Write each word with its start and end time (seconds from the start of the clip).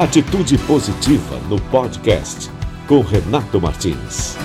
Atitude 0.00 0.56
Positiva 0.58 1.40
no 1.48 1.60
podcast 1.72 2.48
com 2.86 3.00
Renato 3.00 3.60
Martins. 3.60 4.36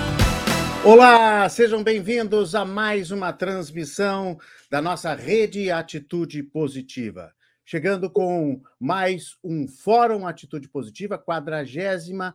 Olá, 0.83 1.47
sejam 1.47 1.83
bem-vindos 1.83 2.55
a 2.55 2.65
mais 2.65 3.11
uma 3.11 3.31
transmissão 3.31 4.39
da 4.71 4.81
nossa 4.81 5.13
rede 5.13 5.69
Atitude 5.69 6.41
Positiva. 6.41 7.31
Chegando 7.63 8.09
com 8.09 8.63
mais 8.79 9.37
um 9.43 9.67
Fórum 9.67 10.25
Atitude 10.25 10.67
Positiva, 10.67 11.19
48 11.19 12.33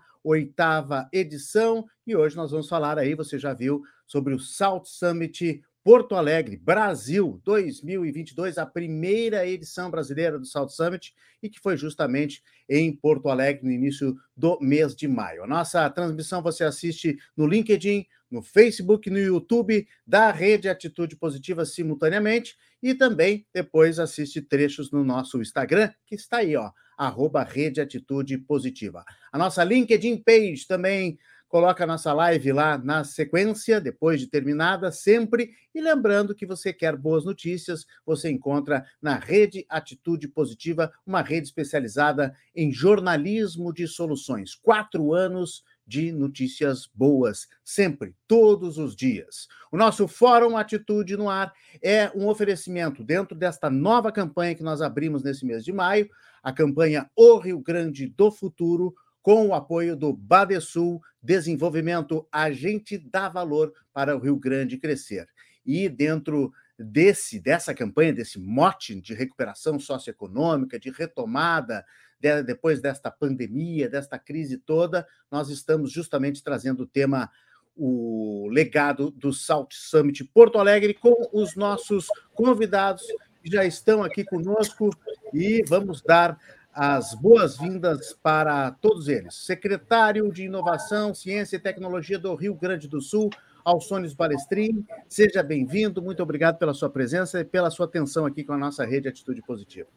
edição, 1.13 1.85
e 2.07 2.15
hoje 2.15 2.37
nós 2.37 2.53
vamos 2.53 2.69
falar 2.69 3.01
aí, 3.01 3.17
você 3.17 3.37
já 3.37 3.53
viu, 3.53 3.83
sobre 4.07 4.33
o 4.33 4.39
South 4.39 4.85
Summit 4.85 5.61
Porto 5.89 6.17
Alegre, 6.17 6.55
Brasil 6.55 7.41
2022, 7.47 8.59
a 8.59 8.67
primeira 8.67 9.47
edição 9.47 9.91
brasileira 9.91 10.39
do 10.39 10.45
South 10.45 10.69
Summit 10.69 11.15
e 11.43 11.49
que 11.49 11.59
foi 11.59 11.79
justamente 11.79 12.43
em 12.69 12.95
Porto 12.95 13.31
Alegre 13.31 13.65
no 13.65 13.73
início 13.73 14.15
do 14.37 14.59
mês 14.61 14.95
de 14.95 15.09
maio. 15.09 15.45
A 15.45 15.47
nossa 15.47 15.89
transmissão 15.89 16.43
você 16.43 16.63
assiste 16.63 17.17
no 17.35 17.47
LinkedIn, 17.47 18.05
no 18.31 18.43
Facebook, 18.43 19.09
no 19.09 19.19
YouTube 19.19 19.89
da 20.07 20.31
Rede 20.31 20.69
Atitude 20.69 21.17
Positiva 21.17 21.65
simultaneamente 21.65 22.59
e 22.83 22.95
também 22.95 23.47
depois 23.55 23.99
assiste 23.99 24.43
trechos 24.43 24.91
no 24.91 25.03
nosso 25.03 25.41
Instagram, 25.41 25.91
que 26.05 26.15
está 26.15 26.37
aí, 26.39 26.55
ó, 26.55 26.71
arroba 26.99 27.43
Rede 27.43 27.81
Atitude 27.81 28.37
Positiva. 28.37 29.07
A 29.33 29.39
nossa 29.39 29.65
LinkedIn 29.65 30.19
page 30.19 30.67
também 30.69 31.19
coloca 31.49 31.83
a 31.83 31.87
nossa 31.87 32.13
live 32.13 32.53
lá 32.53 32.77
na 32.79 33.03
sequência, 33.03 33.81
depois 33.81 34.21
de 34.21 34.27
terminada, 34.27 34.93
sempre. 34.93 35.51
E 35.75 35.81
lembrando 35.81 36.35
que 36.35 36.47
você 36.47 36.73
quer 36.73 36.95
boas 36.95 37.25
notícias, 37.25 37.87
você 38.05 38.31
encontra 38.31 38.85
na 39.01 39.17
Rede 39.17 39.65
Atitude 39.69 40.29
Positiva, 40.29 40.93
uma 41.07 41.23
rede 41.23 41.47
especializada 41.47 42.35
em 42.55 42.71
jornalismo 42.71 43.73
de 43.73 43.89
soluções. 43.89 44.55
Quatro 44.55 45.15
anos 45.15 45.65
de 45.87 46.13
notícias 46.13 46.87
boas, 46.95 47.49
sempre, 47.65 48.15
todos 48.27 48.77
os 48.77 48.95
dias. 48.95 49.49
O 49.73 49.77
nosso 49.79 50.07
Fórum 50.07 50.55
Atitude 50.55 51.17
no 51.17 51.31
Ar 51.31 51.51
é 51.83 52.13
um 52.15 52.29
oferecimento 52.29 53.03
dentro 53.03 53.35
desta 53.35 53.71
nova 53.71 54.13
campanha 54.13 54.55
que 54.55 54.63
nós 54.63 54.83
abrimos 54.83 55.23
nesse 55.23 55.47
mês 55.47 55.65
de 55.65 55.73
maio, 55.73 56.07
a 56.43 56.53
campanha 56.53 57.11
O 57.17 57.39
Rio 57.39 57.59
Grande 57.59 58.07
do 58.07 58.31
Futuro 58.31 58.95
com 59.29 59.49
o 59.49 59.55
apoio 59.55 59.95
do 59.95 60.11
Badesul 60.11 61.03
Desenvolvimento, 61.23 62.27
a 62.33 62.51
gente 62.51 62.97
dá 62.97 63.29
valor 63.29 63.75
para 63.93 64.17
o 64.17 64.19
Rio 64.19 64.39
Grande 64.39 64.79
crescer. 64.79 65.29
E 65.67 65.87
dentro 65.87 66.51
desse 66.79 67.39
dessa 67.39 67.75
campanha, 67.75 68.15
desse 68.15 68.39
mote 68.41 68.99
de 68.99 69.13
recuperação 69.13 69.79
socioeconômica, 69.79 70.81
de 70.81 70.89
retomada 70.91 71.85
de, 72.19 72.43
depois 72.43 72.81
desta 72.81 73.11
pandemia, 73.11 73.87
desta 73.87 74.19
crise 74.19 74.57
toda, 74.57 75.07
nós 75.31 75.51
estamos 75.51 75.93
justamente 75.93 76.43
trazendo 76.43 76.85
o 76.85 76.87
tema 76.87 77.31
o 77.77 78.49
legado 78.51 79.11
do 79.11 79.31
Salt 79.31 79.75
Summit 79.75 80.25
Porto 80.25 80.59
Alegre 80.59 80.95
com 80.95 81.29
os 81.35 81.55
nossos 81.55 82.07
convidados 82.33 83.05
que 83.43 83.51
já 83.51 83.67
estão 83.67 84.03
aqui 84.03 84.25
conosco 84.25 84.89
e 85.35 85.63
vamos 85.69 86.01
dar 86.01 86.39
as 86.81 87.13
boas-vindas 87.13 88.13
para 88.23 88.71
todos 88.71 89.09
eles. 89.09 89.35
Secretário 89.35 90.31
de 90.31 90.45
Inovação, 90.45 91.13
Ciência 91.13 91.57
e 91.57 91.59
Tecnologia 91.59 92.21
do 92.21 92.33
Rio 92.37 92.55
Grande 92.55 92.87
do 92.87 93.01
Sul, 93.01 93.31
Alçones 93.65 94.15
Balestrin, 94.15 94.87
seja 95.09 95.43
bem-vindo, 95.43 96.01
muito 96.01 96.23
obrigado 96.23 96.57
pela 96.57 96.73
sua 96.73 96.89
presença 96.89 97.41
e 97.41 97.45
pela 97.45 97.69
sua 97.69 97.87
atenção 97.87 98.27
aqui 98.27 98.45
com 98.45 98.53
a 98.53 98.57
nossa 98.57 98.87
rede 98.87 99.09
Atitude 99.09 99.43
Positiva. 99.43 99.89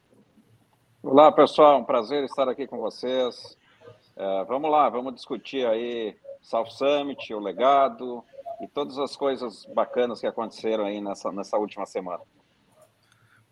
Olá, 1.04 1.32
pessoal, 1.32 1.80
um 1.80 1.84
prazer 1.84 2.23
estar 2.23 2.50
aqui 2.50 2.66
com 2.66 2.80
vocês. 2.80 3.56
É, 4.16 4.44
vamos 4.45 4.72
lá, 4.72 4.90
vamos 4.90 5.14
discutir 5.14 5.68
aí 5.68 6.16
South 6.42 6.72
Summit, 6.72 7.32
o 7.32 7.40
legado 7.40 8.23
e 8.60 8.68
todas 8.68 8.98
as 8.98 9.16
coisas 9.16 9.67
bacanas 9.67 10.20
que 10.20 10.26
aconteceram 10.26 10.86
aí 10.86 11.00
nessa, 11.00 11.32
nessa 11.32 11.60
última 11.60 11.86
semana. 11.86 12.23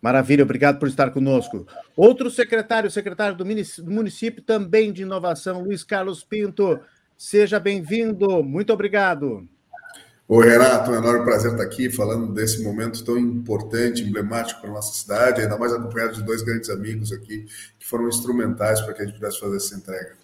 Maravilha, 0.00 0.44
obrigado 0.44 0.78
por 0.78 0.88
estar 0.88 1.10
conosco. 1.10 1.66
Outro 1.94 2.30
secretário, 2.30 2.90
secretário 2.90 3.36
do 3.36 3.44
município 3.92 4.42
também 4.42 4.92
de 4.92 5.02
inovação, 5.02 5.62
Luiz 5.62 5.84
Carlos 5.84 6.24
Pinto. 6.24 6.80
Seja 7.16 7.60
bem-vindo, 7.60 8.42
muito 8.42 8.72
obrigado. 8.72 9.46
Oi, 10.26 10.48
Renato, 10.48 10.90
é 10.90 10.94
um 10.94 11.02
enorme 11.02 11.24
prazer 11.24 11.50
estar 11.50 11.64
aqui 11.64 11.90
falando 11.90 12.32
desse 12.32 12.62
momento 12.62 13.04
tão 13.04 13.18
importante, 13.18 14.02
emblemático 14.02 14.60
para 14.60 14.70
a 14.70 14.74
nossa 14.74 14.94
cidade, 14.94 15.42
ainda 15.42 15.58
mais 15.58 15.72
acompanhado 15.72 16.14
de 16.14 16.22
dois 16.22 16.40
grandes 16.40 16.70
amigos 16.70 17.12
aqui 17.12 17.46
que 17.78 17.86
foram 17.86 18.08
instrumentais 18.08 18.80
para 18.80 18.94
que 18.94 19.02
a 19.02 19.04
gente 19.04 19.16
pudesse 19.16 19.40
fazer 19.40 19.56
essa 19.56 19.74
entrega. 19.74 20.16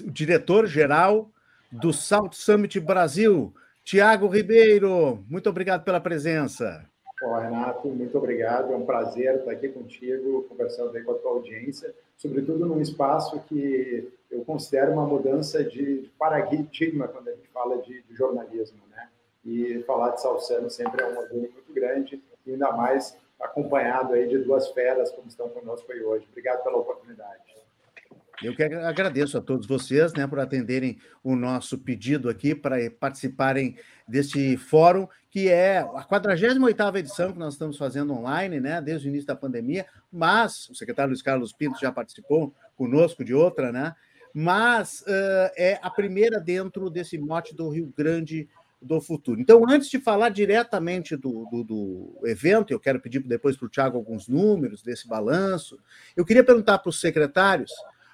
O 0.00 0.10
diretor-geral 0.10 1.30
do 1.70 1.92
South 1.92 2.30
Summit 2.32 2.80
Brasil, 2.80 3.54
Tiago 3.84 4.26
Ribeiro, 4.26 5.22
muito 5.28 5.50
obrigado 5.50 5.84
pela 5.84 6.00
presença. 6.00 6.88
Bom, 7.24 7.38
Renato, 7.38 7.88
muito 7.88 8.18
obrigado. 8.18 8.70
É 8.70 8.76
um 8.76 8.84
prazer 8.84 9.36
estar 9.36 9.52
aqui 9.52 9.70
contigo, 9.70 10.42
conversando 10.42 10.94
aí 10.94 11.02
com 11.02 11.12
a 11.12 11.14
tua 11.14 11.30
audiência, 11.30 11.94
sobretudo 12.18 12.66
num 12.66 12.82
espaço 12.82 13.40
que 13.48 14.12
eu 14.30 14.44
considero 14.44 14.92
uma 14.92 15.06
mudança 15.06 15.64
de 15.64 16.10
paradigma 16.18 17.08
quando 17.08 17.28
a 17.28 17.32
gente 17.32 17.48
fala 17.48 17.78
de, 17.78 18.02
de 18.02 18.14
jornalismo, 18.14 18.82
né? 18.90 19.08
E 19.42 19.82
falar 19.86 20.10
de 20.10 20.20
Salsano 20.20 20.68
sempre 20.68 21.02
é 21.02 21.06
um 21.06 21.16
orgulho 21.16 21.50
muito 21.50 21.72
grande, 21.72 22.22
e 22.44 22.52
ainda 22.52 22.70
mais 22.72 23.16
acompanhado 23.40 24.12
aí 24.12 24.28
de 24.28 24.36
duas 24.40 24.68
feras 24.72 25.10
como 25.10 25.26
estão 25.26 25.48
conosco 25.48 25.90
aí 25.92 26.02
hoje. 26.02 26.26
Obrigado 26.30 26.62
pela 26.62 26.76
oportunidade. 26.76 27.42
Eu 28.42 28.54
que 28.54 28.62
agradeço 28.62 29.38
a 29.38 29.40
todos 29.40 29.66
vocês 29.66 30.12
né, 30.12 30.26
por 30.26 30.40
atenderem 30.40 30.98
o 31.22 31.34
nosso 31.34 31.78
pedido 31.78 32.28
aqui 32.28 32.54
para 32.54 32.76
participarem 32.90 33.76
deste 34.06 34.56
fórum, 34.56 35.08
que 35.30 35.48
é 35.48 35.78
a 35.78 36.04
48ª 36.04 36.98
edição 36.98 37.32
que 37.32 37.38
nós 37.38 37.54
estamos 37.54 37.76
fazendo 37.76 38.12
online, 38.12 38.60
né, 38.60 38.80
desde 38.80 39.08
o 39.08 39.10
início 39.10 39.26
da 39.26 39.34
pandemia, 39.34 39.86
mas 40.12 40.68
o 40.68 40.74
secretário 40.74 41.10
Luiz 41.10 41.22
Carlos 41.22 41.52
Pinto 41.52 41.80
já 41.80 41.90
participou 41.90 42.54
conosco 42.76 43.24
de 43.24 43.34
outra, 43.34 43.72
né? 43.72 43.94
Mas 44.32 45.00
uh, 45.02 45.50
é 45.56 45.78
a 45.80 45.88
primeira 45.90 46.40
dentro 46.40 46.90
desse 46.90 47.16
mote 47.16 47.54
do 47.54 47.68
Rio 47.68 47.92
Grande 47.96 48.48
do 48.84 49.00
futuro. 49.00 49.40
Então, 49.40 49.64
antes 49.68 49.88
de 49.88 49.98
falar 49.98 50.28
diretamente 50.28 51.16
do, 51.16 51.46
do, 51.46 51.64
do 51.64 52.20
evento, 52.24 52.72
eu 52.72 52.78
quero 52.78 53.00
pedir 53.00 53.20
depois 53.20 53.56
para 53.56 53.66
o 53.66 53.68
Tiago 53.68 53.96
alguns 53.96 54.28
números 54.28 54.82
desse 54.82 55.08
balanço, 55.08 55.78
eu 56.16 56.24
queria 56.24 56.44
perguntar 56.44 56.78
para 56.78 56.90
os 56.90 57.00
secretários 57.00 57.72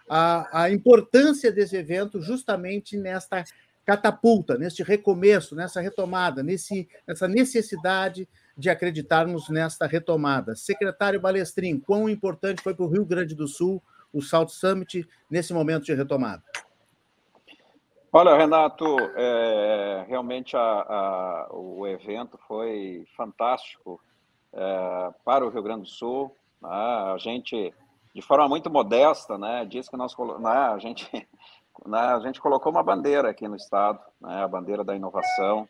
a, 0.09 0.62
a 0.65 0.71
importância 0.71 1.51
desse 1.51 1.77
evento 1.77 2.21
justamente 2.21 2.97
nesta 2.97 3.45
catapulta, 3.91 4.56
neste 4.56 4.84
recomeço, 4.84 5.56
nessa 5.56 5.81
retomada, 5.81 6.45
nesse, 6.45 6.89
nessa 7.05 7.27
necessidade 7.27 8.28
de 8.56 8.71
acreditarmos 8.71 9.49
nesta 9.49 9.84
retomada. 9.84 10.55
Secretário 10.55 11.21
Balestrin, 11.21 11.81
quão 11.81 12.09
importante 12.09 12.62
foi 12.62 12.73
para 12.73 12.84
o 12.84 12.89
Rio 12.89 13.05
Grande 13.05 13.34
do 13.34 13.49
Sul 13.49 13.83
o 14.12 14.23
South 14.23 14.47
Summit 14.51 15.09
nesse 15.28 15.53
momento 15.53 15.87
de 15.87 15.95
retomada? 15.95 16.41
Olha, 18.12 18.37
Renato, 18.37 18.97
é, 19.17 20.05
realmente 20.07 20.57
a, 20.57 20.61
a, 20.61 21.49
o 21.51 21.84
evento 21.84 22.39
foi 22.47 23.05
fantástico 23.17 24.01
é, 24.53 25.11
para 25.25 25.45
o 25.45 25.49
Rio 25.49 25.65
Grande 25.65 25.83
do 25.83 25.89
Sul. 25.89 26.31
Né? 26.62 26.69
A 26.69 27.17
gente 27.19 27.75
de 28.15 28.22
forma 28.22 28.49
muito 28.49 28.71
modesta, 28.71 29.37
né, 29.37 29.65
diz 29.65 29.89
que 29.89 29.97
nós, 29.97 30.17
né, 30.41 30.51
a 30.51 30.78
gente, 30.78 31.09
a 31.85 32.21
gente 32.21 32.41
colocou 32.41 32.71
uma 32.71 32.83
bandeira 32.83 33.31
aqui 33.31 33.49
no 33.49 33.57
estado, 33.57 34.01
né, 34.21 34.43
a 34.43 34.49
bandeira 34.49 34.85
da 34.85 34.95
inovação, 34.95 35.69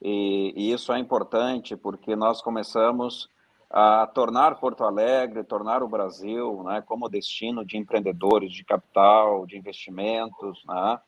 e, 0.00 0.52
e, 0.56 0.72
isso 0.72 0.92
é 0.92 0.98
importante 0.98 1.76
porque 1.76 2.14
nós 2.14 2.40
começamos 2.40 3.28
a 3.68 4.06
tornar 4.06 4.60
Porto 4.60 4.84
Alegre, 4.84 5.42
tornar 5.42 5.82
o 5.82 5.88
Brasil, 5.88 6.62
né, 6.62 6.82
como 6.86 7.08
destino 7.08 7.64
de 7.64 7.76
empreendedores, 7.76 8.52
de 8.52 8.64
capital, 8.64 9.44
de 9.46 9.58
investimentos, 9.58 10.62
né, 10.66 11.00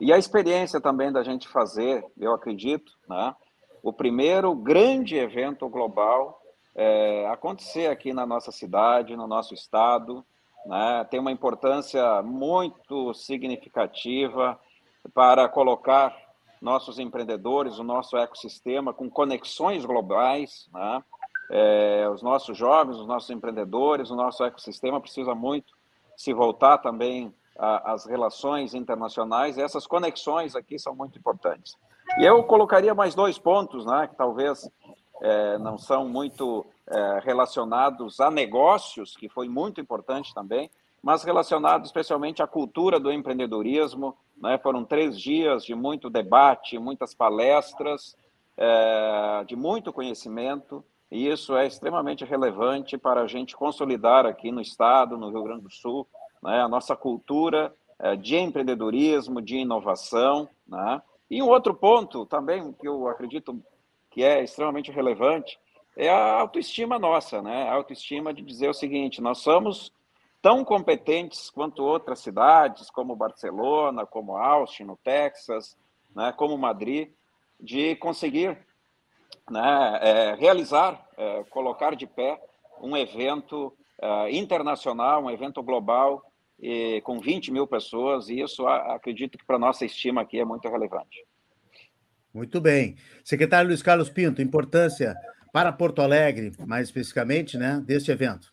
e 0.00 0.12
a 0.12 0.18
experiência 0.18 0.80
também 0.80 1.10
da 1.10 1.22
gente 1.22 1.48
fazer, 1.48 2.04
eu 2.18 2.34
acredito, 2.34 2.92
né, 3.08 3.34
o 3.82 3.92
primeiro 3.92 4.54
grande 4.54 5.16
evento 5.16 5.68
global 5.68 6.40
é, 6.74 7.26
acontecer 7.28 7.86
aqui 7.86 8.12
na 8.12 8.26
nossa 8.26 8.50
cidade, 8.50 9.16
no 9.16 9.26
nosso 9.26 9.54
estado, 9.54 10.24
né, 10.66 11.06
tem 11.10 11.20
uma 11.20 11.32
importância 11.32 12.22
muito 12.22 13.12
significativa 13.14 14.58
para 15.12 15.48
colocar 15.48 16.16
nossos 16.60 16.98
empreendedores, 16.98 17.78
o 17.78 17.84
nosso 17.84 18.16
ecossistema 18.16 18.92
com 18.92 19.10
conexões 19.10 19.84
globais, 19.84 20.68
né? 20.72 21.02
é, 21.50 22.08
os 22.08 22.22
nossos 22.22 22.56
jovens, 22.56 22.96
os 22.96 23.06
nossos 23.06 23.30
empreendedores, 23.30 24.10
o 24.10 24.16
nosso 24.16 24.42
ecossistema 24.44 25.00
precisa 25.00 25.34
muito 25.34 25.74
se 26.16 26.32
voltar 26.32 26.78
também 26.78 27.34
às 27.56 28.06
relações 28.06 28.74
internacionais, 28.74 29.56
e 29.56 29.62
essas 29.62 29.86
conexões 29.86 30.56
aqui 30.56 30.78
são 30.78 30.94
muito 30.94 31.18
importantes. 31.18 31.76
E 32.18 32.24
eu 32.24 32.42
colocaria 32.44 32.94
mais 32.94 33.14
dois 33.14 33.38
pontos, 33.38 33.86
né, 33.86 34.08
que 34.08 34.16
talvez 34.16 34.68
é, 35.22 35.58
não 35.58 35.78
são 35.78 36.08
muito 36.08 36.66
é, 36.86 37.20
relacionados 37.22 38.20
a 38.20 38.30
negócios, 38.30 39.16
que 39.16 39.28
foi 39.28 39.48
muito 39.48 39.80
importante 39.80 40.34
também, 40.34 40.70
mas 41.02 41.22
relacionados 41.22 41.88
especialmente 41.88 42.42
à 42.42 42.46
cultura 42.46 42.98
do 42.98 43.12
empreendedorismo. 43.12 44.16
Né? 44.36 44.58
Foram 44.58 44.84
três 44.84 45.18
dias 45.18 45.64
de 45.64 45.74
muito 45.74 46.10
debate, 46.10 46.78
muitas 46.78 47.14
palestras, 47.14 48.16
é, 48.56 49.44
de 49.46 49.56
muito 49.56 49.92
conhecimento, 49.92 50.84
e 51.10 51.28
isso 51.28 51.56
é 51.56 51.66
extremamente 51.66 52.24
relevante 52.24 52.98
para 52.98 53.22
a 53.22 53.26
gente 53.26 53.56
consolidar 53.56 54.26
aqui 54.26 54.50
no 54.50 54.60
Estado, 54.60 55.16
no 55.16 55.30
Rio 55.30 55.44
Grande 55.44 55.62
do 55.62 55.70
Sul, 55.70 56.06
né? 56.42 56.60
a 56.60 56.68
nossa 56.68 56.96
cultura 56.96 57.72
de 58.20 58.36
empreendedorismo, 58.36 59.40
de 59.40 59.56
inovação. 59.58 60.48
Né? 60.66 61.00
E 61.30 61.40
um 61.40 61.48
outro 61.48 61.72
ponto 61.72 62.26
também 62.26 62.72
que 62.72 62.88
eu 62.88 63.06
acredito 63.06 63.62
que 64.14 64.22
é 64.22 64.44
extremamente 64.44 64.92
relevante 64.92 65.58
é 65.96 66.08
a 66.08 66.34
autoestima 66.34 67.00
nossa, 67.00 67.42
né? 67.42 67.68
A 67.68 67.74
autoestima 67.74 68.32
de 68.32 68.42
dizer 68.42 68.68
o 68.68 68.74
seguinte: 68.74 69.20
nós 69.20 69.38
somos 69.38 69.92
tão 70.40 70.64
competentes 70.64 71.50
quanto 71.50 71.82
outras 71.82 72.20
cidades, 72.20 72.90
como 72.90 73.16
Barcelona, 73.16 74.06
como 74.06 74.36
Austin, 74.36 74.84
no 74.84 74.96
Texas, 74.96 75.76
né, 76.14 76.32
como 76.36 76.56
Madrid, 76.56 77.10
de 77.58 77.96
conseguir 77.96 78.56
né, 79.50 79.98
é, 80.00 80.34
realizar, 80.34 81.04
é, 81.16 81.42
colocar 81.44 81.96
de 81.96 82.06
pé 82.06 82.40
um 82.80 82.96
evento 82.96 83.72
é, 84.00 84.36
internacional, 84.36 85.24
um 85.24 85.30
evento 85.30 85.62
global, 85.62 86.22
e, 86.60 87.00
com 87.00 87.18
20 87.18 87.50
mil 87.50 87.66
pessoas, 87.66 88.28
e 88.28 88.40
isso 88.40 88.66
acredito 88.66 89.38
que 89.38 89.44
para 89.44 89.58
nossa 89.58 89.84
estima 89.84 90.20
aqui 90.20 90.38
é 90.38 90.44
muito 90.44 90.68
relevante. 90.68 91.24
Muito 92.34 92.60
bem. 92.60 92.96
Secretário 93.24 93.68
Luiz 93.68 93.80
Carlos 93.80 94.10
Pinto, 94.10 94.42
importância 94.42 95.14
para 95.52 95.70
Porto 95.70 96.02
Alegre, 96.02 96.52
mais 96.66 96.88
especificamente, 96.88 97.56
né, 97.56 97.80
deste 97.86 98.10
evento? 98.10 98.52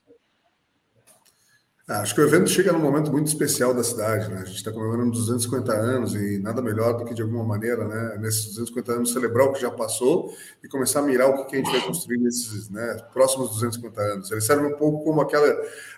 Ah, 1.88 2.02
acho 2.02 2.14
que 2.14 2.22
o 2.22 2.24
evento 2.24 2.48
chega 2.48 2.72
num 2.72 2.80
momento 2.80 3.12
muito 3.12 3.28
especial 3.28 3.74
da 3.74 3.84
cidade, 3.84 4.30
né? 4.30 4.42
A 4.42 4.46
gente 4.46 4.58
está 4.58 4.72
comemorando 4.72 5.12
250 5.12 5.74
anos 5.74 6.14
e 6.14 6.38
nada 6.38 6.62
melhor 6.62 6.96
do 6.96 7.04
que, 7.04 7.14
de 7.14 7.24
alguma 7.24 7.44
maneira, 7.44 7.86
né, 7.86 8.18
nesses 8.20 8.46
250 8.46 8.94
anos, 8.94 9.12
celebrar 9.12 9.48
o 9.48 9.52
que 9.52 9.60
já 9.60 9.72
passou 9.72 10.32
e 10.64 10.70
começar 10.70 11.00
a 11.00 11.02
mirar 11.02 11.28
o 11.30 11.46
que 11.46 11.56
a 11.56 11.58
gente 11.58 11.72
vai 11.72 11.82
construir 11.82 12.20
nesses 12.20 12.70
né, 12.70 12.98
próximos 13.12 13.50
250 13.50 14.00
anos. 14.00 14.32
Ele 14.32 14.40
serve 14.40 14.68
um 14.68 14.78
pouco 14.78 15.04
como 15.04 15.20
aquela, 15.20 15.54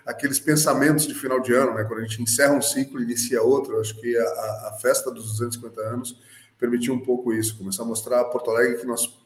aqueles 0.06 0.40
pensamentos 0.40 1.06
de 1.06 1.14
final 1.14 1.38
de 1.38 1.52
ano, 1.52 1.74
né? 1.74 1.84
Quando 1.84 2.00
a 2.00 2.02
gente 2.02 2.20
encerra 2.20 2.54
um 2.54 2.62
ciclo 2.62 2.98
e 2.98 3.04
inicia 3.04 3.42
outro. 3.42 3.78
Acho 3.78 3.94
que 4.00 4.16
a, 4.16 4.24
a 4.24 4.78
festa 4.80 5.12
dos 5.12 5.26
250 5.32 5.80
anos 5.82 6.18
permitiu 6.64 6.94
um 6.94 7.00
pouco 7.00 7.32
isso, 7.32 7.58
começar 7.58 7.82
a 7.82 7.86
mostrar 7.86 8.20
a 8.20 8.24
Porto 8.24 8.50
Alegre 8.50 8.78
que 8.78 8.86
nós 8.86 9.18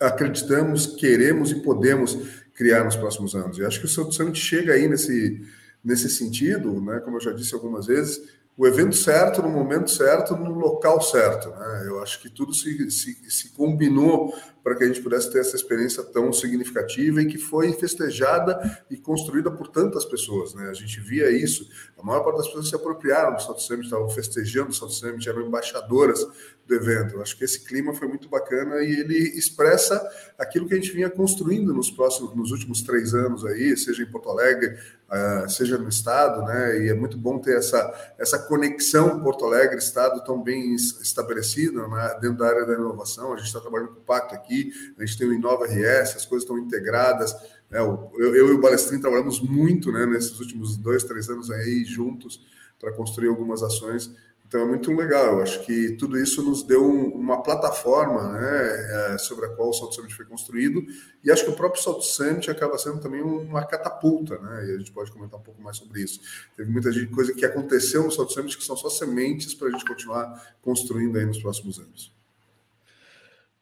acreditamos, 0.00 0.86
queremos 0.86 1.52
e 1.52 1.56
podemos 1.56 2.16
criar 2.54 2.84
nos 2.84 2.96
próximos 2.96 3.34
anos. 3.34 3.58
E 3.58 3.64
acho 3.64 3.80
que 3.80 3.86
o 3.86 3.88
Santo 3.88 4.14
Summit 4.14 4.38
chega 4.38 4.72
aí 4.72 4.88
nesse, 4.88 5.42
nesse 5.84 6.08
sentido, 6.08 6.80
né, 6.80 7.00
como 7.00 7.18
eu 7.18 7.20
já 7.20 7.32
disse 7.32 7.54
algumas 7.54 7.86
vezes, 7.86 8.22
o 8.56 8.66
evento 8.66 8.96
certo, 8.96 9.42
no 9.42 9.48
momento 9.48 9.90
certo, 9.90 10.36
no 10.36 10.52
local 10.52 11.02
certo. 11.02 11.50
Né? 11.50 11.84
Eu 11.86 12.00
acho 12.00 12.22
que 12.22 12.30
tudo 12.30 12.54
se, 12.54 12.88
se, 12.90 13.14
se 13.28 13.48
combinou 13.52 14.32
para 14.62 14.76
que 14.76 14.84
a 14.84 14.86
gente 14.86 15.02
pudesse 15.02 15.30
ter 15.30 15.40
essa 15.40 15.56
experiência 15.56 16.02
tão 16.04 16.32
significativa 16.32 17.20
e 17.20 17.26
que 17.26 17.36
foi 17.36 17.72
festejada 17.72 18.84
e 18.88 18.96
construída 18.96 19.50
por 19.50 19.68
tantas 19.68 20.04
pessoas. 20.04 20.54
Né? 20.54 20.68
A 20.70 20.72
gente 20.72 21.00
via 21.00 21.30
isso, 21.30 21.68
a 22.04 22.06
maior 22.06 22.22
parte 22.22 22.36
das 22.36 22.46
pessoas 22.48 22.68
se 22.68 22.74
apropriaram 22.74 23.34
do 23.34 23.40
South 23.40 23.58
Summit, 23.60 23.86
estavam 23.86 24.10
festejando 24.10 24.68
o 24.68 24.74
South 24.74 24.90
Summit, 24.90 25.26
eram 25.26 25.40
embaixadoras 25.40 26.22
do 26.66 26.74
evento. 26.74 27.18
Acho 27.22 27.34
que 27.34 27.44
esse 27.44 27.64
clima 27.64 27.94
foi 27.94 28.06
muito 28.06 28.28
bacana 28.28 28.82
e 28.82 29.00
ele 29.00 29.16
expressa 29.38 30.06
aquilo 30.38 30.68
que 30.68 30.74
a 30.74 30.76
gente 30.76 30.92
vinha 30.92 31.08
construindo 31.08 31.72
nos 31.72 31.90
próximos, 31.90 32.36
nos 32.36 32.50
últimos 32.50 32.82
três 32.82 33.14
anos 33.14 33.42
aí, 33.46 33.74
seja 33.74 34.02
em 34.02 34.06
Porto 34.06 34.28
Alegre, 34.28 34.76
uh, 35.08 35.48
seja 35.48 35.78
no 35.78 35.88
estado, 35.88 36.42
né? 36.42 36.78
E 36.84 36.90
é 36.90 36.94
muito 36.94 37.16
bom 37.16 37.38
ter 37.38 37.56
essa, 37.56 38.14
essa 38.18 38.38
conexão 38.38 39.22
Porto 39.22 39.46
Alegre 39.46 39.78
estado 39.78 40.22
tão 40.24 40.42
bem 40.42 40.74
estabelecida 40.74 41.88
né? 41.88 42.18
dentro 42.20 42.36
da 42.36 42.48
área 42.48 42.66
da 42.66 42.74
inovação. 42.74 43.32
A 43.32 43.38
gente 43.38 43.46
está 43.46 43.60
trabalhando 43.60 43.94
com 43.94 44.00
o 44.00 44.04
Pacto 44.04 44.34
aqui, 44.34 44.70
a 44.98 45.06
gente 45.06 45.16
tem 45.16 45.26
o 45.26 45.32
Inova 45.32 45.64
RS, 45.64 46.16
as 46.16 46.26
coisas 46.26 46.42
estão 46.42 46.58
integradas. 46.58 47.34
Né? 47.74 47.80
Eu, 47.80 48.12
eu, 48.16 48.48
e 48.48 48.52
o 48.52 48.60
Balestrin 48.60 49.00
trabalhamos 49.00 49.40
muito 49.40 49.90
né, 49.90 50.06
nesses 50.06 50.38
últimos 50.38 50.76
dois, 50.76 51.02
três 51.02 51.28
anos 51.28 51.50
aí 51.50 51.84
juntos 51.84 52.40
para 52.78 52.92
construir 52.92 53.28
algumas 53.28 53.64
ações. 53.64 54.14
Então 54.46 54.60
é 54.60 54.64
muito 54.66 54.92
legal. 54.92 55.38
Eu 55.38 55.42
acho 55.42 55.64
que 55.64 55.96
tudo 55.96 56.16
isso 56.16 56.40
nos 56.40 56.62
deu 56.62 56.84
um, 56.84 57.08
uma 57.08 57.42
plataforma 57.42 58.32
né, 58.34 59.14
é, 59.14 59.18
sobre 59.18 59.46
a 59.46 59.48
qual 59.48 59.70
o 59.70 59.72
Salto 59.72 59.96
Summit 59.96 60.14
foi 60.14 60.24
construído. 60.24 60.84
E 61.24 61.32
acho 61.32 61.44
que 61.44 61.50
o 61.50 61.56
próprio 61.56 61.82
Salto 61.82 62.02
Summit 62.02 62.48
acaba 62.48 62.78
sendo 62.78 63.00
também 63.00 63.20
uma 63.20 63.64
catapulta, 63.64 64.38
né? 64.38 64.66
E 64.68 64.74
a 64.74 64.78
gente 64.78 64.92
pode 64.92 65.10
comentar 65.10 65.40
um 65.40 65.42
pouco 65.42 65.60
mais 65.60 65.78
sobre 65.78 66.02
isso. 66.02 66.20
Teve 66.56 66.70
muita 66.70 66.90
coisa 67.08 67.34
que 67.34 67.44
aconteceu 67.44 68.04
no 68.04 68.12
Salto 68.12 68.32
Summit 68.32 68.56
que 68.56 68.64
são 68.64 68.76
só 68.76 68.88
sementes 68.88 69.54
para 69.54 69.68
a 69.68 69.70
gente 69.72 69.84
continuar 69.84 70.56
construindo 70.62 71.18
aí 71.18 71.24
nos 71.24 71.42
próximos 71.42 71.80
anos. 71.80 72.14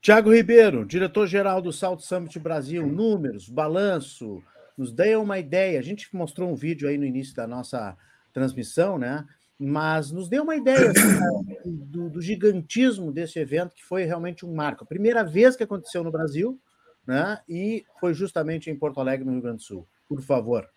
Tiago 0.02 0.34
Ribeiro, 0.34 0.84
diretor-geral 0.84 1.62
do 1.62 1.72
Salt 1.72 2.00
Summit 2.00 2.36
Brasil, 2.40 2.84
números, 2.84 3.48
balanço, 3.48 4.42
nos 4.76 4.92
dê 4.92 5.14
uma 5.14 5.38
ideia. 5.38 5.78
A 5.78 5.82
gente 5.82 6.12
mostrou 6.12 6.50
um 6.50 6.56
vídeo 6.56 6.88
aí 6.88 6.98
no 6.98 7.04
início 7.04 7.36
da 7.36 7.46
nossa 7.46 7.96
transmissão, 8.32 8.98
né? 8.98 9.24
Mas 9.56 10.10
nos 10.10 10.28
dê 10.28 10.40
uma 10.40 10.56
ideia 10.56 10.90
assim, 10.90 11.72
do, 11.72 12.10
do, 12.10 12.20
gigantismo 12.20 13.12
desse 13.12 13.38
evento, 13.38 13.76
que 13.76 13.84
foi 13.84 14.02
realmente 14.02 14.44
um 14.44 14.52
marco. 14.52 14.82
A 14.82 14.88
primeira 14.88 15.22
vez 15.22 15.54
que 15.54 15.62
aconteceu 15.62 16.02
no 16.02 16.10
Brasil, 16.10 16.58
né? 17.06 17.38
E 17.48 17.84
foi 18.00 18.12
justamente 18.12 18.68
em 18.68 18.76
Porto 18.76 18.98
Alegre, 18.98 19.24
no 19.24 19.30
Rio 19.30 19.42
Grande 19.42 19.58
do 19.58 19.62
Sul. 19.62 19.86
Por 20.08 20.20
favor. 20.20 20.68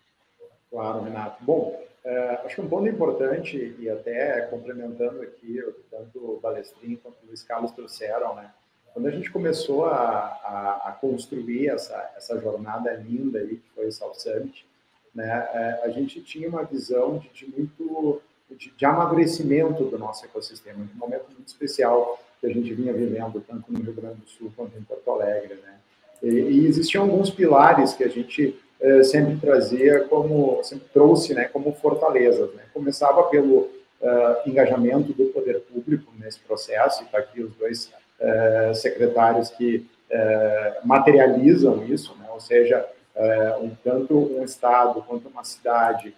Claro, 0.70 1.02
Renato. 1.02 1.44
Bom, 1.44 1.76
é, 2.04 2.42
acho 2.44 2.54
que 2.54 2.60
um 2.60 2.68
ponto 2.68 2.86
importante, 2.86 3.74
e 3.76 3.90
até 3.90 4.42
complementando 4.42 5.20
aqui, 5.22 5.60
tanto 5.90 6.16
o 6.16 6.40
Balestrin 6.40 6.94
quanto 6.94 7.24
o 7.24 7.26
Luiz 7.26 7.42
Carlos 7.42 7.72
trouxeram, 7.72 8.36
né? 8.36 8.52
Quando 8.96 9.08
a 9.08 9.10
gente 9.10 9.30
começou 9.30 9.84
a, 9.84 9.98
a, 10.42 10.82
a 10.86 10.92
construir 10.92 11.68
essa, 11.68 12.12
essa 12.16 12.40
jornada 12.40 12.90
linda 12.94 13.40
aí, 13.40 13.56
que 13.56 13.70
foi 13.74 13.88
o 13.88 13.92
South 13.92 14.14
Summit, 14.14 14.66
né, 15.14 15.46
é, 15.52 15.82
a 15.84 15.90
gente 15.90 16.22
tinha 16.22 16.48
uma 16.48 16.64
visão 16.64 17.18
de, 17.18 17.28
de 17.28 17.46
muito 17.46 18.22
de, 18.50 18.70
de, 18.70 18.86
amadurecimento 18.86 19.84
do 19.84 19.98
nosso 19.98 20.24
ecossistema, 20.24 20.78
um 20.78 20.98
momento 20.98 21.26
muito 21.30 21.46
especial 21.46 22.18
que 22.40 22.46
a 22.46 22.50
gente 22.50 22.72
vinha 22.72 22.90
vivendo 22.94 23.38
tanto 23.46 23.70
no 23.70 23.80
Rio 23.80 23.92
Grande 23.92 24.22
do 24.22 24.30
Sul 24.30 24.50
quanto 24.56 24.78
em 24.78 24.82
Porto 24.82 25.10
Alegre, 25.10 25.56
né? 25.56 25.74
E, 26.22 26.28
e 26.28 26.66
existiam 26.66 27.04
alguns 27.04 27.28
pilares 27.28 27.92
que 27.92 28.02
a 28.02 28.08
gente 28.08 28.58
eh, 28.80 29.02
sempre 29.02 29.36
trazia 29.36 30.04
como 30.04 30.62
sempre 30.64 30.88
trouxe, 30.88 31.34
né, 31.34 31.44
como 31.44 31.70
fortalezas, 31.74 32.50
né? 32.54 32.62
Começava 32.72 33.24
pelo 33.24 33.58
uh, 33.58 34.48
engajamento 34.48 35.12
do 35.12 35.26
poder 35.26 35.60
público 35.60 36.10
nesse 36.18 36.40
processo, 36.40 37.02
e 37.02 37.04
está 37.04 37.18
aqui 37.18 37.42
os 37.42 37.54
dois 37.56 37.92
é, 38.20 38.72
secretários 38.74 39.50
que 39.50 39.86
é, 40.10 40.78
materializam 40.84 41.84
isso, 41.84 42.14
né? 42.18 42.26
ou 42.32 42.40
seja, 42.40 42.86
é, 43.14 43.56
um, 43.60 43.70
tanto 43.82 44.14
um 44.14 44.44
Estado 44.44 45.02
quanto 45.06 45.28
uma 45.28 45.44
cidade 45.44 46.14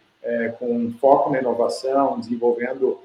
com 0.58 0.92
foco 1.00 1.30
na 1.30 1.38
inovação, 1.38 2.18
desenvolvendo 2.18 3.00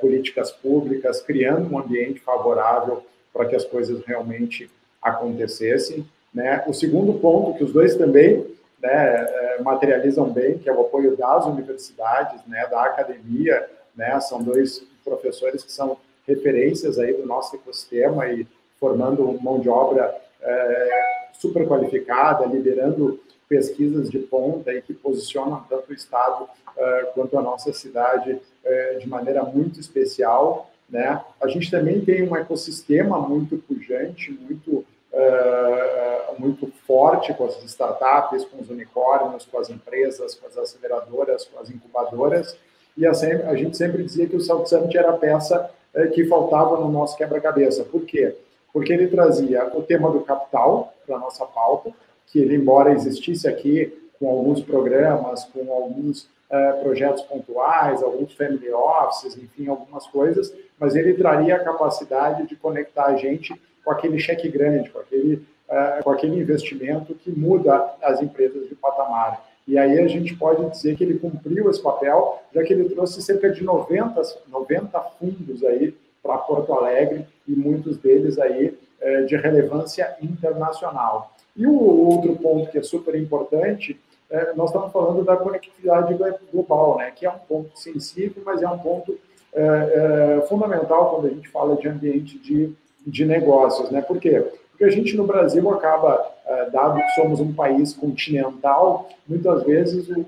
políticas 0.00 0.50
públicas, 0.50 1.22
criando 1.22 1.72
um 1.72 1.78
ambiente 1.78 2.20
favorável 2.20 3.06
para 3.32 3.46
que 3.46 3.56
as 3.56 3.64
coisas 3.64 4.04
realmente 4.04 4.68
acontecessem. 5.00 6.04
Né? 6.34 6.62
O 6.66 6.74
segundo 6.74 7.14
ponto, 7.20 7.56
que 7.56 7.64
os 7.64 7.72
dois 7.72 7.94
também 7.94 8.44
né, 8.82 9.26
materializam 9.62 10.28
bem, 10.28 10.58
que 10.58 10.68
é 10.68 10.72
o 10.72 10.80
apoio 10.80 11.16
das 11.16 11.46
universidades, 11.46 12.44
né, 12.46 12.66
da 12.66 12.84
academia, 12.84 13.66
né, 13.94 14.20
são 14.20 14.42
dois 14.42 14.84
professores 15.04 15.62
que 15.62 15.72
são 15.72 15.96
referências 16.26 16.98
aí 16.98 17.14
do 17.14 17.26
nosso 17.26 17.54
ecossistema 17.56 18.26
e 18.26 18.46
formando 18.78 19.38
mão 19.40 19.58
de 19.58 19.68
obra 19.68 20.14
é, 20.42 21.28
super 21.32 21.66
qualificada, 21.66 22.46
liderando 22.46 23.20
pesquisas 23.48 24.10
de 24.10 24.18
ponta 24.18 24.72
e 24.72 24.82
que 24.82 24.92
posicionam 24.92 25.64
tanto 25.68 25.90
o 25.90 25.94
Estado 25.94 26.48
é, 26.76 27.02
quanto 27.14 27.38
a 27.38 27.42
nossa 27.42 27.72
cidade 27.72 28.40
é, 28.64 28.94
de 28.94 29.08
maneira 29.08 29.42
muito 29.44 29.78
especial. 29.78 30.70
Né? 30.88 31.22
A 31.40 31.48
gente 31.48 31.70
também 31.70 32.04
tem 32.04 32.28
um 32.28 32.36
ecossistema 32.36 33.18
muito 33.18 33.56
pujante, 33.58 34.32
muito, 34.32 34.84
é, 35.12 36.34
muito 36.38 36.72
forte 36.86 37.32
com 37.34 37.44
as 37.44 37.62
startups, 37.64 38.44
com 38.44 38.60
os 38.60 38.68
unicórnios, 38.68 39.44
com 39.44 39.58
as 39.58 39.70
empresas, 39.70 40.34
com 40.34 40.46
as 40.46 40.58
aceleradoras, 40.58 41.44
com 41.44 41.60
as 41.60 41.70
incubadoras, 41.70 42.56
e 42.96 43.06
a, 43.06 43.10
a 43.10 43.54
gente 43.56 43.76
sempre 43.76 44.02
dizia 44.02 44.26
que 44.26 44.36
o 44.36 44.40
South 44.40 44.66
Summit 44.66 44.96
era 44.96 45.10
a 45.10 45.16
peça 45.16 45.70
que 46.08 46.26
faltava 46.26 46.78
no 46.78 46.90
nosso 46.90 47.16
quebra-cabeça. 47.16 47.84
Por 47.84 48.02
quê? 48.02 48.34
Porque 48.72 48.92
ele 48.92 49.08
trazia 49.08 49.66
o 49.74 49.82
tema 49.82 50.10
do 50.10 50.20
capital 50.20 50.92
para 51.06 51.16
a 51.16 51.18
nossa 51.18 51.46
pauta, 51.46 51.90
que 52.26 52.38
ele, 52.38 52.56
embora 52.56 52.92
existisse 52.92 53.48
aqui 53.48 53.96
com 54.18 54.28
alguns 54.28 54.60
programas, 54.60 55.44
com 55.44 55.72
alguns 55.72 56.28
é, 56.50 56.72
projetos 56.72 57.22
pontuais, 57.22 58.02
alguns 58.02 58.32
family 58.34 58.70
offices, 58.70 59.36
enfim, 59.36 59.68
algumas 59.68 60.06
coisas, 60.08 60.52
mas 60.78 60.94
ele 60.94 61.14
traria 61.14 61.56
a 61.56 61.64
capacidade 61.64 62.46
de 62.46 62.56
conectar 62.56 63.06
a 63.06 63.16
gente 63.16 63.54
com 63.84 63.90
aquele 63.90 64.18
cheque 64.18 64.48
grande, 64.48 64.90
com 64.90 64.98
aquele 64.98 65.46
uh, 65.68 66.02
com 66.02 66.10
aquele 66.10 66.38
investimento 66.38 67.14
que 67.14 67.30
muda 67.30 67.94
as 68.02 68.22
empresas 68.22 68.68
de 68.68 68.74
patamar. 68.74 69.44
E 69.66 69.76
aí 69.76 69.98
a 69.98 70.06
gente 70.06 70.34
pode 70.36 70.68
dizer 70.70 70.96
que 70.96 71.02
ele 71.02 71.18
cumpriu 71.18 71.68
esse 71.68 71.82
papel, 71.82 72.40
já 72.54 72.62
que 72.62 72.72
ele 72.72 72.88
trouxe 72.88 73.20
cerca 73.20 73.50
de 73.50 73.64
90, 73.64 74.22
90 74.48 75.00
fundos 75.18 75.64
aí 75.64 75.94
para 76.22 76.38
Porto 76.38 76.72
Alegre 76.72 77.26
e 77.46 77.52
muitos 77.52 77.96
deles 77.98 78.38
aí 78.38 78.76
é, 79.00 79.22
de 79.22 79.36
relevância 79.36 80.16
internacional. 80.22 81.32
E 81.56 81.66
o 81.66 82.08
outro 82.08 82.36
ponto 82.36 82.70
que 82.70 82.78
é 82.78 82.82
super 82.82 83.14
importante, 83.14 83.98
é, 84.30 84.52
nós 84.54 84.70
estamos 84.70 84.92
falando 84.92 85.24
da 85.24 85.36
conectividade 85.36 86.16
global, 86.52 86.98
né, 86.98 87.12
que 87.14 87.24
é 87.24 87.30
um 87.30 87.38
ponto 87.38 87.78
sensível, 87.78 88.42
mas 88.44 88.62
é 88.62 88.68
um 88.68 88.78
ponto 88.78 89.18
é, 89.54 89.62
é, 89.62 90.46
fundamental 90.48 91.10
quando 91.10 91.26
a 91.26 91.30
gente 91.30 91.48
fala 91.48 91.76
de 91.76 91.88
ambiente 91.88 92.38
de, 92.38 92.72
de 93.06 93.24
negócios. 93.24 93.90
Né? 93.90 94.02
Por 94.02 94.18
quê? 94.18 94.44
Porque 94.70 94.84
a 94.84 94.90
gente 94.90 95.16
no 95.16 95.26
Brasil 95.26 95.68
acaba, 95.70 96.30
dado 96.72 97.00
que 97.00 97.10
somos 97.10 97.40
um 97.40 97.52
país 97.52 97.92
continental, 97.92 99.08
muitas 99.26 99.64
vezes 99.64 100.08
o, 100.08 100.24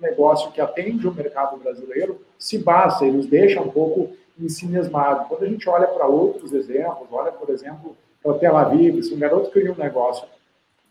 negócio 0.00 0.50
que 0.52 0.60
atende 0.60 1.08
o 1.08 1.14
mercado 1.14 1.56
brasileiro 1.56 2.20
se 2.38 2.58
basta, 2.58 3.04
ele 3.04 3.16
nos 3.16 3.26
deixa 3.26 3.60
um 3.60 3.70
pouco 3.70 4.12
ensimismado. 4.38 5.28
Quando 5.28 5.44
a 5.44 5.48
gente 5.48 5.68
olha 5.68 5.86
para 5.86 6.06
outros 6.06 6.52
exemplos, 6.52 7.08
olha, 7.10 7.32
por 7.32 7.48
exemplo, 7.48 7.96
para 8.22 8.34
Tel 8.34 8.56
Aviv, 8.56 9.02
se 9.02 9.14
um 9.14 9.18
garoto 9.18 9.50
cria 9.50 9.72
um 9.72 9.76
negócio 9.76 10.26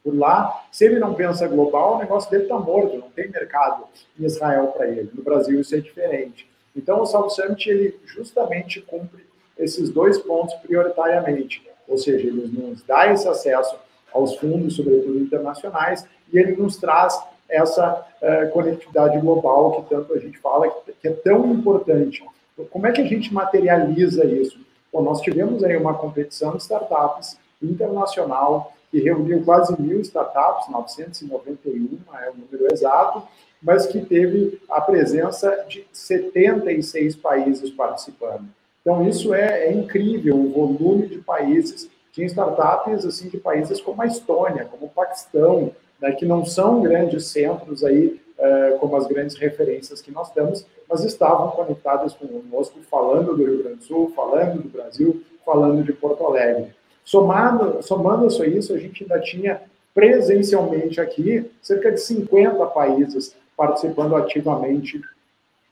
por 0.03 0.15
lá, 0.17 0.65
se 0.71 0.85
ele 0.85 0.99
não 0.99 1.13
pensa 1.13 1.47
global, 1.47 1.95
o 1.95 1.99
negócio 1.99 2.29
dele 2.29 2.43
está 2.43 2.57
morto, 2.57 2.97
não 2.97 3.09
tem 3.09 3.29
mercado 3.29 3.85
em 4.19 4.25
Israel 4.25 4.67
para 4.67 4.87
ele. 4.87 5.09
No 5.13 5.23
Brasil 5.23 5.61
isso 5.61 5.75
é 5.75 5.79
diferente. 5.79 6.49
Então 6.75 7.01
o 7.01 7.05
South 7.05 7.29
Summit 7.29 7.69
ele 7.69 7.99
justamente 8.05 8.81
cumpre 8.81 9.25
esses 9.57 9.89
dois 9.89 10.17
pontos 10.17 10.55
prioritariamente, 10.55 11.65
ou 11.87 11.97
seja, 11.97 12.27
ele 12.27 12.47
nos 12.47 12.81
dá 12.83 13.11
esse 13.11 13.27
acesso 13.27 13.75
aos 14.13 14.35
fundos, 14.35 14.75
sobretudo 14.75 15.19
internacionais, 15.19 16.05
e 16.31 16.37
ele 16.37 16.55
nos 16.55 16.77
traz 16.77 17.19
essa 17.49 18.05
uh, 18.21 18.51
conectividade 18.51 19.19
global 19.19 19.83
que 19.83 19.89
tanto 19.89 20.13
a 20.13 20.19
gente 20.19 20.37
fala, 20.37 20.69
que 21.01 21.07
é 21.07 21.11
tão 21.11 21.51
importante 21.51 22.23
como 22.69 22.87
é 22.87 22.91
que 22.91 23.01
a 23.01 23.05
gente 23.05 23.33
materializa 23.33 24.25
isso? 24.25 24.59
Bom, 24.91 25.01
nós 25.01 25.21
tivemos 25.21 25.63
aí 25.63 25.75
uma 25.75 25.95
competição 25.95 26.55
de 26.55 26.61
startups 26.61 27.37
internacional 27.61 28.73
que 28.91 28.99
reuniu 28.99 29.43
quase 29.43 29.79
mil 29.81 29.99
startups, 30.01 30.69
991 30.69 31.97
é 32.21 32.29
o 32.29 32.35
número 32.35 32.71
exato, 32.71 33.23
mas 33.61 33.87
que 33.87 34.05
teve 34.05 34.61
a 34.69 34.79
presença 34.81 35.65
de 35.67 35.87
76 35.91 37.15
países 37.15 37.71
participando. 37.71 38.45
Então, 38.81 39.07
isso 39.07 39.33
é, 39.33 39.67
é 39.67 39.73
incrível, 39.73 40.35
o 40.35 40.49
volume 40.49 41.07
de 41.07 41.17
países. 41.19 41.89
Tinha 42.13 42.27
startups 42.27 43.05
assim, 43.05 43.27
de 43.27 43.37
países 43.37 43.81
como 43.81 44.01
a 44.01 44.05
Estônia, 44.05 44.65
como 44.65 44.85
o 44.85 44.89
Paquistão, 44.89 45.71
né, 45.99 46.11
que 46.11 46.25
não 46.25 46.45
são 46.45 46.81
grandes 46.81 47.27
centros 47.27 47.83
aí 47.83 48.21
é, 48.37 48.77
como 48.79 48.95
as 48.95 49.07
grandes 49.07 49.35
referências 49.35 50.01
que 50.01 50.11
nós 50.11 50.31
temos, 50.31 50.65
mas 50.87 51.03
estavam 51.03 51.49
conectadas 51.51 52.13
conosco, 52.13 52.79
falando 52.89 53.35
do 53.35 53.43
Rio 53.43 53.63
Grande 53.63 53.77
do 53.77 53.83
Sul, 53.83 54.13
falando 54.15 54.61
do 54.61 54.69
Brasil, 54.69 55.23
falando 55.45 55.83
de 55.83 55.91
Porto 55.91 56.25
Alegre. 56.25 56.73
Somado, 57.03 57.81
somando 57.81 58.25
a 58.25 58.47
isso, 58.47 58.73
a 58.73 58.77
gente 58.77 59.03
ainda 59.03 59.19
tinha 59.19 59.61
presencialmente 59.93 61.01
aqui 61.01 61.49
cerca 61.61 61.91
de 61.91 61.99
50 61.99 62.65
países 62.67 63.35
participando 63.57 64.15
ativamente 64.15 65.01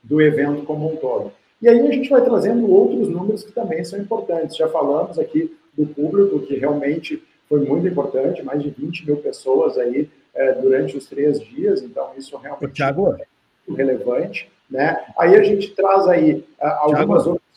do 0.04 0.22
evento 0.22 0.64
como 0.64 0.92
um 0.92 0.96
todo. 0.96 1.32
E 1.62 1.70
aí 1.70 1.80
a 1.80 1.92
gente 1.92 2.10
vai 2.10 2.22
trazendo 2.24 2.70
outros 2.72 3.08
números 3.08 3.44
que 3.44 3.52
também 3.52 3.84
são 3.84 4.00
importantes. 4.00 4.58
Já 4.58 4.68
falamos 4.68 5.20
aqui 5.20 5.56
do 5.78 5.86
público, 5.86 6.40
que 6.42 6.56
realmente 6.56 7.24
foi 7.48 7.66
muito 7.66 7.88
importante, 7.88 8.44
mais 8.44 8.62
de 8.62 8.70
20 8.70 9.06
mil 9.06 9.18
pessoas 9.18 9.78
aí 9.78 10.10
é, 10.34 10.54
durante 10.54 10.98
os 10.98 11.06
três 11.06 11.40
dias, 11.40 11.82
então 11.82 12.12
isso 12.18 12.38
realmente 12.38 12.74
Thiago. 12.74 13.14
é 13.14 13.26
relevante. 13.74 14.50
Né? 14.70 14.98
Aí 15.18 15.36
a 15.36 15.44
gente 15.44 15.72
traz 15.72 16.08
aí 16.08 16.46
algumas 16.60 17.24
Thiago, 17.24 17.30
outras. 17.32 17.52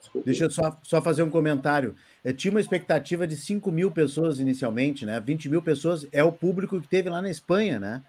Desculpa. 0.00 0.24
Deixa 0.24 0.44
eu 0.44 0.50
só, 0.50 0.76
só 0.82 1.02
fazer 1.02 1.22
um 1.22 1.30
comentário. 1.30 1.94
Eu 2.24 2.32
tinha 2.32 2.50
uma 2.50 2.60
expectativa 2.60 3.26
de 3.26 3.36
5 3.36 3.70
mil 3.70 3.90
pessoas 3.90 4.40
inicialmente, 4.40 5.04
né? 5.04 5.20
20 5.20 5.48
mil 5.48 5.60
pessoas 5.60 6.06
é 6.12 6.24
o 6.24 6.32
público 6.32 6.80
que 6.80 6.88
teve 6.88 7.10
lá 7.10 7.20
na 7.20 7.30
Espanha, 7.30 7.78
né? 7.78 8.02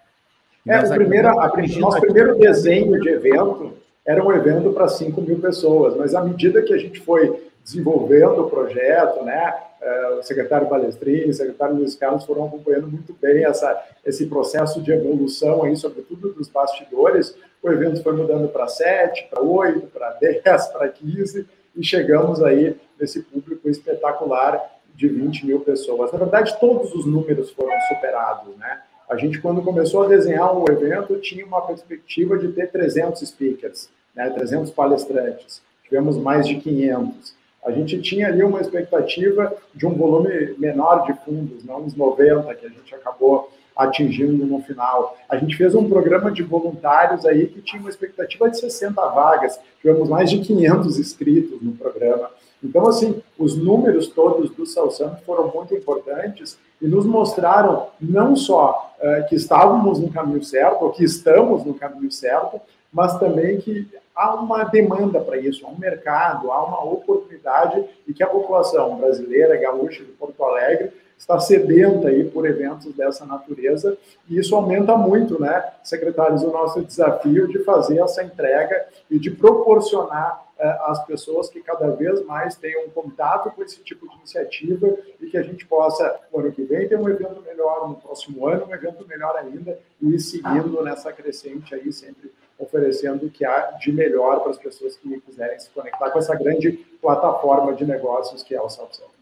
É, 0.66 0.78
o 0.78 0.94
primeiro, 0.94 1.28
a, 1.28 1.52
nosso 1.78 2.00
primeiro 2.00 2.38
desenho 2.38 3.00
de 3.00 3.08
evento 3.08 3.74
era 4.06 4.24
um 4.24 4.32
evento 4.32 4.72
para 4.72 4.88
5 4.88 5.20
mil 5.20 5.38
pessoas, 5.38 5.96
mas 5.96 6.14
à 6.14 6.22
medida 6.22 6.62
que 6.62 6.72
a 6.72 6.78
gente 6.78 7.00
foi 7.00 7.49
desenvolvendo 7.62 8.42
o 8.42 8.50
projeto, 8.50 9.24
né? 9.24 9.54
É, 9.80 10.08
o 10.18 10.22
secretário 10.22 10.68
Balestrini, 10.68 11.30
o 11.30 11.34
secretário 11.34 11.76
Luiz 11.76 11.94
Carlos 11.94 12.24
foram 12.24 12.44
acompanhando 12.44 12.86
muito 12.86 13.14
bem 13.14 13.44
essa, 13.44 13.82
esse 14.04 14.26
processo 14.26 14.80
de 14.82 14.92
evolução 14.92 15.62
aí, 15.62 15.74
sobretudo 15.76 16.32
dos 16.34 16.48
bastidores. 16.48 17.34
O 17.62 17.70
evento 17.70 18.02
foi 18.02 18.14
mudando 18.14 18.48
para 18.48 18.68
7, 18.68 19.28
para 19.30 19.42
8, 19.42 19.86
para 19.86 20.10
10, 20.20 20.66
para 20.68 20.88
15, 20.88 21.46
e 21.76 21.84
chegamos 21.84 22.42
aí 22.42 22.76
nesse 22.98 23.22
público 23.22 23.68
espetacular 23.70 24.60
de 24.94 25.08
20 25.08 25.46
mil 25.46 25.60
pessoas. 25.60 26.12
Na 26.12 26.18
verdade, 26.18 26.58
todos 26.60 26.94
os 26.94 27.06
números 27.06 27.50
foram 27.52 27.72
superados, 27.88 28.54
né? 28.58 28.82
A 29.08 29.16
gente, 29.16 29.40
quando 29.40 29.62
começou 29.62 30.04
a 30.04 30.08
desenhar 30.08 30.56
o 30.56 30.70
evento, 30.70 31.18
tinha 31.20 31.44
uma 31.44 31.62
perspectiva 31.62 32.38
de 32.38 32.52
ter 32.52 32.70
300 32.70 33.26
speakers, 33.26 33.88
né? 34.14 34.28
300 34.30 34.70
palestrantes. 34.70 35.62
Tivemos 35.82 36.16
mais 36.16 36.46
de 36.46 36.56
500. 36.56 37.34
A 37.64 37.70
gente 37.70 38.00
tinha 38.00 38.28
ali 38.28 38.42
uma 38.42 38.60
expectativa 38.60 39.54
de 39.74 39.86
um 39.86 39.94
volume 39.94 40.54
menor 40.58 41.04
de 41.04 41.12
fundos, 41.24 41.64
não 41.64 41.84
os 41.84 41.94
90 41.94 42.54
que 42.54 42.66
a 42.66 42.68
gente 42.68 42.94
acabou 42.94 43.50
atingindo 43.76 44.44
no 44.44 44.60
final. 44.62 45.16
A 45.28 45.36
gente 45.36 45.56
fez 45.56 45.74
um 45.74 45.88
programa 45.88 46.30
de 46.30 46.42
voluntários 46.42 47.24
aí 47.24 47.46
que 47.46 47.62
tinha 47.62 47.80
uma 47.80 47.90
expectativa 47.90 48.50
de 48.50 48.58
60 48.58 49.00
vagas, 49.08 49.58
tivemos 49.80 50.08
mais 50.08 50.30
de 50.30 50.40
500 50.40 50.98
inscritos 50.98 51.62
no 51.62 51.72
programa. 51.72 52.30
Então, 52.62 52.86
assim, 52.86 53.22
os 53.38 53.56
números 53.56 54.08
todos 54.08 54.50
do 54.50 54.66
Salsam 54.66 55.16
foram 55.24 55.50
muito 55.54 55.74
importantes 55.74 56.58
e 56.80 56.86
nos 56.86 57.06
mostraram 57.06 57.88
não 57.98 58.36
só 58.36 58.94
uh, 58.98 59.28
que 59.28 59.34
estávamos 59.34 59.98
no 59.98 60.10
caminho 60.10 60.42
certo, 60.42 60.82
ou 60.82 60.90
que 60.90 61.02
estamos 61.02 61.64
no 61.64 61.72
caminho 61.72 62.10
certo, 62.10 62.60
mas 62.92 63.18
também 63.18 63.58
que 63.60 63.88
há 64.14 64.34
uma 64.34 64.64
demanda 64.64 65.20
para 65.20 65.38
isso, 65.38 65.66
há 65.66 65.70
um 65.70 65.78
mercado, 65.78 66.50
há 66.50 66.64
uma 66.64 66.84
oportunidade 66.84 67.84
e 68.06 68.12
que 68.12 68.22
a 68.22 68.26
população 68.26 68.96
brasileira, 68.96 69.56
gaúcha 69.56 70.04
de 70.04 70.12
Porto 70.12 70.42
Alegre, 70.44 70.92
está 71.20 71.38
sedenta 71.38 72.08
aí 72.08 72.24
por 72.24 72.46
eventos 72.46 72.94
dessa 72.94 73.26
natureza 73.26 73.96
e 74.28 74.38
isso 74.38 74.56
aumenta 74.56 74.96
muito, 74.96 75.38
né, 75.38 75.70
secretários, 75.84 76.42
o 76.42 76.50
nosso 76.50 76.80
desafio 76.82 77.46
de 77.46 77.62
fazer 77.62 78.00
essa 78.00 78.24
entrega 78.24 78.86
e 79.10 79.18
de 79.18 79.30
proporcionar 79.30 80.42
eh, 80.58 80.78
às 80.86 81.04
pessoas 81.04 81.50
que 81.50 81.60
cada 81.60 81.90
vez 81.90 82.24
mais 82.24 82.56
tenham 82.56 82.88
contato 82.88 83.50
com 83.50 83.62
esse 83.62 83.82
tipo 83.82 84.08
de 84.08 84.16
iniciativa 84.16 84.96
e 85.20 85.26
que 85.26 85.36
a 85.36 85.42
gente 85.42 85.66
possa, 85.66 86.18
no 86.32 86.40
ano 86.40 86.52
que 86.52 86.62
vem, 86.62 86.88
ter 86.88 86.98
um 86.98 87.08
evento 87.08 87.42
melhor, 87.42 87.86
no 87.86 87.96
próximo 87.96 88.46
ano, 88.46 88.66
um 88.66 88.74
evento 88.74 89.06
melhor 89.06 89.36
ainda 89.36 89.78
e 90.00 90.14
ir 90.14 90.20
seguindo 90.20 90.82
nessa 90.82 91.12
crescente 91.12 91.74
aí 91.74 91.92
sempre 91.92 92.32
oferecendo 92.58 93.26
o 93.26 93.30
que 93.30 93.44
há 93.44 93.72
de 93.72 93.92
melhor 93.92 94.40
para 94.40 94.50
as 94.50 94.58
pessoas 94.58 94.96
que 94.96 95.20
quiserem 95.20 95.58
se 95.58 95.68
conectar 95.70 96.10
com 96.10 96.18
essa 96.18 96.34
grande 96.34 96.72
plataforma 97.00 97.74
de 97.74 97.84
negócios 97.84 98.42
que 98.42 98.54
é 98.54 98.60
o 98.60 98.68
Samsung. 98.68 99.19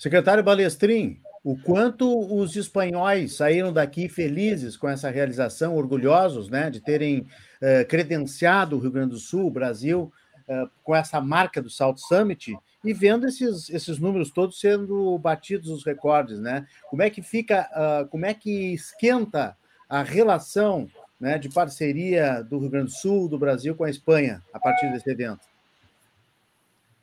Secretário 0.00 0.42
Balestrin, 0.42 1.20
o 1.44 1.58
quanto 1.58 2.08
os 2.34 2.56
espanhóis 2.56 3.36
saíram 3.36 3.70
daqui 3.70 4.08
felizes 4.08 4.74
com 4.74 4.88
essa 4.88 5.10
realização, 5.10 5.76
orgulhosos 5.76 6.48
né, 6.48 6.70
de 6.70 6.80
terem 6.80 7.18
uh, 7.20 7.86
credenciado 7.86 8.76
o 8.76 8.78
Rio 8.80 8.92
Grande 8.92 9.10
do 9.10 9.18
Sul, 9.18 9.48
o 9.48 9.50
Brasil, 9.50 10.10
uh, 10.48 10.70
com 10.82 10.96
essa 10.96 11.20
marca 11.20 11.60
do 11.60 11.68
Salt 11.68 11.98
Summit 11.98 12.56
e 12.82 12.94
vendo 12.94 13.26
esses, 13.26 13.68
esses 13.68 13.98
números 13.98 14.30
todos 14.30 14.58
sendo 14.58 15.18
batidos 15.18 15.68
os 15.68 15.84
recordes, 15.84 16.40
né? 16.40 16.66
Como 16.88 17.02
é 17.02 17.10
que 17.10 17.20
fica, 17.20 17.68
uh, 17.70 18.08
como 18.08 18.24
é 18.24 18.32
que 18.32 18.72
esquenta 18.72 19.54
a 19.86 20.02
relação 20.02 20.88
né, 21.20 21.36
de 21.36 21.50
parceria 21.50 22.42
do 22.42 22.58
Rio 22.58 22.70
Grande 22.70 22.86
do 22.86 22.96
Sul, 22.96 23.28
do 23.28 23.38
Brasil 23.38 23.74
com 23.74 23.84
a 23.84 23.90
Espanha, 23.90 24.42
a 24.50 24.58
partir 24.58 24.90
desse 24.92 25.10
evento? 25.10 25.46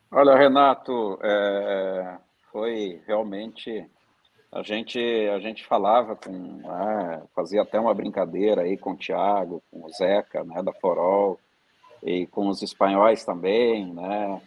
Olha, 0.09 0.35
Renato, 0.35 1.19
é, 1.21 2.17
foi 2.51 3.01
realmente 3.05 3.85
a 4.51 4.63
gente 4.63 4.99
a 4.99 5.39
gente 5.39 5.65
falava 5.65 6.15
com 6.15 6.61
é, 6.71 7.21
fazia 7.35 7.61
até 7.61 7.79
uma 7.79 7.93
brincadeira 7.93 8.61
aí 8.61 8.77
com 8.77 8.91
o 8.91 8.97
Thiago, 8.97 9.61
com 9.71 9.85
o 9.85 9.89
Zeca, 9.89 10.43
né, 10.43 10.61
da 10.63 10.73
Forol 10.73 11.39
e 12.03 12.25
com 12.27 12.47
os 12.47 12.61
espanhóis 12.61 13.23
também, 13.25 13.93
né, 13.93 14.41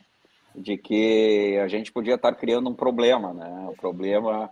de 0.55 0.77
que 0.77 1.59
a 1.63 1.69
gente 1.69 1.93
podia 1.93 2.15
estar 2.15 2.35
criando 2.35 2.71
um 2.71 2.75
problema, 2.75 3.33
né? 3.33 3.69
O 3.69 3.77
problema 3.77 4.51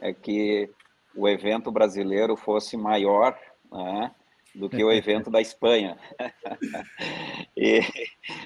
é 0.00 0.12
que 0.12 0.70
o 1.14 1.28
evento 1.28 1.70
brasileiro 1.70 2.36
fosse 2.36 2.76
maior, 2.76 3.36
né? 3.70 4.10
do 4.54 4.68
que 4.68 4.82
o 4.82 4.90
evento 4.92 5.30
da 5.30 5.40
Espanha. 5.40 5.96
e, 7.56 7.80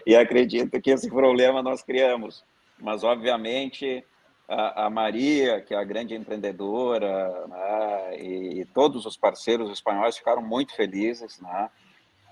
e 0.06 0.16
acredito 0.16 0.80
que 0.80 0.90
esse 0.90 1.08
problema 1.08 1.62
nós 1.62 1.82
criamos. 1.82 2.44
Mas, 2.78 3.04
obviamente, 3.04 4.04
a, 4.48 4.86
a 4.86 4.90
Maria, 4.90 5.60
que 5.60 5.74
é 5.74 5.78
a 5.78 5.84
grande 5.84 6.14
empreendedora, 6.14 7.46
né, 7.46 8.18
e, 8.18 8.60
e, 8.60 8.64
todos 8.66 9.06
os 9.06 9.16
parceiros 9.16 9.70
espanhóis 9.70 10.16
ficaram 10.16 10.42
muito 10.42 10.74
felizes, 10.74 11.40
né, 11.40 11.70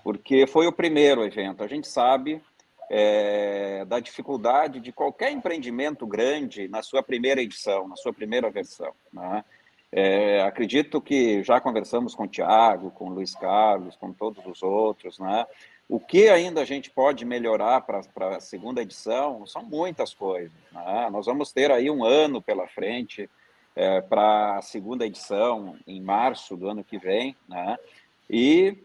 porque 0.03 0.45
foi 0.45 0.67
o 0.67 0.71
primeiro 0.71 1.23
evento. 1.23 1.63
A 1.63 1.67
gente 1.67 1.87
sabe 1.87 2.41
é, 2.89 3.85
da 3.85 3.99
dificuldade 3.99 4.79
de 4.79 4.91
qualquer 4.91 5.31
empreendimento 5.31 6.05
grande 6.05 6.67
na 6.67 6.83
sua 6.83 7.01
primeira 7.01 7.41
edição, 7.41 7.87
na 7.87 7.95
sua 7.95 8.13
primeira 8.13 8.51
versão. 8.51 8.93
Né? 9.11 9.43
É, 9.91 10.41
acredito 10.41 10.99
que 10.99 11.43
já 11.43 11.61
conversamos 11.61 12.13
com 12.13 12.23
o 12.23 12.27
Tiago, 12.27 12.91
com 12.91 13.05
o 13.05 13.13
Luiz 13.13 13.33
Carlos, 13.35 13.95
com 13.95 14.11
todos 14.11 14.45
os 14.45 14.61
outros, 14.63 15.19
né? 15.19 15.45
O 15.87 15.99
que 15.99 16.29
ainda 16.29 16.61
a 16.61 16.65
gente 16.65 16.89
pode 16.89 17.25
melhorar 17.25 17.81
para 17.81 18.01
a 18.35 18.39
segunda 18.39 18.81
edição 18.81 19.45
são 19.45 19.63
muitas 19.63 20.13
coisas. 20.13 20.51
Né? 20.71 21.09
Nós 21.11 21.25
vamos 21.25 21.51
ter 21.51 21.71
aí 21.71 21.89
um 21.89 22.03
ano 22.03 22.41
pela 22.41 22.67
frente 22.67 23.29
é, 23.75 24.01
para 24.01 24.57
a 24.57 24.61
segunda 24.61 25.05
edição, 25.05 25.77
em 25.85 26.01
março 26.01 26.55
do 26.55 26.69
ano 26.69 26.83
que 26.83 26.97
vem, 26.97 27.35
né? 27.49 27.77
e, 28.29 28.77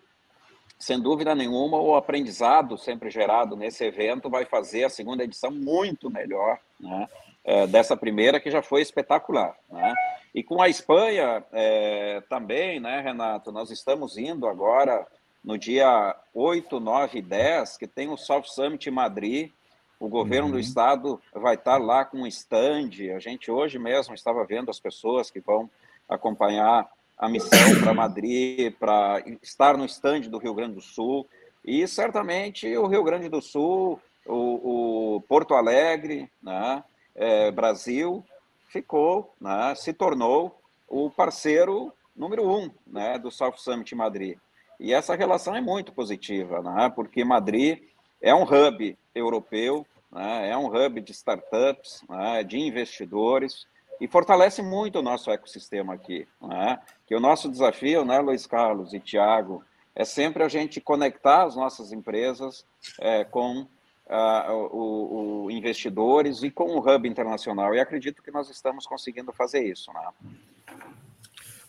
sem 0.78 1.00
dúvida 1.00 1.34
nenhuma, 1.34 1.78
o 1.78 1.94
aprendizado 1.94 2.76
sempre 2.76 3.10
gerado 3.10 3.56
nesse 3.56 3.84
evento 3.84 4.30
vai 4.30 4.44
fazer 4.44 4.84
a 4.84 4.90
segunda 4.90 5.24
edição 5.24 5.50
muito 5.50 6.10
melhor 6.10 6.58
né? 6.80 7.08
É, 7.44 7.66
dessa 7.66 7.96
primeira, 7.96 8.40
que 8.40 8.50
já 8.50 8.60
foi 8.60 8.82
espetacular. 8.82 9.56
Né? 9.70 9.94
E 10.34 10.42
com 10.42 10.60
a 10.60 10.68
Espanha 10.68 11.42
é, 11.52 12.22
também, 12.28 12.78
né, 12.78 13.00
Renato, 13.00 13.50
nós 13.50 13.70
estamos 13.70 14.18
indo 14.18 14.46
agora 14.46 15.06
no 15.42 15.56
dia 15.56 16.14
8, 16.34 16.80
9 16.80 17.18
e 17.18 17.22
10, 17.22 17.76
que 17.76 17.86
tem 17.86 18.08
o 18.08 18.16
South 18.16 18.44
Summit 18.44 18.88
em 18.88 18.92
Madrid. 18.92 19.50
O 19.98 20.08
governo 20.08 20.46
uhum. 20.46 20.52
do 20.52 20.60
estado 20.60 21.20
vai 21.32 21.54
estar 21.54 21.78
lá 21.78 22.04
com 22.04 22.18
um 22.18 22.26
stand. 22.26 22.90
A 23.14 23.18
gente 23.18 23.50
hoje 23.50 23.78
mesmo 23.78 24.14
estava 24.14 24.44
vendo 24.44 24.70
as 24.70 24.78
pessoas 24.78 25.30
que 25.30 25.40
vão 25.40 25.68
acompanhar 26.08 26.88
a 27.16 27.28
missão 27.28 27.58
para 27.82 27.92
Madrid, 27.92 28.72
para 28.78 29.22
estar 29.42 29.76
no 29.76 29.84
stand 29.84 30.22
do 30.22 30.38
Rio 30.38 30.54
Grande 30.54 30.74
do 30.74 30.80
Sul. 30.80 31.26
E 31.64 31.86
certamente 31.88 32.76
o 32.76 32.86
Rio 32.86 33.02
Grande 33.02 33.28
do 33.28 33.42
Sul, 33.42 34.00
o, 34.24 35.16
o 35.16 35.20
Porto 35.22 35.54
Alegre, 35.54 36.30
né, 36.42 36.84
é, 37.14 37.50
Brasil, 37.50 38.24
ficou, 38.68 39.34
né, 39.40 39.74
se 39.74 39.92
tornou 39.92 40.60
o 40.86 41.10
parceiro 41.10 41.92
número 42.16 42.48
um 42.48 42.70
né, 42.86 43.18
do 43.18 43.30
South 43.30 43.56
Summit 43.56 43.94
Madrid. 43.94 44.38
E 44.78 44.92
essa 44.92 45.14
relação 45.16 45.56
é 45.56 45.60
muito 45.60 45.92
positiva, 45.92 46.62
né? 46.62 46.90
porque 46.94 47.24
Madrid 47.24 47.82
é 48.22 48.34
um 48.34 48.42
hub 48.42 48.96
europeu, 49.14 49.86
né? 50.12 50.50
é 50.50 50.56
um 50.56 50.66
hub 50.66 51.00
de 51.00 51.12
startups, 51.12 52.02
né? 52.08 52.44
de 52.44 52.58
investidores, 52.58 53.66
e 54.00 54.06
fortalece 54.06 54.62
muito 54.62 55.00
o 55.00 55.02
nosso 55.02 55.30
ecossistema 55.30 55.94
aqui. 55.94 56.26
Né? 56.40 56.78
Que 57.06 57.14
o 57.14 57.20
nosso 57.20 57.48
desafio, 57.48 58.04
né, 58.04 58.20
Luiz 58.20 58.46
Carlos 58.46 58.94
e 58.94 59.00
Tiago, 59.00 59.64
é 59.94 60.04
sempre 60.04 60.44
a 60.44 60.48
gente 60.48 60.80
conectar 60.80 61.42
as 61.42 61.56
nossas 61.56 61.90
empresas 61.90 62.64
é, 63.00 63.24
com 63.24 63.66
uh, 64.08 64.52
o, 64.70 65.44
o, 65.44 65.50
investidores 65.50 66.44
e 66.44 66.50
com 66.52 66.76
o 66.76 66.78
hub 66.78 67.08
internacional. 67.08 67.74
E 67.74 67.80
acredito 67.80 68.22
que 68.22 68.30
nós 68.30 68.48
estamos 68.48 68.86
conseguindo 68.86 69.32
fazer 69.32 69.64
isso. 69.64 69.92
Né? 69.92 70.08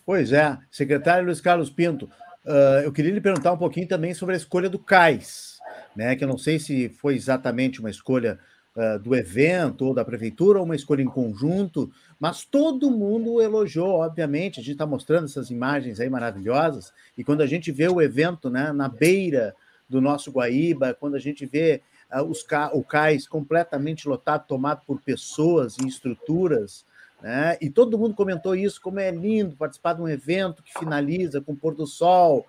Pois 0.05 0.31
é, 0.31 0.57
secretário 0.69 1.25
Luiz 1.25 1.41
Carlos 1.41 1.71
Pinto, 1.71 2.07
Uh, 2.49 2.81
eu 2.83 2.91
queria 2.91 3.13
lhe 3.13 3.21
perguntar 3.21 3.53
um 3.53 3.57
pouquinho 3.57 3.87
também 3.87 4.11
sobre 4.11 4.33
a 4.33 4.37
escolha 4.37 4.67
do 4.67 4.79
CAIS, 4.79 5.59
né? 5.95 6.15
Que 6.15 6.23
eu 6.23 6.27
não 6.27 6.37
sei 6.37 6.57
se 6.57 6.89
foi 6.89 7.13
exatamente 7.13 7.79
uma 7.79 7.91
escolha 7.91 8.39
uh, 8.75 8.97
do 8.97 9.15
evento 9.15 9.85
ou 9.85 9.93
da 9.93 10.03
prefeitura 10.03 10.57
ou 10.57 10.65
uma 10.65 10.75
escolha 10.75 11.03
em 11.03 11.07
conjunto, 11.07 11.91
mas 12.19 12.43
todo 12.43 12.89
mundo 12.89 13.39
elogiou, 13.39 13.99
obviamente. 13.99 14.59
A 14.59 14.63
gente 14.63 14.71
está 14.71 14.87
mostrando 14.87 15.25
essas 15.25 15.51
imagens 15.51 15.99
aí 15.99 16.09
maravilhosas, 16.09 16.91
e 17.15 17.23
quando 17.23 17.41
a 17.41 17.45
gente 17.45 17.71
vê 17.71 17.87
o 17.87 18.01
evento 18.01 18.49
né, 18.49 18.71
na 18.71 18.89
beira 18.89 19.53
do 19.87 20.01
nosso 20.01 20.31
Guaíba, 20.31 20.95
quando 20.99 21.13
a 21.13 21.19
gente 21.19 21.45
vê 21.45 21.83
uh, 22.11 22.23
os 22.23 22.41
ca 22.41 22.71
o 22.73 22.83
cais 22.83 23.27
completamente 23.27 24.09
lotado, 24.09 24.47
tomado 24.47 24.83
por 24.88 24.99
pessoas 24.99 25.77
e 25.77 25.88
estruturas, 25.88 26.83
né? 27.21 27.58
E 27.62 27.69
todo 27.69 27.97
mundo 27.97 28.15
comentou 28.15 28.55
isso, 28.55 28.82
como 28.82 28.99
é 28.99 29.12
lindo 29.12 29.55
participar 29.55 29.93
de 29.93 30.01
um 30.01 30.08
evento 30.08 30.63
que 30.63 30.77
finaliza 30.77 31.41
com 31.41 31.53
o 31.53 31.55
pôr 31.55 31.75
do 31.75 31.86
sol, 31.86 32.45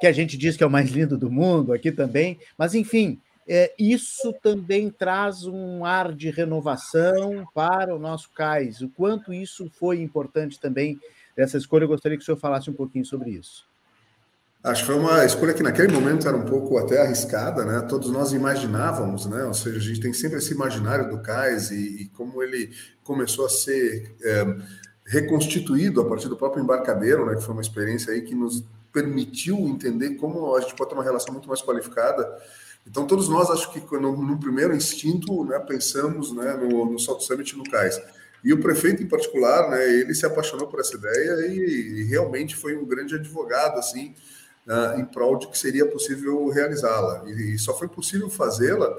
que 0.00 0.06
a 0.06 0.12
gente 0.12 0.36
diz 0.36 0.56
que 0.56 0.64
é 0.64 0.66
o 0.66 0.70
mais 0.70 0.90
lindo 0.90 1.16
do 1.16 1.30
mundo 1.30 1.72
aqui 1.72 1.92
também. 1.92 2.38
Mas, 2.56 2.74
enfim, 2.74 3.20
é, 3.48 3.72
isso 3.78 4.32
também 4.42 4.90
traz 4.90 5.44
um 5.44 5.84
ar 5.84 6.12
de 6.12 6.30
renovação 6.30 7.46
para 7.54 7.94
o 7.94 7.98
nosso 7.98 8.30
cais. 8.30 8.80
O 8.80 8.88
quanto 8.88 9.32
isso 9.32 9.70
foi 9.70 10.00
importante 10.00 10.58
também 10.58 10.98
dessa 11.36 11.58
escolha, 11.58 11.84
eu 11.84 11.88
gostaria 11.88 12.16
que 12.16 12.22
o 12.22 12.24
senhor 12.24 12.38
falasse 12.38 12.70
um 12.70 12.74
pouquinho 12.74 13.04
sobre 13.04 13.30
isso. 13.30 13.66
Acho 14.66 14.80
que 14.80 14.86
foi 14.88 14.96
uma 14.96 15.24
escolha 15.24 15.54
que 15.54 15.62
naquele 15.62 15.92
momento 15.92 16.26
era 16.26 16.36
um 16.36 16.44
pouco 16.44 16.76
até 16.76 17.00
arriscada, 17.00 17.64
né? 17.64 17.82
Todos 17.82 18.10
nós 18.10 18.32
imaginávamos, 18.32 19.24
né? 19.26 19.44
Ou 19.44 19.54
seja, 19.54 19.78
a 19.78 19.80
gente 19.80 20.00
tem 20.00 20.12
sempre 20.12 20.38
esse 20.38 20.52
imaginário 20.52 21.08
do 21.08 21.22
cais 21.22 21.70
e, 21.70 22.02
e 22.02 22.08
como 22.08 22.42
ele 22.42 22.74
começou 23.04 23.46
a 23.46 23.48
ser 23.48 24.12
é, 24.20 24.56
reconstituído 25.04 26.00
a 26.00 26.04
partir 26.04 26.28
do 26.28 26.36
próprio 26.36 26.64
embarcadeiro, 26.64 27.24
né? 27.24 27.36
Que 27.36 27.42
foi 27.42 27.52
uma 27.52 27.62
experiência 27.62 28.12
aí 28.12 28.22
que 28.22 28.34
nos 28.34 28.64
permitiu 28.92 29.56
entender 29.68 30.16
como 30.16 30.56
a 30.56 30.60
gente 30.60 30.74
pode 30.74 30.90
ter 30.90 30.96
uma 30.96 31.04
relação 31.04 31.32
muito 31.32 31.46
mais 31.46 31.62
qualificada. 31.62 32.28
Então, 32.84 33.06
todos 33.06 33.28
nós, 33.28 33.48
acho 33.50 33.70
que 33.70 33.80
no, 33.96 34.20
no 34.20 34.40
primeiro 34.40 34.74
instinto, 34.74 35.44
né, 35.44 35.60
pensamos 35.60 36.34
né, 36.34 36.54
no, 36.54 36.90
no 36.90 36.98
Salt 36.98 37.20
Summit 37.20 37.56
no 37.56 37.62
cais. 37.70 38.00
E 38.42 38.52
o 38.52 38.60
prefeito, 38.60 39.00
em 39.00 39.06
particular, 39.06 39.70
né, 39.70 39.88
ele 39.88 40.12
se 40.12 40.26
apaixonou 40.26 40.66
por 40.66 40.80
essa 40.80 40.96
ideia 40.96 41.46
e, 41.46 42.00
e 42.00 42.04
realmente 42.04 42.56
foi 42.56 42.76
um 42.76 42.84
grande 42.84 43.14
advogado, 43.14 43.78
assim, 43.78 44.12
uh, 44.66 44.98
em 44.98 45.04
prol 45.04 45.38
de 45.38 45.48
que 45.48 45.58
seria 45.58 45.86
possível 45.86 46.48
realizá-la. 46.48 47.24
E, 47.26 47.54
e, 47.54 47.58
só 47.58 47.76
foi 47.76 47.88
possível 47.88 48.28
fazê-la 48.28 48.96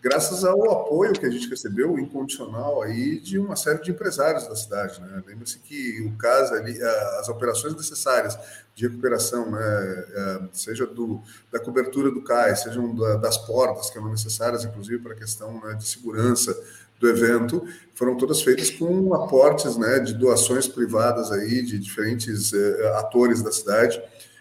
graças 0.00 0.44
ao 0.44 0.70
apoio 0.70 1.12
que 1.12 1.26
a 1.26 1.30
gente 1.30 1.48
recebeu 1.48 1.98
incondicional 1.98 2.82
aí 2.82 3.18
de 3.18 3.36
uma 3.38 3.56
série 3.56 3.82
de 3.82 3.90
empresários 3.90 4.46
da 4.46 4.54
cidade. 4.54 5.00
Né? 5.00 5.22
Lembre-se 5.26 5.58
que 5.58 6.00
o 6.02 6.16
caso 6.16 6.54
ali, 6.54 6.80
as 7.18 7.28
operações 7.28 7.74
necessárias 7.74 8.38
de 8.76 8.86
recuperação, 8.86 9.50
né, 9.50 10.04
é, 10.14 10.40
seja 10.52 10.86
do, 10.86 11.20
da 11.50 11.58
cobertura 11.58 12.12
do 12.12 12.22
cais, 12.22 12.62
sejam 12.62 12.94
das 13.20 13.36
portas 13.38 13.90
que 13.90 13.98
eram 13.98 14.08
necessárias, 14.08 14.64
inclusive 14.64 15.02
para 15.02 15.14
a 15.14 15.16
questão 15.16 15.60
né, 15.60 15.74
de 15.74 15.86
segurança 15.86 16.56
do 17.00 17.08
evento, 17.08 17.66
foram 17.94 18.16
todas 18.16 18.42
feitas 18.42 18.70
com 18.70 19.14
aportes 19.14 19.76
né, 19.76 19.98
de 20.00 20.14
doações 20.14 20.66
privadas 20.66 21.30
aí 21.30 21.62
de 21.62 21.78
diferentes 21.78 22.52
uh, 22.52 22.86
atores 22.96 23.42
da 23.42 23.52
cidade 23.52 24.00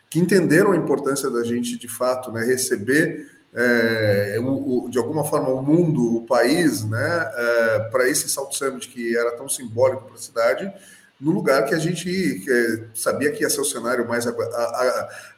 que 0.10 0.20
entenderam 0.20 0.72
a 0.72 0.78
importância 0.78 1.30
da 1.30 1.44
gente, 1.44 1.78
de 1.78 1.88
fato, 1.88 2.32
né, 2.32 2.46
receber 2.46 3.30
é, 3.54 4.38
o, 4.40 4.86
o, 4.86 4.90
de 4.90 4.98
alguma 4.98 5.24
forma 5.24 5.50
o 5.50 5.62
mundo, 5.62 6.18
o 6.18 6.26
país, 6.26 6.84
né, 6.86 7.32
é, 7.36 7.80
para 7.92 8.08
esse 8.08 8.30
Salto 8.30 8.56
Summit 8.56 8.88
que 8.90 9.18
era 9.18 9.32
tão 9.36 9.50
simbólico 9.50 10.06
para 10.06 10.16
a 10.16 10.20
cidade, 10.20 10.72
no 11.20 11.32
lugar 11.32 11.66
que 11.66 11.74
a 11.74 11.80
gente 11.80 12.06
que 12.06 12.84
sabia 12.94 13.32
que 13.32 13.42
ia 13.42 13.50
ser 13.50 13.62
o 13.62 13.66
cenário 13.66 14.08
mais 14.08 14.28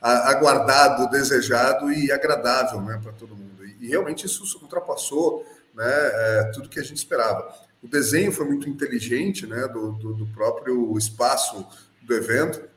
aguardado, 0.01 1.09
desejado 1.09 1.91
e 1.91 2.11
agradável 2.11 2.81
né, 2.81 2.99
para 3.01 3.13
todo 3.13 3.35
mundo. 3.35 3.65
E, 3.65 3.85
e, 3.85 3.87
realmente 3.87 4.25
isso 4.25 4.43
ultrapassou 4.61 5.45
né, 5.73 5.85
é, 5.85 6.51
tudo 6.53 6.67
que 6.67 6.79
a 6.79 6.83
gente 6.83 6.97
esperava. 6.97 7.47
O 7.81 7.87
desenho 7.87 8.33
foi 8.33 8.45
muito 8.45 8.67
inteligente 8.67 9.47
né, 9.47 9.69
do, 9.69 9.93
do, 9.93 10.13
do 10.13 10.27
próprio 10.27 10.97
espaço 10.97 11.65
do 12.01 12.13
evento 12.13 12.68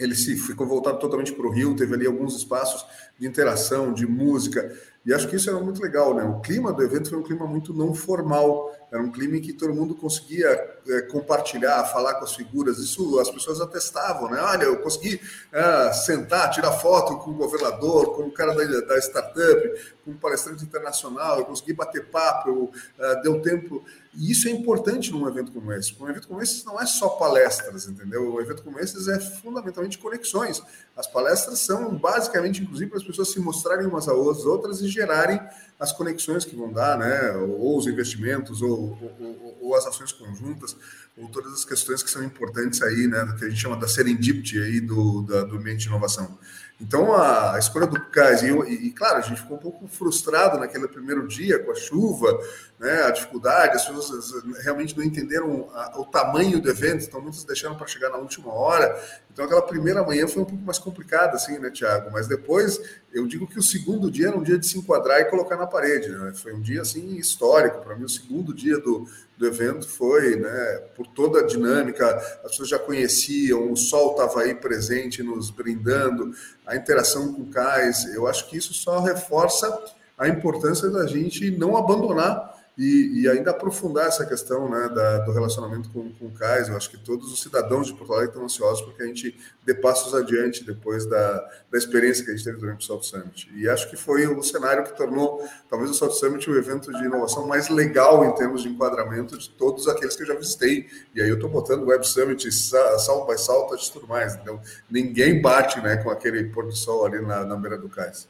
ele 0.00 0.14
se 0.14 0.34
ficou 0.36 0.66
voltado 0.66 0.98
totalmente 0.98 1.32
para 1.32 1.46
o 1.46 1.50
Rio, 1.50 1.76
teve 1.76 1.94
ali 1.94 2.06
alguns 2.06 2.34
espaços 2.34 2.84
de 3.18 3.26
interação, 3.26 3.92
de 3.92 4.06
música, 4.06 4.74
e 5.04 5.14
acho 5.14 5.28
que 5.28 5.36
isso 5.36 5.48
era 5.48 5.58
muito 5.58 5.80
legal, 5.80 6.14
né? 6.14 6.22
O 6.24 6.40
clima 6.40 6.72
do 6.72 6.82
evento 6.82 7.08
foi 7.08 7.18
um 7.18 7.22
clima 7.22 7.46
muito 7.46 7.72
não 7.72 7.94
formal, 7.94 8.70
era 8.92 9.02
um 9.02 9.10
clima 9.10 9.36
em 9.36 9.40
que 9.40 9.52
todo 9.52 9.72
mundo 9.72 9.94
conseguia 9.94 10.48
é, 10.86 11.00
compartilhar, 11.02 11.84
falar 11.84 12.14
com 12.14 12.24
as 12.24 12.34
figuras, 12.34 12.78
isso 12.78 13.18
as 13.18 13.30
pessoas 13.30 13.62
atestavam, 13.62 14.30
né? 14.30 14.38
Olha, 14.40 14.64
eu 14.64 14.78
consegui 14.78 15.18
é, 15.52 15.92
sentar, 15.92 16.50
tirar 16.50 16.72
foto 16.72 17.16
com 17.16 17.30
o 17.30 17.34
governador, 17.34 18.14
com 18.14 18.24
o 18.24 18.32
cara 18.32 18.54
da, 18.54 18.80
da 18.80 18.98
startup, 18.98 19.94
com 20.04 20.10
um 20.10 20.16
palestrante 20.16 20.64
internacional, 20.64 21.38
eu 21.38 21.44
consegui 21.46 21.72
bater 21.72 22.06
papo, 22.06 22.50
eu, 22.50 22.70
é, 22.98 23.22
deu 23.22 23.40
tempo 23.40 23.82
e 24.12 24.32
isso 24.32 24.48
é 24.48 24.50
importante 24.50 25.12
num 25.12 25.28
evento 25.28 25.52
como 25.52 25.72
esse. 25.72 25.94
Um 26.00 26.08
evento 26.08 26.26
como 26.26 26.42
esse 26.42 26.66
não 26.66 26.80
é 26.80 26.84
só 26.84 27.10
palestras, 27.10 27.86
entendeu? 27.86 28.34
Um 28.34 28.40
evento 28.40 28.62
como 28.62 28.78
esse 28.80 29.08
é 29.08 29.20
fundamentalmente 29.20 29.98
conexões. 29.98 30.60
As 30.96 31.06
palestras 31.06 31.60
são 31.60 31.96
basicamente, 31.96 32.60
inclusive, 32.60 32.90
para 32.90 32.98
as 32.98 33.04
pessoas 33.04 33.30
se 33.30 33.38
mostrarem 33.38 33.86
umas 33.86 34.08
às 34.08 34.44
outras 34.44 34.80
e 34.80 34.88
gerarem 34.88 35.40
as 35.78 35.92
conexões 35.92 36.44
que 36.44 36.56
vão 36.56 36.72
dar, 36.72 36.98
né? 36.98 37.32
Ou 37.36 37.78
os 37.78 37.86
investimentos, 37.86 38.60
ou, 38.60 38.98
ou, 39.00 39.58
ou 39.60 39.76
as 39.76 39.86
ações 39.86 40.10
conjuntas, 40.10 40.76
ou 41.16 41.28
todas 41.28 41.52
as 41.52 41.64
questões 41.64 42.02
que 42.02 42.10
são 42.10 42.24
importantes 42.24 42.82
aí, 42.82 43.06
né? 43.06 43.24
Do 43.24 43.36
que 43.36 43.44
a 43.44 43.48
gente 43.48 43.60
chama 43.60 43.76
da 43.76 43.86
serendipity 43.86 44.60
aí 44.60 44.80
do, 44.80 45.22
da, 45.22 45.44
do 45.44 45.56
ambiente 45.56 45.82
de 45.82 45.86
inovação. 45.86 46.36
Então, 46.80 47.14
a 47.14 47.58
escolha 47.58 47.86
do 47.86 48.00
Cais, 48.00 48.42
e, 48.42 48.46
e, 48.46 48.86
e, 48.86 48.90
claro, 48.90 49.18
a 49.18 49.20
gente 49.20 49.42
ficou 49.42 49.58
um 49.58 49.60
pouco 49.60 49.86
frustrado 49.86 50.58
naquele 50.58 50.88
primeiro 50.88 51.28
dia 51.28 51.58
com 51.58 51.70
a 51.70 51.74
chuva, 51.74 52.40
né, 52.78 53.02
a 53.02 53.10
dificuldade, 53.10 53.76
as 53.76 53.86
pessoas 53.86 54.32
realmente 54.64 54.96
não 54.96 55.04
entenderam 55.04 55.68
a, 55.74 56.00
o 56.00 56.06
tamanho 56.06 56.58
do 56.58 56.70
evento, 56.70 57.04
então 57.04 57.20
muitos 57.20 57.44
deixaram 57.44 57.76
para 57.76 57.86
chegar 57.86 58.08
na 58.08 58.16
última 58.16 58.50
hora. 58.50 58.98
Então, 59.30 59.44
aquela 59.44 59.60
primeira 59.60 60.02
manhã 60.02 60.26
foi 60.26 60.42
um 60.42 60.46
pouco 60.46 60.64
mais 60.64 60.78
complicada, 60.78 61.36
assim, 61.36 61.58
né, 61.58 61.70
Tiago? 61.70 62.10
Mas 62.10 62.26
depois, 62.26 62.80
eu 63.12 63.26
digo 63.26 63.46
que 63.46 63.58
o 63.58 63.62
segundo 63.62 64.10
dia 64.10 64.28
era 64.28 64.36
um 64.36 64.42
dia 64.42 64.58
de 64.58 64.66
se 64.66 64.78
enquadrar 64.78 65.20
e 65.20 65.26
colocar 65.26 65.56
na 65.56 65.66
parede, 65.66 66.08
né? 66.08 66.32
Foi 66.34 66.54
um 66.54 66.60
dia, 66.60 66.80
assim, 66.80 67.16
histórico. 67.16 67.80
Para 67.80 67.94
mim, 67.94 68.04
o 68.04 68.08
segundo 68.08 68.54
dia 68.54 68.78
do, 68.78 69.06
do 69.40 69.46
evento 69.46 69.88
foi, 69.88 70.36
né, 70.36 70.82
por 70.94 71.06
toda 71.06 71.40
a 71.40 71.46
dinâmica, 71.46 72.06
as 72.44 72.50
pessoas 72.50 72.68
já 72.68 72.78
conheciam, 72.78 73.72
o 73.72 73.76
sol 73.76 74.10
estava 74.10 74.42
aí 74.42 74.54
presente, 74.54 75.22
nos 75.22 75.48
brindando, 75.48 76.30
a 76.66 76.76
interação 76.76 77.32
com 77.32 77.42
o 77.42 77.46
cais. 77.46 78.04
Eu 78.14 78.26
acho 78.26 78.46
que 78.50 78.58
isso 78.58 78.74
só 78.74 79.00
reforça 79.00 79.82
a 80.18 80.28
importância 80.28 80.90
da 80.90 81.06
gente 81.06 81.50
não 81.52 81.74
abandonar 81.74 82.59
e, 82.80 83.20
e, 83.20 83.28
ainda 83.28 83.50
aprofundar 83.50 84.06
essa 84.06 84.24
questão 84.24 84.66
né, 84.66 84.88
da, 84.88 85.18
do 85.18 85.32
relacionamento 85.32 85.90
com, 85.90 86.10
com 86.14 86.28
o 86.28 86.30
CAIS. 86.30 86.68
Eu 86.68 86.76
acho 86.78 86.88
que 86.88 86.96
todos 86.96 87.30
os 87.30 87.42
cidadãos 87.42 87.88
de 87.88 87.92
Porto 87.92 88.14
Alegre 88.14 88.30
estão 88.30 88.42
ansiosos 88.42 88.80
porque 88.80 89.02
a 89.02 89.06
gente 89.06 89.38
dê 89.66 89.74
passos 89.74 90.14
adiante 90.14 90.64
depois 90.64 91.04
da, 91.04 91.46
da 91.70 91.76
experiência 91.76 92.24
que 92.24 92.30
a 92.30 92.34
gente 92.34 92.42
teve 92.42 92.56
durante 92.56 92.80
o 92.80 92.86
South 92.86 93.02
Summit. 93.02 93.52
E 93.54 93.68
acho 93.68 93.90
que 93.90 93.96
foi 93.96 94.26
o 94.26 94.42
cenário 94.42 94.82
que 94.82 94.96
tornou, 94.96 95.46
talvez, 95.68 95.90
o 95.90 95.94
South 95.94 96.12
Summit 96.12 96.48
o 96.48 96.56
evento 96.56 96.90
de 96.90 97.04
inovação 97.04 97.46
mais 97.46 97.68
legal 97.68 98.24
em 98.24 98.34
termos 98.34 98.62
de 98.62 98.70
enquadramento 98.70 99.36
de 99.36 99.50
todos 99.50 99.86
aqueles 99.86 100.16
que 100.16 100.22
eu 100.22 100.28
já 100.28 100.34
visitei. 100.34 100.88
E 101.14 101.20
aí 101.20 101.28
eu 101.28 101.34
estou 101.34 101.50
botando 101.50 101.84
Web 101.84 102.08
Summit, 102.08 102.50
South 102.50 103.26
by 103.26 103.34
e 103.34 103.92
tudo 103.92 104.06
mais. 104.06 104.36
Então, 104.36 104.58
ninguém 104.90 105.42
bate 105.42 105.78
né, 105.82 105.98
com 105.98 106.08
aquele 106.08 106.44
pôr 106.44 106.64
do 106.64 106.74
sol 106.74 107.04
ali 107.04 107.20
na, 107.20 107.44
na 107.44 107.56
beira 107.56 107.76
do 107.76 107.90
cais. 107.90 108.26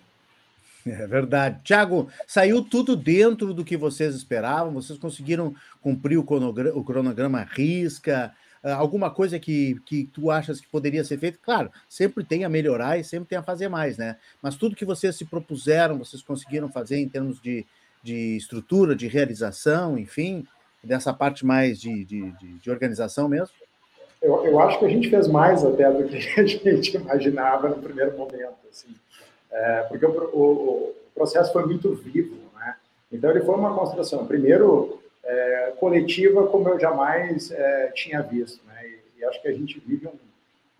É 0.87 1.07
verdade. 1.07 1.61
Tiago, 1.63 2.09
saiu 2.27 2.65
tudo 2.65 2.97
dentro 2.97 3.53
do 3.53 3.65
que 3.65 3.77
vocês 3.77 4.15
esperavam? 4.15 4.73
Vocês 4.73 4.99
conseguiram 4.99 5.55
cumprir 5.81 6.17
o 6.19 6.25
cronograma, 6.25 6.79
o 6.79 6.85
cronograma 6.85 7.47
risca? 7.51 8.35
Ah, 8.63 8.75
alguma 8.75 9.11
coisa 9.11 9.39
que, 9.39 9.79
que 9.85 10.09
tu 10.13 10.31
achas 10.31 10.61
que 10.61 10.69
poderia 10.69 11.05
ser 11.05 11.19
feito? 11.19 11.39
Claro, 11.41 11.71
sempre 11.89 12.25
tem 12.25 12.45
a 12.45 12.49
melhorar 12.49 12.99
e 12.99 13.05
sempre 13.05 13.29
tem 13.29 13.39
a 13.39 13.43
fazer 13.43 13.69
mais, 13.69 13.99
né? 13.99 14.17
Mas 14.43 14.57
tudo 14.57 14.77
que 14.77 14.85
vocês 14.85 15.17
se 15.17 15.25
propuseram, 15.25 15.99
vocês 15.99 16.23
conseguiram 16.23 16.71
fazer 16.71 16.99
em 16.99 17.09
termos 17.09 17.41
de, 17.41 17.67
de 18.03 18.37
estrutura, 18.37 18.97
de 18.97 19.07
realização, 19.07 19.99
enfim, 19.99 20.47
dessa 20.83 21.13
parte 21.13 21.45
mais 21.45 21.79
de, 21.81 22.05
de, 22.05 22.31
de, 22.33 22.59
de 22.59 22.71
organização 22.71 23.29
mesmo? 23.29 23.55
Eu, 24.23 24.45
eu 24.47 24.61
acho 24.61 24.79
que 24.79 24.85
a 24.85 24.89
gente 24.89 25.09
fez 25.09 25.27
mais 25.29 25.65
até 25.65 25.91
do 25.91 26.05
que 26.05 26.17
a 26.41 26.47
gente 26.47 26.97
imaginava 26.97 27.69
no 27.71 27.83
primeiro 27.83 28.17
momento, 28.17 28.57
assim 28.71 28.95
é, 29.51 29.83
porque 29.83 30.07
o, 30.07 30.11
o, 30.11 30.43
o, 30.43 30.95
processo 31.15 31.53
foi 31.53 31.67
muito 31.67 31.93
vivo, 31.95 32.37
né? 32.55 32.77
Então 33.13 33.31
ele 33.31 33.41
foi 33.41 33.55
uma 33.55 33.75
construção, 33.75 34.27
primeiro 34.27 35.01
é, 35.25 35.73
coletiva 35.79 36.47
como 36.47 36.69
eu 36.69 36.79
jamais 36.79 37.51
é, 37.51 37.93
tinha 37.95 38.23
visto, 38.23 38.65
né? 38.67 38.87
E, 38.87 39.21
e, 39.21 39.25
acho 39.25 39.41
que 39.43 39.49
a 39.49 39.53
gente 39.53 39.81
vive 39.81 40.07
um 40.07 40.19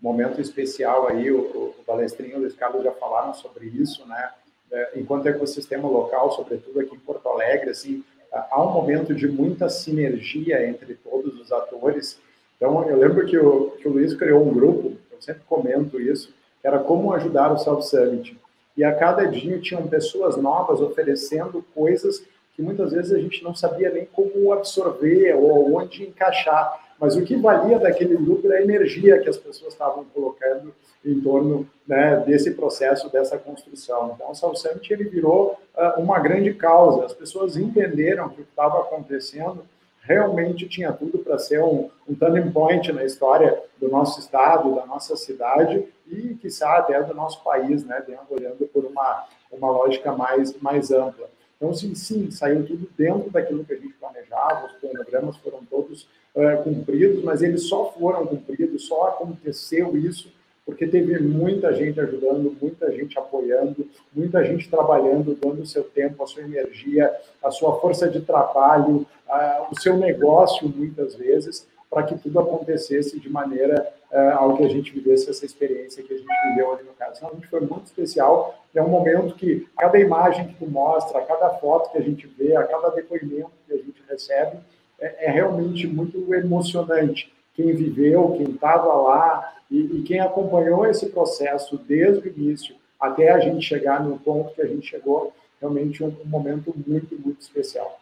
momento 0.01 0.39
especial 0.41 1.07
aí, 1.07 1.31
o, 1.31 1.39
o 1.41 1.75
Balestrinho 1.85 2.33
e 2.33 2.35
o 2.37 2.39
Luiz 2.39 2.55
Carlos 2.55 2.83
já 2.83 2.91
falaram 2.93 3.33
sobre 3.33 3.67
isso, 3.67 4.07
né? 4.07 4.31
É, 4.71 4.91
enquanto 4.95 5.27
ecossistema 5.27 5.87
local, 5.87 6.31
sobretudo 6.31 6.79
aqui 6.79 6.95
em 6.95 6.99
Porto 6.99 7.27
Alegre, 7.27 7.71
assim, 7.71 8.03
há 8.31 8.63
um 8.63 8.71
momento 8.71 9.13
de 9.13 9.27
muita 9.27 9.69
sinergia 9.69 10.65
entre 10.65 10.95
todos 10.95 11.39
os 11.39 11.51
atores. 11.51 12.17
Então, 12.55 12.87
eu 12.87 12.97
lembro 12.97 13.25
que 13.25 13.37
o, 13.37 13.71
que 13.71 13.87
o 13.87 13.91
Luiz 13.91 14.13
criou 14.13 14.47
um 14.47 14.53
grupo, 14.53 14.95
eu 15.11 15.21
sempre 15.21 15.41
comento 15.43 15.99
isso, 15.99 16.33
era 16.63 16.79
como 16.79 17.13
ajudar 17.13 17.51
o 17.51 17.57
Self 17.57 17.83
Summit 17.83 18.37
e 18.75 18.83
a 18.83 18.93
cada 18.93 19.25
dia 19.25 19.59
tinham 19.59 19.87
pessoas 19.87 20.37
novas 20.37 20.81
oferecendo 20.81 21.63
coisas 21.73 22.23
que 22.55 22.61
muitas 22.61 22.91
vezes 22.91 23.11
a 23.11 23.19
gente 23.19 23.43
não 23.43 23.55
sabia 23.55 23.89
nem 23.89 24.05
como 24.05 24.51
absorver 24.51 25.33
ou 25.35 25.75
onde 25.75 26.03
encaixar. 26.03 26.79
Mas 26.99 27.15
o 27.15 27.23
que 27.23 27.35
valia 27.35 27.79
daquele 27.79 28.15
grupo 28.15 28.45
era 28.47 28.57
a 28.57 28.61
energia 28.61 29.19
que 29.19 29.27
as 29.27 29.37
pessoas 29.37 29.73
estavam 29.73 30.05
colocando 30.13 30.73
em 31.03 31.19
torno 31.19 31.67
né, 31.87 32.17
desse 32.27 32.51
processo, 32.51 33.11
dessa 33.11 33.37
construção. 33.39 34.11
Então, 34.13 34.29
o 34.29 34.35
South 34.35 34.55
Summit 34.55 34.93
ele 34.93 35.05
virou 35.05 35.57
uh, 35.75 35.99
uma 35.99 36.19
grande 36.19 36.53
causa. 36.53 37.05
As 37.05 37.13
pessoas 37.13 37.57
entenderam 37.57 38.27
o 38.27 38.29
que 38.29 38.41
estava 38.41 38.81
acontecendo 38.81 39.65
realmente 40.01 40.67
tinha 40.67 40.91
tudo 40.91 41.19
para 41.19 41.37
ser 41.37 41.63
um, 41.63 41.89
um 42.07 42.15
turning 42.15 42.51
point 42.51 42.91
na 42.91 43.05
história 43.05 43.61
do 43.79 43.89
nosso 43.89 44.19
estado, 44.19 44.75
da 44.75 44.85
nossa 44.85 45.15
cidade 45.15 45.85
e, 46.07 46.35
quiçá, 46.35 46.77
até 46.77 47.01
do 47.03 47.13
nosso 47.13 47.43
país, 47.43 47.85
né, 47.85 48.03
olhando 48.29 48.67
por 48.67 48.85
uma, 48.85 49.25
uma 49.51 49.69
lógica 49.69 50.11
mais, 50.11 50.59
mais 50.59 50.91
ampla. 50.91 51.29
Então, 51.55 51.73
sim, 51.73 51.93
sim, 51.93 52.31
saiu 52.31 52.65
tudo 52.65 52.89
dentro 52.97 53.29
daquilo 53.29 53.63
que 53.63 53.73
a 53.73 53.77
gente 53.77 53.93
planejava, 53.93 54.65
os 54.65 54.73
cronogramas 54.73 55.37
foram 55.37 55.63
todos 55.65 56.07
uh, 56.33 56.63
cumpridos, 56.63 57.23
mas 57.23 57.43
eles 57.43 57.69
só 57.69 57.91
foram 57.91 58.25
cumpridos, 58.25 58.87
só 58.87 59.09
aconteceu 59.09 59.95
isso 59.95 60.31
porque 60.65 60.87
teve 60.87 61.19
muita 61.19 61.73
gente 61.73 61.99
ajudando, 61.99 62.55
muita 62.61 62.91
gente 62.91 63.17
apoiando, 63.17 63.87
muita 64.13 64.43
gente 64.43 64.69
trabalhando, 64.69 65.35
dando 65.35 65.61
o 65.61 65.65
seu 65.65 65.83
tempo, 65.83 66.23
a 66.23 66.27
sua 66.27 66.43
energia, 66.43 67.11
a 67.43 67.51
sua 67.51 67.79
força 67.79 68.07
de 68.07 68.21
trabalho, 68.21 69.05
a, 69.27 69.67
o 69.71 69.79
seu 69.79 69.97
negócio, 69.97 70.69
muitas 70.69 71.15
vezes, 71.15 71.67
para 71.89 72.03
que 72.03 72.17
tudo 72.17 72.39
acontecesse 72.39 73.19
de 73.19 73.29
maneira 73.29 73.85
uh, 74.11 74.37
ao 74.37 74.55
que 74.55 74.63
a 74.63 74.69
gente 74.69 74.93
vivesse 74.93 75.29
essa 75.29 75.45
experiência 75.45 76.01
que 76.01 76.13
a 76.13 76.17
gente 76.17 76.49
viveu 76.49 76.73
ali 76.73 76.83
no 76.83 76.93
caso. 76.93 77.17
Então, 77.17 77.29
a 77.31 77.35
gente 77.35 77.47
foi 77.47 77.59
muito 77.59 77.85
especial, 77.85 78.63
é 78.73 78.81
um 78.81 78.87
momento 78.87 79.35
que 79.35 79.67
cada 79.77 79.99
imagem 79.99 80.47
que 80.47 80.53
tu 80.53 80.69
mostra, 80.69 81.19
a 81.19 81.25
cada 81.25 81.49
foto 81.49 81.91
que 81.91 81.97
a 81.97 82.01
gente 82.01 82.25
vê, 82.27 82.55
a 82.55 82.63
cada 82.63 82.89
depoimento 82.91 83.51
que 83.67 83.73
a 83.73 83.77
gente 83.77 84.01
recebe, 84.09 84.57
é, 84.99 85.25
é 85.25 85.31
realmente 85.31 85.85
muito 85.85 86.33
emocionante. 86.33 87.33
Quem 87.53 87.73
viveu, 87.73 88.35
quem 88.37 88.51
estava 88.51 88.93
lá, 88.93 89.53
e, 89.71 89.99
e 89.99 90.03
quem 90.03 90.19
acompanhou 90.19 90.85
esse 90.85 91.07
processo 91.07 91.77
desde 91.77 92.27
o 92.27 92.37
início 92.37 92.75
até 92.99 93.31
a 93.31 93.39
gente 93.39 93.65
chegar 93.65 94.03
no 94.03 94.19
ponto 94.19 94.53
que 94.53 94.61
a 94.61 94.67
gente 94.67 94.85
chegou, 94.85 95.33
realmente 95.59 96.03
um, 96.03 96.15
um 96.23 96.27
momento 96.27 96.73
muito, 96.85 97.17
muito 97.19 97.41
especial. 97.41 97.99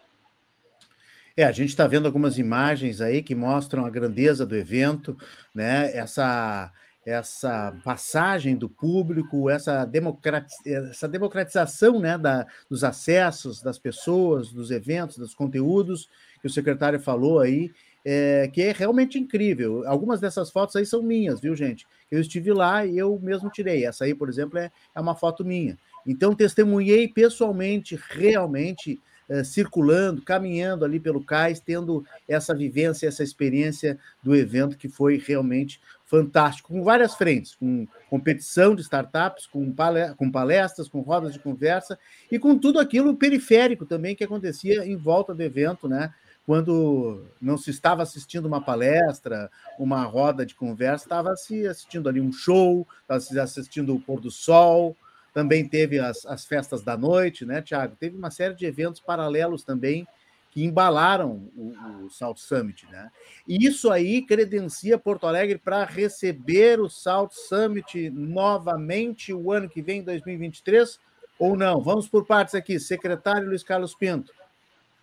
É, 1.38 1.45
a 1.45 1.51
gente 1.53 1.69
está 1.69 1.88
vendo 1.88 2.05
algumas 2.05 2.38
imagens 2.38 2.99
aí 2.99 3.23
que 3.23 3.34
mostram 3.34 3.86
a 3.86 3.89
grandeza 3.89 4.45
do 4.45 4.58
evento, 4.58 5.15
né? 5.55 5.95
Essa, 5.95 6.69
essa 7.05 7.73
passagem 7.84 8.58
do 8.58 8.67
público, 8.67 9.49
essa, 9.49 9.86
democrati 9.86 10.53
essa 10.65 11.08
democratização 11.08 11.97
né, 11.97 12.17
da, 12.17 12.45
dos 12.69 12.84
acessos 12.84 13.62
das 13.62 13.79
pessoas, 13.79 14.51
dos 14.51 14.69
eventos, 14.69 15.17
dos 15.17 15.34
conteúdos 15.34 16.10
que 16.41 16.47
o 16.47 16.49
secretário 16.49 16.99
falou 16.99 17.39
aí, 17.39 17.71
é, 18.05 18.49
que 18.51 18.62
é 18.62 18.71
realmente 18.71 19.17
incrível. 19.17 19.88
Algumas 19.88 20.19
dessas 20.19 20.49
fotos 20.51 20.75
aí 20.75 20.85
são 20.85 21.01
minhas, 21.01 21.39
viu, 21.39 21.55
gente? 21.55 21.88
Eu 22.09 22.19
estive 22.19 22.51
lá 22.51 22.85
e 22.85 22.97
eu 22.97 23.19
mesmo 23.21 23.49
tirei. 23.49 23.85
Essa 23.85 24.05
aí, 24.05 24.15
por 24.15 24.29
exemplo, 24.29 24.57
é, 24.57 24.71
é 24.95 24.99
uma 24.99 25.15
foto 25.15 25.45
minha. 25.45 25.77
Então, 26.05 26.33
testemunhei 26.33 27.07
pessoalmente, 27.07 27.99
realmente, 28.09 28.99
é, 29.29 29.43
circulando, 29.43 30.23
caminhando 30.23 30.83
ali 30.83 30.99
pelo 30.99 31.23
cais, 31.23 31.59
tendo 31.59 32.03
essa 32.27 32.55
vivência, 32.55 33.07
essa 33.07 33.23
experiência 33.23 33.99
do 34.23 34.35
evento 34.35 34.77
que 34.77 34.89
foi 34.89 35.21
realmente 35.23 35.79
fantástico, 36.03 36.73
com 36.73 36.83
várias 36.83 37.13
frentes, 37.13 37.53
com 37.53 37.88
competição 38.09 38.73
de 38.73 38.81
startups, 38.81 39.45
com 39.45 40.31
palestras, 40.31 40.89
com 40.89 41.01
rodas 41.01 41.33
de 41.33 41.38
conversa 41.38 41.99
e 42.31 42.39
com 42.39 42.57
tudo 42.57 42.79
aquilo 42.79 43.15
periférico 43.15 43.85
também 43.85 44.15
que 44.15 44.23
acontecia 44.23 44.83
em 44.83 44.95
volta 44.95 45.35
do 45.35 45.43
evento, 45.43 45.88
né? 45.88 46.12
Quando 46.49 47.27
não 47.39 47.59
se 47.59 47.69
estava 47.69 48.01
assistindo 48.01 48.47
uma 48.47 48.59
palestra, 48.59 49.51
uma 49.77 50.01
roda 50.01 50.43
de 50.43 50.55
conversa, 50.55 51.05
estava 51.05 51.35
se 51.35 51.67
assistindo 51.67 52.09
ali 52.09 52.19
um 52.19 52.31
show, 52.31 52.88
estava 53.03 53.19
se 53.19 53.39
assistindo 53.39 53.93
o 53.93 53.99
pôr 53.99 54.19
do 54.19 54.31
sol, 54.31 54.97
também 55.31 55.69
teve 55.69 55.99
as, 55.99 56.25
as 56.25 56.47
festas 56.47 56.81
da 56.81 56.97
noite, 56.97 57.45
né, 57.45 57.62
Tiago? 57.62 57.95
Teve 57.99 58.17
uma 58.17 58.31
série 58.31 58.55
de 58.55 58.65
eventos 58.65 58.99
paralelos 58.99 59.63
também 59.63 60.07
que 60.49 60.63
embalaram 60.63 61.51
o, 61.55 62.07
o 62.07 62.35
Summit, 62.35 62.88
né? 62.88 63.12
E 63.47 63.67
isso 63.67 63.91
aí 63.91 64.23
credencia 64.23 64.97
Porto 64.97 65.27
Alegre 65.27 65.59
para 65.59 65.85
receber 65.85 66.79
o 66.79 66.89
Salt 66.89 67.31
Summit 67.31 68.09
novamente 68.09 69.31
o 69.31 69.51
ano 69.51 69.69
que 69.69 69.83
vem, 69.83 70.01
2023, 70.01 70.99
ou 71.38 71.55
não? 71.55 71.79
Vamos 71.79 72.09
por 72.09 72.25
partes 72.25 72.55
aqui. 72.55 72.79
Secretário 72.79 73.49
Luiz 73.49 73.62
Carlos 73.62 73.93
Pinto. 73.93 74.38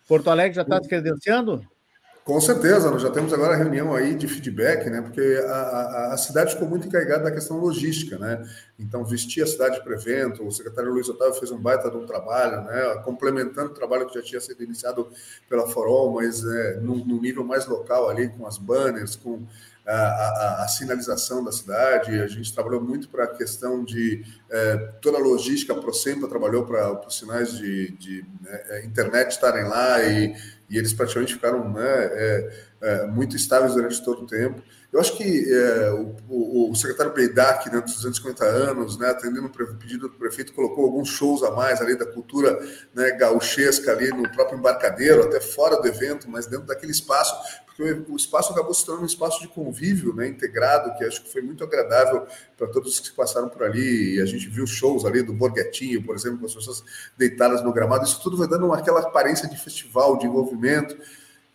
Porto 0.07 0.29
Alegre 0.29 0.55
já 0.55 0.61
está 0.61 0.81
se 0.81 0.87
credenciando? 0.87 1.61
Com 2.27 2.41
certeza, 2.41 2.91
nós 2.91 3.01
já 3.01 3.09
temos 3.09 3.31
agora 3.31 3.53
a 3.53 3.55
reunião 3.55 3.95
aí 3.95 4.13
de 4.13 4.27
feedback, 4.27 4.89
né? 4.89 5.01
Porque 5.01 5.21
a, 5.47 5.53
a, 5.53 6.13
a, 6.13 6.17
cidade 6.17 6.51
ficou 6.51 6.67
muito 6.67 6.85
encarregada 6.85 7.23
da 7.23 7.31
questão 7.31 7.57
logística, 7.57 8.17
né? 8.17 8.45
Então, 8.77 9.05
vestir 9.05 9.43
a 9.43 9.47
cidade 9.47 9.81
para 9.81 9.93
evento, 9.93 10.45
o 10.45 10.51
secretário 10.51 10.91
Luiz 10.91 11.07
Otávio 11.07 11.35
fez 11.35 11.51
um 11.51 11.57
baita 11.57 11.89
de 11.89 11.95
um 11.95 12.05
trabalho, 12.05 12.63
né? 12.63 13.01
Complementando 13.05 13.71
o 13.71 13.73
trabalho 13.73 14.07
que 14.07 14.15
já 14.15 14.21
tinha 14.21 14.41
sido 14.41 14.61
iniciado 14.61 15.07
pela 15.47 15.69
Forol, 15.69 16.15
mas 16.15 16.45
é, 16.45 16.81
nível 16.81 17.45
mais 17.45 17.65
local 17.65 18.09
ali, 18.09 18.27
com 18.27 18.45
as 18.45 18.57
banners, 18.57 19.15
com 19.15 19.47
a, 19.91 19.93
a, 19.93 20.63
a, 20.63 20.67
sinalização 20.67 21.43
da 21.43 21.51
cidade, 21.51 22.19
a 22.19 22.27
gente 22.27 22.53
trabalhou 22.53 22.81
muito 22.81 23.07
para 23.07 23.23
a 23.23 23.27
questão 23.27 23.85
de 23.85 24.21
é, 24.49 24.77
toda 25.01 25.17
a 25.17 25.21
logística, 25.21 25.71
a 25.71 25.79
Procempa 25.79 26.27
trabalhou 26.27 26.65
para 26.65 27.07
os 27.07 27.17
sinais 27.17 27.57
de, 27.57 27.91
de 27.91 28.25
né, 28.41 28.61
é, 28.69 28.85
internet 28.85 29.31
estarem 29.31 29.63
lá 29.63 30.03
e, 30.03 30.35
e, 30.69 30.77
eles 30.77 30.91
praticamente 30.91 31.35
ficaram 31.35 31.71
né, 31.71 31.81
é, 31.85 32.65
é 32.81 33.07
muito 33.07 33.35
estáveis 33.37 33.73
durante 33.75 34.03
todo 34.03 34.23
o 34.23 34.27
tempo. 34.27 34.61
Eu 34.91 35.01
acho 35.01 35.17
que 35.17 35.45
é, 35.53 35.91
o, 36.29 36.71
o, 36.71 36.75
secretário 36.75 37.13
Beidac, 37.13 37.69
né, 37.69 37.81
dos 37.81 37.95
250 37.95 38.45
anos, 38.45 38.97
né, 38.97 39.09
atendendo 39.09 39.47
o 39.47 39.77
pedido 39.77 40.07
do 40.07 40.15
prefeito, 40.15 40.53
colocou 40.53 40.85
alguns 40.85 41.09
shows 41.09 41.43
a 41.43 41.51
mais 41.51 41.81
ali 41.81 41.97
da 41.97 42.05
cultura 42.05 42.57
né, 42.95 43.11
gauchesca 43.11 43.91
ali 43.91 44.09
no 44.09 44.29
próprio 44.31 44.57
embarcadeiro, 44.57 45.23
até 45.23 45.41
fora 45.41 45.81
do 45.81 45.87
evento, 45.87 46.29
mas 46.29 46.47
dentro 46.47 46.65
daquele 46.65 46.93
espaço, 46.93 47.35
porque 47.65 47.83
o 48.09 48.15
espaço 48.15 48.53
acabou 48.53 48.73
se 48.73 48.83
tornando 48.83 49.03
um 49.03 49.07
espaço 49.07 49.41
de 49.41 49.49
convívio 49.49 50.15
né, 50.15 50.27
integrado, 50.27 50.97
que 50.97 51.03
acho 51.03 51.21
que 51.21 51.31
foi 51.31 51.43
muito 51.43 51.63
agradável 51.63 52.25
para 52.57 52.67
todos 52.67 52.99
que 52.99 53.11
passaram 53.11 53.49
por 53.49 53.63
ali. 53.63 54.15
E 54.15 54.21
a 54.21 54.25
gente 54.25 54.49
viu 54.49 54.65
shows 54.65 55.05
ali 55.05 55.21
do 55.21 55.31
Borghetinho, 55.31 56.01
por 56.01 56.15
exemplo, 56.15 56.39
com 56.39 56.47
as 56.47 56.55
pessoas 56.55 56.83
deitadas 57.15 57.61
no 57.61 57.71
gramado. 57.71 58.03
Isso 58.03 58.19
tudo 58.23 58.35
vai 58.35 58.47
dando 58.47 58.73
aquela 58.73 59.01
aparência 59.01 59.47
de 59.47 59.55
festival, 59.57 60.17
de 60.17 60.25
envolvimento. 60.25 60.97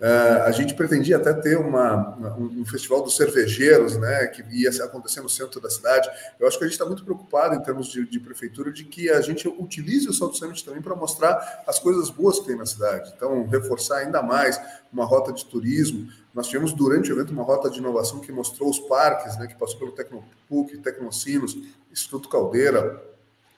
Uh, 0.02 0.42
a 0.46 0.50
gente 0.50 0.74
pretendia 0.74 1.16
até 1.16 1.32
ter 1.32 1.56
uma, 1.56 2.18
um, 2.36 2.62
um, 2.62 2.66
festival 2.66 3.04
dos 3.04 3.14
cervejeiros, 3.14 3.96
né, 3.96 4.26
que 4.26 4.42
ia 4.50 4.68
acontecer 4.82 5.20
no 5.20 5.28
centro 5.28 5.60
da 5.60 5.70
cidade. 5.70 6.10
Eu 6.40 6.48
acho 6.48 6.58
que 6.58 6.64
a 6.64 6.66
gente 6.66 6.74
está 6.74 6.84
muito 6.84 7.04
preocupado 7.04 7.54
em 7.54 7.62
termos 7.62 7.86
de, 7.86 8.04
de, 8.04 8.18
prefeitura 8.18 8.72
de 8.72 8.84
que 8.84 9.08
a 9.08 9.20
gente 9.20 9.46
utilize 9.46 10.08
o 10.08 10.12
Salto 10.12 10.36
Summit 10.36 10.64
também 10.64 10.82
para 10.82 10.96
mostrar 10.96 11.62
as 11.68 11.78
coisas 11.78 12.10
boas 12.10 12.40
que 12.40 12.46
tem 12.46 12.56
na 12.56 12.66
cidade. 12.66 13.12
Então, 13.16 13.46
reforçar 13.46 13.98
ainda 13.98 14.20
mais 14.20 14.60
uma 14.92 15.04
rota 15.04 15.32
de 15.32 15.46
turismo. 15.46 16.08
Nós 16.34 16.48
tivemos 16.48 16.72
durante 16.72 17.12
o 17.12 17.14
evento 17.14 17.30
uma 17.30 17.44
rota 17.44 17.70
de 17.70 17.78
inovação 17.78 18.18
que 18.18 18.32
mostrou 18.32 18.70
os 18.70 18.80
parques, 18.80 19.38
né, 19.38 19.46
que 19.46 19.54
passou 19.54 19.78
pelo 19.78 19.92
Tecnopuc, 19.92 20.78
Tecnocinos, 20.78 21.56
Instituto 21.92 22.28
Caldeira, 22.28 23.00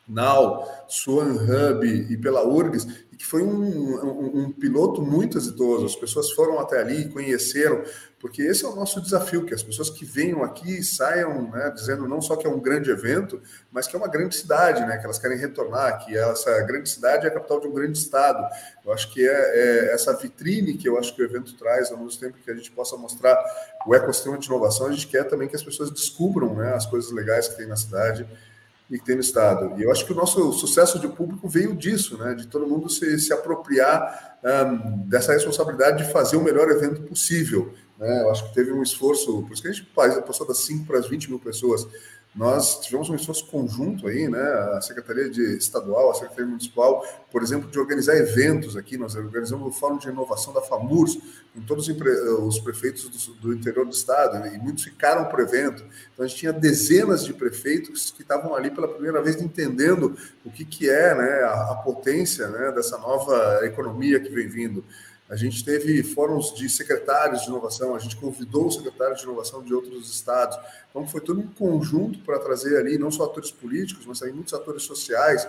Now, 0.07 0.65
Swan 0.87 1.33
Hub 1.33 1.87
e 1.87 2.17
pela 2.19 2.47
URGS, 2.47 2.87
e 3.15 3.17
que 3.17 3.25
foi 3.25 3.43
um, 3.43 3.63
um, 3.63 4.43
um, 4.43 4.53
piloto 4.53 5.01
muito 5.01 5.39
exitoso. 5.39 5.87
As 5.87 5.97
pessoas 5.97 6.33
foram 6.33 6.59
até 6.59 6.81
ali, 6.81 7.09
conheceram, 7.09 7.83
porque 8.19 8.43
esse 8.43 8.65
é 8.65 8.69
o 8.69 8.75
nosso 8.75 9.01
desafio, 9.01 9.47
que 9.47 9.55
as 9.55 9.63
pessoas 9.63 9.89
que 9.89 10.05
venham 10.05 10.43
aqui 10.43 10.83
saiam 10.83 11.51
né, 11.51 11.71
dizendo 11.71 12.09
não 12.09 12.21
só 12.21 12.37
que 12.37 12.47
é 12.47 12.51
um 12.51 12.59
grande 12.59 12.91
evento, 12.91 13.41
mas 13.71 13.87
que 13.87 13.95
é 13.95 13.99
uma 13.99 14.09
grande 14.09 14.37
cidade, 14.37 14.85
né, 14.85 14.99
que 14.99 15.05
elas 15.05 15.19
querem 15.19 15.39
retornar, 15.39 16.05
que 16.05 16.17
essa 16.17 16.61
grande 16.63 16.91
cidade 16.91 17.25
é 17.25 17.29
a 17.29 17.33
capital 17.33 17.61
de 17.61 17.69
um 17.69 17.73
grande 17.73 17.97
estado. 17.97 18.45
Eu 18.85 18.93
acho 18.93 19.13
que 19.13 19.27
é, 19.27 19.33
é 19.33 19.95
essa 19.95 20.13
vitrine 20.13 20.75
que 20.75 20.89
eu 20.89 20.99
acho 20.99 21.15
que 21.15 21.23
o 21.23 21.25
evento 21.25 21.57
traz, 21.57 21.91
ao 21.91 21.99
mesmo 21.99 22.19
tempo 22.21 22.37
que 22.45 22.51
a 22.51 22.55
gente 22.55 22.71
possa 22.73 22.97
mostrar 22.97 23.39
o 23.87 23.95
ecossistema 23.95 24.37
de 24.37 24.47
inovação, 24.47 24.89
a 24.89 24.93
gente 24.93 25.07
quer 25.07 25.25
também 25.25 25.49
que 25.49 25.57
as 25.57 25.63
pessoas 25.63 25.91
descubram 25.91 26.55
né, 26.55 26.75
as 26.75 26.85
coisas 26.85 27.11
legais 27.13 27.49
que 27.49 27.57
tem 27.57 27.67
na 27.67 27.77
cidade 27.77 28.27
e 28.91 28.99
que 28.99 29.05
tem 29.05 29.15
no 29.15 29.21
Estado. 29.21 29.79
E 29.79 29.83
eu 29.83 29.91
acho 29.91 30.05
que 30.05 30.13
o 30.13 30.17
nosso 30.17 30.53
sucesso 30.53 30.99
de 30.99 31.09
público 31.09 31.49
veio 31.49 31.75
disso, 31.75 32.19
né? 32.19 32.35
de 32.35 32.47
todo 32.47 32.67
mundo 32.67 32.89
se, 32.91 33.19
se 33.19 33.33
apropriar 33.33 34.39
um, 34.45 35.09
dessa 35.09 35.33
responsabilidade 35.33 36.05
de 36.05 36.13
fazer 36.13 36.37
o 36.37 36.43
melhor 36.43 36.71
evento 36.71 37.03
possível. 37.03 37.73
Né? 37.99 38.23
Eu 38.23 38.31
acho 38.31 38.47
que 38.49 38.55
teve 38.55 38.73
um 38.73 38.83
esforço, 38.83 39.43
por 39.43 39.53
isso 39.53 39.63
que 39.63 39.69
a 39.69 39.73
gente 39.73 39.89
passou 40.27 40.47
das 40.47 40.59
5 40.59 40.87
para 40.87 40.99
as 40.99 41.09
20 41.09 41.31
mil 41.31 41.39
pessoas. 41.39 41.87
Nós 42.35 42.81
tivemos 42.81 43.09
um 43.09 43.15
esforço 43.15 43.47
conjunto 43.47 44.09
aí, 44.09 44.29
né? 44.29 44.43
A 44.77 44.81
Secretaria 44.81 45.31
de 45.31 45.57
Estadual, 45.57 46.11
a 46.11 46.15
Secretaria 46.15 46.47
Municipal, 46.47 47.07
por 47.31 47.43
exemplo, 47.43 47.71
de 47.71 47.79
organizar 47.79 48.17
eventos 48.17 48.77
aqui. 48.77 48.99
Nós 48.99 49.15
organizamos 49.15 49.69
o 49.69 49.71
Fórum 49.71 49.99
de 49.99 50.09
Inovação 50.09 50.53
da 50.53 50.61
FAMURS, 50.61 51.17
com 51.55 51.61
todos 51.61 51.89
os 51.89 52.59
prefeitos 52.59 53.29
do, 53.41 53.55
interior 53.55 53.85
do 53.87 53.93
estado, 53.93 54.45
e 54.49 54.59
muitos 54.59 54.83
ficaram 54.83 55.27
para 55.27 55.39
o 55.39 55.43
evento. 55.43 55.85
Então, 56.13 56.25
a 56.25 56.27
gente 56.27 56.39
tinha 56.39 56.53
dezenas 56.53 57.25
de 57.25 57.33
prefeitos 57.33 58.11
que 58.11 58.23
estavam 58.23 58.53
ali 58.57 58.69
pela 58.69 58.89
primeira 58.89 59.23
vez 59.23 59.41
entendendo 59.41 60.17
o 60.45 60.51
que, 60.51 60.65
que 60.65 60.91
é 60.91 61.15
né, 61.15 61.43
a, 61.45 61.71
a 61.71 61.75
potência 61.85 62.49
né, 62.49 62.73
dessa 62.73 62.99
nova 62.99 63.61
economia 63.63 64.19
que 64.19 64.31
vem 64.31 64.49
vindo. 64.49 64.85
A 65.35 65.37
gente 65.37 65.65
teve 65.65 66.01
fóruns 66.05 66.55
de 66.55 66.69
secretários 66.69 67.43
de 67.43 67.49
inovação, 67.49 67.97
a 67.97 67.99
gente 67.99 68.15
convidou 68.15 68.69
os 68.69 68.77
secretários 68.77 69.19
de 69.19 69.25
inovação 69.25 69.65
de 69.65 69.75
outros 69.75 70.09
estados. 70.09 70.57
Então, 70.89 71.05
foi 71.09 71.21
todo 71.21 71.41
um 71.41 71.49
conjunto 71.49 72.21
para 72.21 72.39
trazer 72.39 72.79
ali 72.79 72.97
não 72.97 73.11
só 73.11 73.25
atores 73.25 73.51
políticos, 73.51 74.07
mas 74.07 74.21
também 74.21 74.33
muitos 74.33 74.55
atores 74.55 74.85
sociais, 74.85 75.45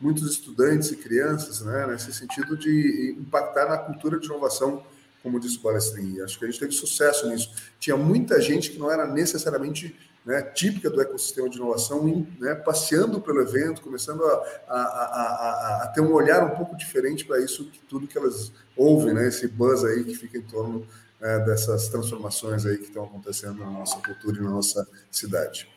muitos 0.00 0.28
estudantes 0.28 0.90
e 0.90 0.96
crianças, 0.96 1.60
né, 1.60 1.86
nesse 1.86 2.12
sentido 2.12 2.56
de 2.56 3.14
impactar 3.16 3.68
na 3.68 3.78
cultura 3.78 4.18
de 4.18 4.26
inovação, 4.26 4.82
como 5.22 5.38
disse 5.38 5.58
o 5.58 5.60
Palestrin. 5.60 6.20
Acho 6.20 6.36
que 6.36 6.44
a 6.44 6.50
gente 6.50 6.58
teve 6.58 6.72
sucesso 6.72 7.28
nisso. 7.28 7.52
Tinha 7.78 7.96
muita 7.96 8.40
gente 8.40 8.72
que 8.72 8.78
não 8.78 8.90
era 8.90 9.06
necessariamente 9.06 9.96
né, 10.24 10.42
típica 10.42 10.90
do 10.90 11.00
ecossistema 11.00 11.48
de 11.48 11.56
inovação, 11.56 12.26
né, 12.38 12.54
passeando 12.54 13.20
pelo 13.20 13.40
evento, 13.40 13.80
começando 13.80 14.22
a, 14.24 14.34
a, 14.68 14.78
a, 14.78 15.80
a, 15.84 15.86
ter 15.88 16.00
um 16.00 16.12
olhar 16.12 16.44
um 16.44 16.56
pouco 16.56 16.76
diferente 16.76 17.24
para 17.24 17.40
isso, 17.40 17.64
que 17.70 17.78
tudo 17.80 18.06
que 18.06 18.18
elas 18.18 18.52
ouvem, 18.76 19.14
né, 19.14 19.28
esse 19.28 19.48
buzz 19.48 19.84
aí 19.84 20.04
que 20.04 20.14
fica 20.14 20.36
em 20.36 20.42
torno 20.42 20.86
né, 21.20 21.38
dessas 21.40 21.88
transformações 21.88 22.66
aí 22.66 22.76
que 22.76 22.84
estão 22.84 23.04
acontecendo 23.04 23.58
na 23.60 23.70
nossa 23.70 23.98
cultura 24.00 24.38
e 24.38 24.42
na 24.42 24.50
nossa 24.50 24.86
cidade. 25.10 25.68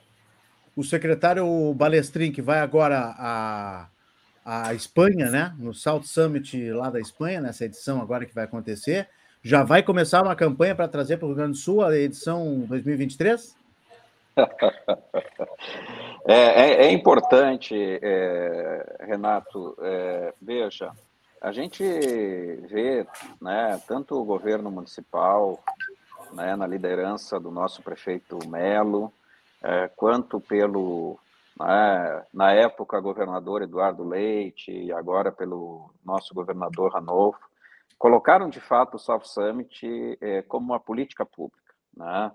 O 0.76 0.84
secretário 0.84 1.74
Balestrin, 1.74 2.32
que 2.32 2.42
vai 2.42 2.60
agora 2.60 3.14
a, 3.18 3.88
a 4.44 4.74
Espanha, 4.74 5.30
né, 5.30 5.54
no 5.58 5.74
South 5.74 6.04
Summit 6.04 6.72
lá 6.72 6.90
da 6.90 7.00
Espanha, 7.00 7.42
nessa 7.42 7.66
edição 7.66 8.02
agora 8.02 8.26
que 8.26 8.36
vai 8.36 8.46
acontecer, 8.46 9.08
já 9.44 9.64
vai 9.64 9.82
começar 9.82 10.22
uma 10.22 10.36
campanha 10.36 10.76
para 10.76 10.88
trazer 10.88 11.18
para 11.18 11.26
o 11.26 11.30
Rio 11.30 11.38
Grande 11.38 11.54
do 11.54 11.58
Sul 11.58 11.84
a 11.84 11.98
edição 11.98 12.66
2023? 12.68 13.61
É, 16.28 16.34
é, 16.34 16.86
é, 16.86 16.92
importante, 16.92 17.76
é, 17.76 18.98
Renato, 19.02 19.76
é, 19.82 20.34
veja, 20.40 20.92
a 21.42 21.52
gente 21.52 21.84
vê 21.84 23.08
né, 23.42 23.82
tanto 23.88 24.16
o 24.16 24.24
governo 24.24 24.70
municipal, 24.70 25.60
né, 26.34 26.56
na 26.56 26.68
liderança 26.68 27.40
do 27.40 27.50
nosso 27.50 27.82
prefeito 27.82 28.38
Melo, 28.48 29.12
é, 29.64 29.88
quanto 29.96 30.40
pelo, 30.40 31.18
né, 31.60 32.24
na 32.32 32.52
época, 32.54 33.00
governador 33.00 33.64
Eduardo 33.64 34.08
Leite, 34.08 34.72
e 34.72 34.94
agora 34.94 35.32
pelo 35.32 35.90
nosso 36.06 36.36
governador 36.36 36.94
Ranolfo, 36.94 37.50
colocaram 37.98 38.50
de 38.50 38.60
fato 38.60 38.96
o 38.96 39.00
South 39.00 39.26
Summit 39.26 40.18
é, 40.22 40.44
como 40.44 40.68
uma 40.68 40.80
política 40.80 41.26
pública. 41.26 41.74
Né? 41.96 42.32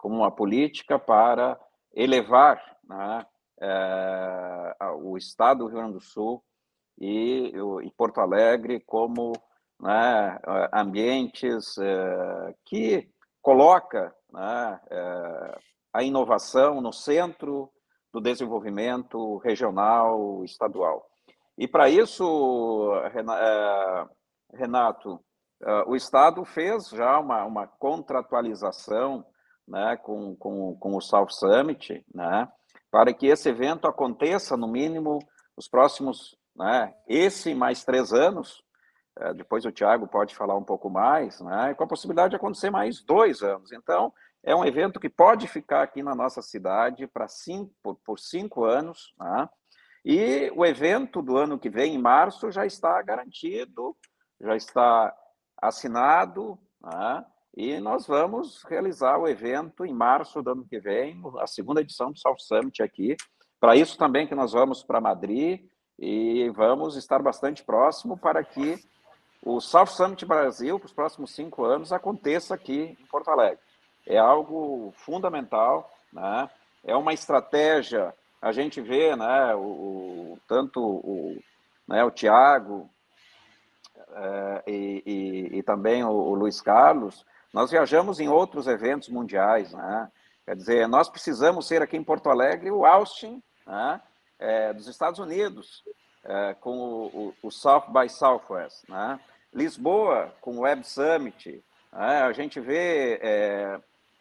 Como 0.00 0.16
uma 0.16 0.30
política 0.30 0.98
para 0.98 1.60
elevar 1.94 2.58
né, 2.82 3.26
é, 3.60 4.76
o 5.02 5.18
Estado 5.18 5.58
do 5.58 5.66
Rio 5.66 5.76
Grande 5.76 5.92
do 5.92 6.00
Sul 6.00 6.42
e, 6.98 7.52
e 7.84 7.90
Porto 7.90 8.18
Alegre 8.18 8.80
como 8.80 9.32
né, 9.78 10.40
ambientes 10.72 11.76
é, 11.76 12.54
que 12.64 13.10
coloca 13.42 14.14
né, 14.32 14.80
é, 14.90 15.58
a 15.92 16.02
inovação 16.02 16.80
no 16.80 16.94
centro 16.94 17.70
do 18.10 18.22
desenvolvimento 18.22 19.36
regional, 19.38 20.42
estadual. 20.44 21.06
E 21.58 21.68
para 21.68 21.90
isso, 21.90 22.90
Renato, 24.54 25.20
o 25.86 25.94
Estado 25.94 26.42
fez 26.44 26.88
já 26.88 27.20
uma, 27.20 27.44
uma 27.44 27.66
contratualização 27.66 29.24
né, 29.70 29.96
com, 29.96 30.34
com, 30.34 30.76
com 30.76 30.96
o 30.96 31.00
South 31.00 31.30
Summit, 31.30 32.04
né, 32.12 32.48
para 32.90 33.14
que 33.14 33.28
esse 33.28 33.48
evento 33.48 33.86
aconteça, 33.86 34.56
no 34.56 34.66
mínimo, 34.66 35.20
os 35.56 35.68
próximos, 35.68 36.36
né, 36.56 36.92
esse 37.06 37.54
mais 37.54 37.84
três 37.84 38.12
anos, 38.12 38.64
é, 39.16 39.32
depois 39.32 39.64
o 39.64 39.70
Tiago 39.70 40.08
pode 40.08 40.34
falar 40.34 40.56
um 40.56 40.64
pouco 40.64 40.90
mais, 40.90 41.40
né, 41.40 41.72
com 41.74 41.84
a 41.84 41.86
possibilidade 41.86 42.30
de 42.30 42.36
acontecer 42.36 42.70
mais 42.70 43.00
dois 43.00 43.42
anos. 43.42 43.70
Então, 43.70 44.12
é 44.42 44.54
um 44.54 44.64
evento 44.64 44.98
que 44.98 45.08
pode 45.08 45.46
ficar 45.46 45.82
aqui 45.82 46.02
na 46.02 46.14
nossa 46.14 46.42
cidade 46.42 47.06
para 47.06 47.28
cinco, 47.28 47.72
por, 47.82 47.94
por 48.04 48.18
cinco 48.18 48.64
anos, 48.64 49.14
né, 49.18 49.48
e 50.04 50.50
o 50.56 50.66
evento 50.66 51.22
do 51.22 51.36
ano 51.36 51.58
que 51.58 51.70
vem, 51.70 51.94
em 51.94 51.98
março, 51.98 52.50
já 52.50 52.66
está 52.66 53.00
garantido, 53.02 53.96
já 54.40 54.56
está 54.56 55.14
assinado, 55.62 56.58
né, 56.82 57.24
e 57.56 57.78
nós 57.80 58.06
vamos 58.06 58.62
realizar 58.64 59.18
o 59.18 59.28
evento 59.28 59.84
em 59.84 59.92
março 59.92 60.42
do 60.42 60.50
ano 60.50 60.64
que 60.64 60.78
vem, 60.78 61.20
a 61.38 61.46
segunda 61.46 61.80
edição 61.80 62.12
do 62.12 62.18
South 62.18 62.38
Summit 62.38 62.82
aqui. 62.82 63.16
Para 63.58 63.76
isso 63.76 63.98
também 63.98 64.26
que 64.26 64.34
nós 64.34 64.52
vamos 64.52 64.82
para 64.82 65.00
Madrid 65.00 65.60
e 65.98 66.48
vamos 66.50 66.96
estar 66.96 67.20
bastante 67.20 67.62
próximo 67.62 68.16
para 68.16 68.42
que 68.42 68.78
o 69.42 69.60
South 69.60 69.86
Summit 69.86 70.24
Brasil, 70.24 70.78
para 70.78 70.86
os 70.86 70.92
próximos 70.92 71.34
cinco 71.34 71.64
anos, 71.64 71.92
aconteça 71.92 72.54
aqui 72.54 72.96
em 73.00 73.06
Porto 73.06 73.30
Alegre. 73.30 73.58
É 74.06 74.18
algo 74.18 74.92
fundamental, 74.96 75.90
né? 76.12 76.48
é 76.84 76.96
uma 76.96 77.12
estratégia, 77.12 78.14
a 78.40 78.52
gente 78.52 78.80
vê 78.80 79.14
né, 79.16 79.54
o, 79.54 80.38
tanto 80.48 80.80
o, 80.82 81.38
né, 81.86 82.02
o 82.04 82.10
Tiago 82.10 82.88
é, 84.12 84.62
e, 84.66 85.02
e, 85.04 85.58
e, 85.58 85.62
também 85.62 86.02
o, 86.02 86.10
o 86.10 86.34
Luiz 86.34 86.60
Carlos, 86.60 87.24
Nós 87.52 87.70
viajamos 87.70 88.20
em 88.20 88.28
outros 88.28 88.66
eventos 88.66 89.08
mundiais, 89.08 89.72
né? 89.72 90.10
Quer 90.44 90.56
dizer, 90.56 90.88
nós 90.88 91.08
precisamos 91.08 91.66
ser 91.66 91.82
aqui 91.82 91.96
em 91.96 92.04
Porto 92.04 92.28
Alegre 92.30 92.70
o 92.70 92.84
Austin 92.84 93.42
né? 93.66 94.00
é, 94.38 94.72
dos 94.72 94.86
Estados 94.86 95.20
Unidos, 95.20 95.84
é, 96.24 96.54
com 96.54 96.76
o, 96.76 97.06
o, 97.06 97.34
o, 97.48 97.50
South 97.50 97.86
by 97.88 98.08
Southwest, 98.08 98.88
né? 98.88 99.18
Lisboa 99.52 100.32
com 100.40 100.56
o 100.56 100.60
Web 100.60 100.86
Summit, 100.86 101.62
né? 101.92 102.22
a 102.22 102.32
gente 102.32 102.60
vê 102.60 103.18
é, 103.20 103.80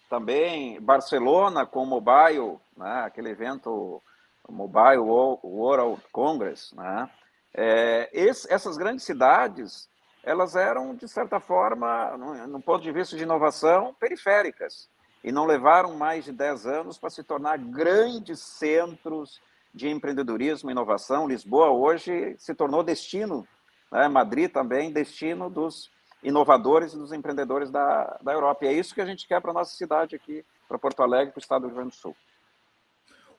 também 0.09 0.81
Barcelona 0.81 1.65
com 1.65 1.83
o 1.83 1.85
Mobile, 1.85 2.57
né? 2.75 3.01
aquele 3.05 3.29
evento 3.29 4.01
Mobile 4.49 4.97
World 4.97 6.01
Congress, 6.11 6.75
né? 6.75 7.09
É, 7.53 8.09
esse, 8.13 8.51
essas 8.51 8.77
grandes 8.77 9.05
cidades, 9.05 9.89
elas 10.23 10.55
eram, 10.55 10.95
de 10.95 11.07
certa 11.07 11.39
forma, 11.39 12.17
no, 12.47 12.61
ponto 12.61 12.81
de 12.81 12.91
vista 12.91 13.15
de 13.15 13.23
inovação, 13.23 13.95
periféricas, 13.99 14.89
e 15.23 15.31
não 15.31 15.45
levaram 15.45 15.95
mais 15.95 16.25
de 16.25 16.31
10 16.31 16.65
anos 16.65 16.97
para 16.97 17.09
se 17.09 17.23
tornar 17.23 17.57
grandes 17.57 18.39
centros 18.39 19.41
de 19.73 19.89
empreendedorismo 19.89 20.69
e 20.69 20.71
inovação. 20.71 21.27
Lisboa 21.27 21.69
hoje 21.69 22.35
se 22.37 22.53
tornou 22.53 22.83
destino, 22.83 23.47
né? 23.91 24.07
Madrid 24.07 24.51
também 24.51 24.91
destino 24.91 25.49
dos 25.49 25.91
inovadores 26.23 26.93
e 26.93 26.97
dos 26.97 27.11
empreendedores 27.11 27.69
da, 27.69 28.17
da 28.21 28.33
Europa. 28.33 28.65
E 28.65 28.67
é 28.67 28.73
isso 28.73 28.93
que 28.93 29.01
a 29.01 29.05
gente 29.05 29.27
quer 29.27 29.41
para 29.41 29.51
a 29.51 29.53
nossa 29.53 29.75
cidade 29.75 30.15
aqui, 30.15 30.45
para 30.67 30.77
Porto 30.77 31.01
Alegre, 31.01 31.31
para 31.31 31.39
o 31.39 31.41
estado 31.41 31.61
do 31.61 31.67
Rio 31.67 31.75
Grande 31.75 31.91
do 31.91 31.95
Sul. 31.95 32.15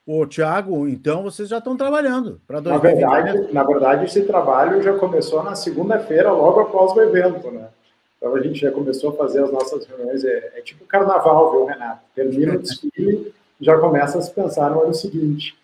Ô, 0.05 0.25
Tiago, 0.25 0.87
então 0.87 1.21
vocês 1.21 1.47
já 1.47 1.59
estão 1.59 1.77
trabalhando 1.77 2.41
para 2.47 2.59
na 2.59 2.77
verdade, 2.77 3.53
na 3.53 3.63
verdade, 3.63 4.05
esse 4.05 4.23
trabalho 4.23 4.81
já 4.81 4.97
começou 4.97 5.43
na 5.43 5.53
segunda-feira, 5.53 6.31
logo 6.31 6.59
após 6.59 6.91
o 6.93 7.01
evento, 7.01 7.51
né? 7.51 7.69
Então 8.17 8.35
a 8.35 8.41
gente 8.41 8.59
já 8.59 8.71
começou 8.71 9.11
a 9.11 9.13
fazer 9.13 9.43
as 9.43 9.51
nossas 9.51 9.85
reuniões, 9.85 10.23
é, 10.23 10.53
é 10.55 10.61
tipo 10.61 10.85
carnaval, 10.85 11.51
viu, 11.51 11.65
Renato? 11.65 12.01
Termina 12.15 12.55
o 12.55 12.59
desfile, 12.59 13.33
já 13.59 13.77
começa 13.77 14.17
a 14.17 14.21
se 14.21 14.31
pensar 14.31 14.71
no 14.71 14.81
ano 14.81 14.93
seguinte. 14.93 15.55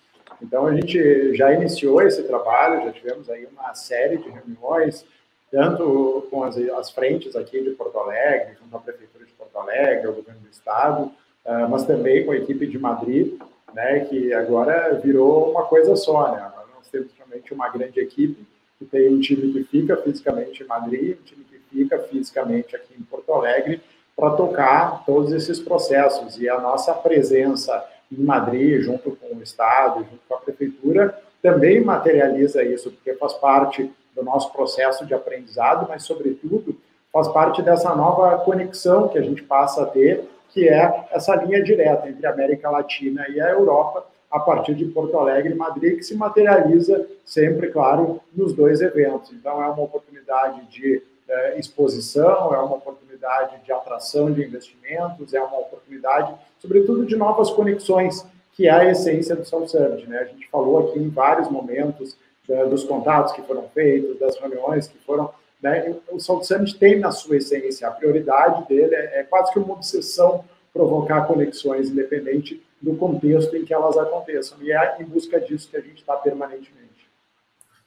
Então 0.42 0.68
a 0.68 0.76
gente 0.76 1.36
já 1.36 1.52
iniciou 1.52 2.02
esse 2.04 2.22
trabalho, 2.24 2.86
já 2.86 2.92
tivemos 2.92 3.30
aí 3.30 3.48
uma 3.52 3.74
série 3.74 4.18
de 4.18 4.30
reuniões, 4.30 5.04
tanto 5.52 6.28
com 6.30 6.44
as, 6.44 6.58
as 6.58 6.92
frentes 6.92 7.36
aqui 7.36 7.62
de 7.62 7.72
Porto 7.72 7.98
Alegre, 7.98 8.56
junto 8.62 8.76
à 8.76 8.80
Prefeitura 8.80 9.26
de 9.26 9.32
Porto 9.34 9.58
Alegre, 9.58 10.08
o 10.08 10.14
Governo 10.14 10.42
do 10.42 10.50
Estado, 10.50 11.04
uh, 11.46 11.70
mas 11.70 11.86
também 11.86 12.24
com 12.26 12.32
a 12.32 12.38
equipe 12.38 12.68
de 12.68 12.78
Madrid, 12.78 13.40
né, 13.78 14.00
que 14.06 14.34
agora 14.34 15.00
virou 15.04 15.52
uma 15.52 15.64
coisa 15.66 15.96
só, 15.96 16.32
né? 16.32 16.42
Agora 16.42 16.66
nós 16.76 16.90
temos 16.90 17.12
realmente 17.16 17.54
uma 17.54 17.70
grande 17.70 18.00
equipe 18.00 18.44
que 18.80 18.86
tem 18.86 19.14
um 19.14 19.20
time 19.20 19.54
que 19.54 19.64
fica 19.66 19.96
fisicamente 19.98 20.64
em 20.64 20.66
Madrid, 20.66 21.16
um 21.20 21.24
time 21.24 21.44
que 21.44 21.60
fica 21.70 22.00
fisicamente 22.00 22.76
aqui 22.76 22.96
em 23.00 23.04
Porto 23.04 23.32
Alegre 23.32 23.80
para 24.16 24.32
tocar 24.32 25.06
todos 25.06 25.32
esses 25.32 25.60
processos 25.60 26.40
e 26.40 26.50
a 26.50 26.60
nossa 26.60 26.92
presença 26.92 27.86
em 28.12 28.24
Madrid, 28.24 28.82
junto 28.82 29.12
com 29.12 29.36
o 29.36 29.44
Estado, 29.44 30.00
junto 30.00 30.22
com 30.28 30.34
a 30.34 30.40
Prefeitura, 30.40 31.16
também 31.40 31.80
materializa 31.80 32.64
isso, 32.64 32.90
porque 32.90 33.14
faz 33.14 33.34
parte 33.34 33.94
do 34.16 34.24
nosso 34.24 34.52
processo 34.54 35.06
de 35.06 35.14
aprendizado, 35.14 35.86
mas, 35.88 36.02
sobretudo, 36.02 36.76
faz 37.14 37.28
parte 37.28 37.62
dessa 37.62 37.94
nova 37.94 38.40
conexão 38.40 39.08
que 39.08 39.20
a 39.20 39.22
gente 39.22 39.44
passa 39.44 39.84
a 39.84 39.86
ter 39.86 40.28
que 40.50 40.68
é 40.68 41.08
essa 41.12 41.36
linha 41.36 41.62
direta 41.64 42.08
entre 42.08 42.26
a 42.26 42.32
América 42.32 42.70
Latina 42.70 43.26
e 43.30 43.40
a 43.40 43.50
Europa, 43.50 44.06
a 44.30 44.40
partir 44.40 44.76
de 44.76 44.86
Porto 44.86 45.18
Alegre 45.18 45.54
e 45.54 45.56
Madrid, 45.56 45.98
que 45.98 46.04
se 46.04 46.16
materializa 46.16 47.08
sempre, 47.24 47.70
claro, 47.70 48.20
nos 48.36 48.54
dois 48.54 48.82
eventos. 48.82 49.32
Então, 49.32 49.64
é 49.64 49.68
uma 49.68 49.84
oportunidade 49.84 50.66
de 50.68 51.02
é, 51.30 51.60
exposição, 51.60 52.54
é 52.54 52.58
uma 52.60 52.76
oportunidade 52.76 53.64
de 53.64 53.72
atração 53.72 54.32
de 54.32 54.44
investimentos, 54.44 55.34
é 55.34 55.42
uma 55.42 55.60
oportunidade, 55.60 56.34
sobretudo, 56.60 57.06
de 57.06 57.16
novas 57.16 57.50
conexões, 57.50 58.26
que 58.54 58.68
é 58.68 58.72
a 58.72 58.90
essência 58.90 59.36
do 59.36 59.46
Summit. 59.46 60.08
Né? 60.08 60.20
A 60.20 60.26
gente 60.26 60.48
falou 60.50 60.90
aqui 60.90 61.00
em 61.00 61.10
vários 61.10 61.50
momentos 61.50 62.18
é, 62.50 62.66
dos 62.66 62.84
contatos 62.84 63.34
que 63.34 63.42
foram 63.42 63.68
feitos, 63.70 64.20
das 64.20 64.38
reuniões 64.38 64.88
que 64.88 64.98
foram 65.00 65.30
né? 65.62 65.96
O 66.10 66.20
South 66.20 66.44
Summit 66.44 66.78
tem 66.78 67.00
na 67.00 67.12
sua 67.12 67.38
essência, 67.38 67.88
a 67.88 67.92
prioridade 67.92 68.68
dele 68.68 68.94
é, 68.94 69.20
é 69.20 69.24
quase 69.24 69.52
que 69.52 69.60
uma 69.60 69.74
obsessão 69.74 70.44
provocar 70.74 71.26
conexões, 71.26 71.90
independente 71.90 72.64
do 72.82 72.96
contexto 72.96 73.56
em 73.56 73.66
que 73.66 73.74
elas 73.74 73.98
aconteçam. 73.98 74.58
E 74.62 74.72
é 74.72 74.98
em 75.00 75.06
busca 75.06 75.40
disso 75.40 75.70
que 75.70 75.78
a 75.78 75.82
gente 75.82 75.98
está 75.98 76.16
permanentemente. 76.16 76.88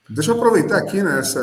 Deixa 0.08 0.32
eu 0.32 0.36
aproveitar 0.36 0.78
aqui, 0.78 1.00
né, 1.00 1.20
essa, 1.20 1.38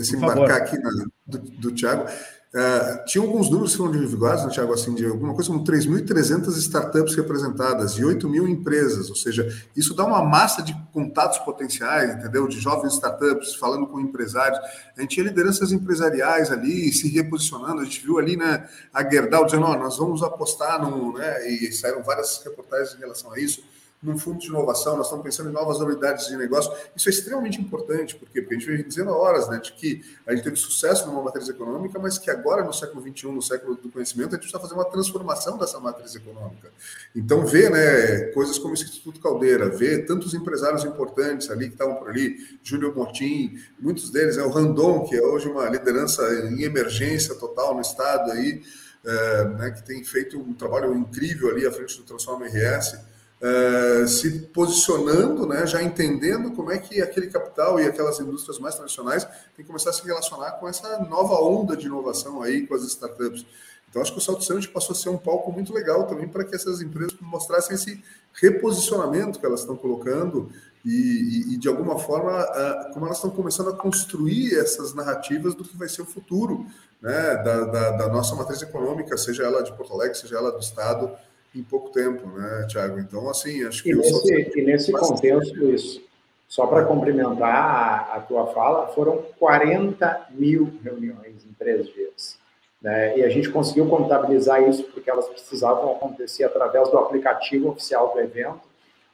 esse 0.00 0.16
embarcar 0.16 0.62
aqui 0.62 0.78
na, 0.78 0.90
do, 1.26 1.38
do 1.38 1.74
Tiago. 1.74 2.08
Uh, 2.56 3.04
tinha 3.04 3.22
alguns 3.22 3.50
números 3.50 3.72
que 3.72 3.76
foram 3.76 3.92
divulgados, 3.92 4.42
né, 4.42 4.50
Tiago, 4.50 4.72
assim, 4.72 4.94
de 4.94 5.04
alguma 5.04 5.34
coisa 5.34 5.50
como 5.50 5.62
3.300 5.62 6.56
startups 6.56 7.14
representadas 7.14 7.98
e 7.98 8.04
8 8.04 8.26
mil 8.30 8.48
empresas, 8.48 9.10
ou 9.10 9.14
seja, 9.14 9.46
isso 9.76 9.92
dá 9.92 10.06
uma 10.06 10.24
massa 10.24 10.62
de 10.62 10.74
contatos 10.90 11.36
potenciais, 11.40 12.14
entendeu? 12.14 12.48
De 12.48 12.58
jovens 12.58 12.94
startups 12.94 13.56
falando 13.56 13.86
com 13.86 14.00
empresários. 14.00 14.58
A 14.96 15.02
gente 15.02 15.10
tinha 15.10 15.26
lideranças 15.26 15.70
empresariais 15.70 16.50
ali 16.50 16.90
se 16.94 17.08
reposicionando, 17.08 17.82
a 17.82 17.84
gente 17.84 18.02
viu 18.02 18.18
ali, 18.18 18.38
né, 18.38 18.66
a 18.90 19.06
Gerdau 19.06 19.44
dizendo, 19.44 19.66
oh, 19.66 19.76
nós 19.76 19.98
vamos 19.98 20.22
apostar 20.22 20.80
no, 20.80 21.12
né, 21.12 21.46
e 21.46 21.70
saíram 21.72 22.02
várias 22.02 22.40
reportagens 22.42 22.94
em 22.94 23.00
relação 23.00 23.30
a 23.32 23.38
isso 23.38 23.62
num 24.02 24.18
fundo 24.18 24.38
de 24.38 24.46
inovação, 24.46 24.96
nós 24.96 25.06
estamos 25.06 25.24
pensando 25.24 25.48
em 25.48 25.52
novas 25.52 25.78
unidades 25.78 26.28
de 26.28 26.36
negócio. 26.36 26.72
Isso 26.94 27.08
é 27.08 27.12
extremamente 27.12 27.60
importante, 27.60 28.14
por 28.14 28.28
quê? 28.28 28.40
Porque 28.40 28.54
a 28.54 28.58
gente 28.58 28.70
vem 28.70 28.86
dizendo 28.86 29.10
há 29.10 29.16
horas 29.16 29.48
né, 29.48 29.58
de 29.58 29.72
que 29.72 30.04
a 30.26 30.34
gente 30.34 30.44
teve 30.44 30.56
sucesso 30.56 31.06
numa 31.06 31.22
matriz 31.22 31.48
econômica, 31.48 31.98
mas 31.98 32.18
que 32.18 32.30
agora, 32.30 32.62
no 32.62 32.72
século 32.72 33.02
XXI, 33.02 33.26
no 33.28 33.42
século 33.42 33.74
do 33.76 33.88
conhecimento, 33.88 34.28
a 34.28 34.32
gente 34.32 34.40
precisa 34.42 34.60
fazer 34.60 34.74
uma 34.74 34.84
transformação 34.84 35.58
dessa 35.58 35.80
matriz 35.80 36.14
econômica. 36.14 36.70
Então, 37.14 37.44
ver 37.46 37.70
né, 37.70 38.32
coisas 38.32 38.58
como 38.58 38.74
esse 38.74 38.84
Instituto 38.84 39.20
Caldeira, 39.20 39.68
ver 39.70 40.06
tantos 40.06 40.34
empresários 40.34 40.84
importantes 40.84 41.50
ali 41.50 41.66
que 41.66 41.74
estavam 41.74 41.96
por 41.96 42.10
ali, 42.10 42.36
Júlio 42.62 42.94
Mortim, 42.94 43.58
muitos 43.80 44.10
deles, 44.10 44.36
né, 44.36 44.42
o 44.42 44.50
Randon, 44.50 45.04
que 45.04 45.16
é 45.16 45.22
hoje 45.22 45.48
uma 45.48 45.68
liderança 45.68 46.22
em 46.50 46.62
emergência 46.62 47.34
total 47.34 47.74
no 47.74 47.80
Estado, 47.80 48.30
aí, 48.32 48.62
é, 49.04 49.44
né, 49.44 49.70
que 49.70 49.82
tem 49.84 50.04
feito 50.04 50.38
um 50.38 50.52
trabalho 50.52 50.94
incrível 50.94 51.48
ali 51.50 51.66
à 51.66 51.72
frente 51.72 51.96
do 51.96 52.04
Transforma 52.04 52.46
RS 52.46 53.15
uh, 53.40 54.06
se 54.06 54.40
posicionando, 54.52 55.46
né, 55.46 55.66
já 55.66 55.82
entendendo 55.82 56.52
como 56.52 56.70
é 56.70 56.78
que 56.78 57.00
aquele 57.00 57.28
capital 57.28 57.78
e 57.80 57.84
aquelas 57.84 58.18
indústrias 58.20 58.58
mais 58.58 58.74
tradicionais 58.74 59.24
têm 59.24 59.64
que 59.64 59.64
começar 59.64 59.90
a 59.90 59.92
se 59.92 60.04
relacionar 60.04 60.52
com 60.52 60.68
essa 60.68 60.98
nova 61.04 61.34
onda 61.40 61.76
de 61.76 61.86
inovação 61.86 62.42
aí 62.42 62.66
com 62.66 62.74
as 62.74 62.82
startups. 62.82 63.44
Então, 63.88 64.02
acho 64.02 64.12
que 64.12 64.18
o 64.18 64.22
Salto 64.22 64.44
Summit 64.44 64.68
passou 64.68 64.92
a 64.92 64.98
ser 64.98 65.08
um 65.08 65.16
palco 65.16 65.50
muito 65.50 65.72
legal 65.72 66.06
também 66.06 66.28
para 66.28 66.44
que 66.44 66.54
essas 66.54 66.82
empresas 66.82 67.16
mostrassem 67.20 67.74
esse 67.74 68.02
reposicionamento 68.34 69.38
que 69.38 69.46
elas 69.46 69.60
estão 69.60 69.76
colocando 69.76 70.50
e, 70.84 70.90
e, 70.90 71.54
e 71.54 71.56
de 71.56 71.66
alguma 71.66 71.98
forma, 71.98 72.32
uh, 72.42 72.92
como 72.92 73.06
elas 73.06 73.16
estão 73.18 73.30
começando 73.30 73.70
a 73.70 73.76
construir 73.76 74.54
essas 74.58 74.94
narrativas 74.94 75.54
do 75.54 75.64
que 75.64 75.76
vai 75.76 75.88
ser 75.88 76.02
o 76.02 76.06
futuro 76.06 76.66
né, 77.00 77.36
da, 77.42 77.64
da, 77.64 77.90
da 77.92 78.08
nossa 78.08 78.34
matriz 78.34 78.60
econômica, 78.62 79.16
seja 79.16 79.44
ela 79.44 79.62
de 79.62 79.72
Porto 79.72 79.92
Alegre, 79.92 80.16
seja 80.16 80.36
ela 80.36 80.52
do 80.52 80.60
Estado, 80.60 81.10
em 81.58 81.62
pouco 81.62 81.90
tempo, 81.90 82.26
né, 82.28 82.66
Tiago? 82.68 82.98
Então, 82.98 83.28
assim, 83.28 83.64
acho 83.66 83.82
que... 83.82 83.90
E 83.90 83.94
nesse, 83.94 84.58
e 84.58 84.62
nesse 84.64 84.92
contexto, 84.92 85.58
Luiz, 85.58 86.00
só 86.48 86.66
para 86.66 86.84
complementar 86.84 87.54
a, 87.54 88.16
a, 88.16 88.20
tua 88.20 88.46
fala, 88.48 88.88
foram 88.88 89.22
40 89.38 90.28
mil 90.30 90.72
reuniões 90.82 91.44
em 91.44 91.52
três 91.58 91.86
dias. 91.86 92.38
Né? 92.80 93.18
E 93.18 93.24
a 93.24 93.28
gente 93.28 93.50
conseguiu 93.50 93.88
contabilizar 93.88 94.62
isso 94.68 94.84
porque 94.84 95.10
elas 95.10 95.28
precisavam 95.28 95.92
acontecer 95.92 96.44
através 96.44 96.88
do 96.90 96.98
aplicativo 96.98 97.70
oficial 97.70 98.12
do 98.12 98.20
evento. 98.20 98.60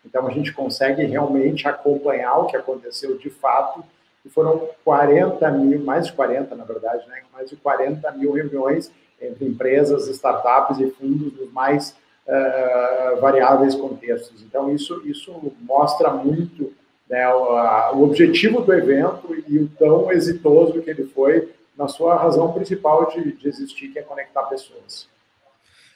Então, 0.05 0.27
a 0.27 0.31
gente 0.31 0.53
consegue 0.53 1.05
realmente 1.05 1.67
acompanhar 1.67 2.39
o 2.39 2.47
que 2.47 2.57
aconteceu 2.57 3.17
de 3.17 3.31
fato. 3.31 3.83
E 4.25 4.29
foram 4.29 4.69
40 4.85 5.51
mil, 5.53 5.81
mais 5.81 6.07
de 6.07 6.13
40, 6.13 6.55
na 6.55 6.65
verdade, 6.65 7.09
né? 7.09 7.23
mais 7.33 7.49
de 7.49 7.57
40 7.57 8.11
mil 8.13 8.33
reuniões 8.33 8.91
entre 9.21 9.47
empresas, 9.47 10.09
startups 10.09 10.79
e 10.81 10.91
fundos 10.91 11.33
dos 11.33 11.53
mais 11.53 11.95
uh, 12.27 13.21
variáveis 13.21 13.75
contextos. 13.75 14.43
Então, 14.43 14.73
isso, 14.75 15.03
isso 15.07 15.33
mostra 15.61 16.11
muito 16.11 16.73
né, 17.09 17.29
o, 17.35 17.57
a, 17.57 17.93
o 17.93 18.05
objetivo 18.05 18.61
do 18.63 18.73
evento 18.73 19.35
e 19.47 19.59
o 19.59 19.69
tão 19.69 20.11
exitoso 20.11 20.81
que 20.81 20.91
ele 20.91 21.05
foi 21.05 21.53
na 21.77 21.89
sua 21.89 22.17
razão 22.17 22.53
principal 22.53 23.11
de, 23.11 23.33
de 23.33 23.49
existir, 23.49 23.89
que 23.89 23.99
é 23.99 24.03
conectar 24.03 24.43
pessoas. 24.45 25.09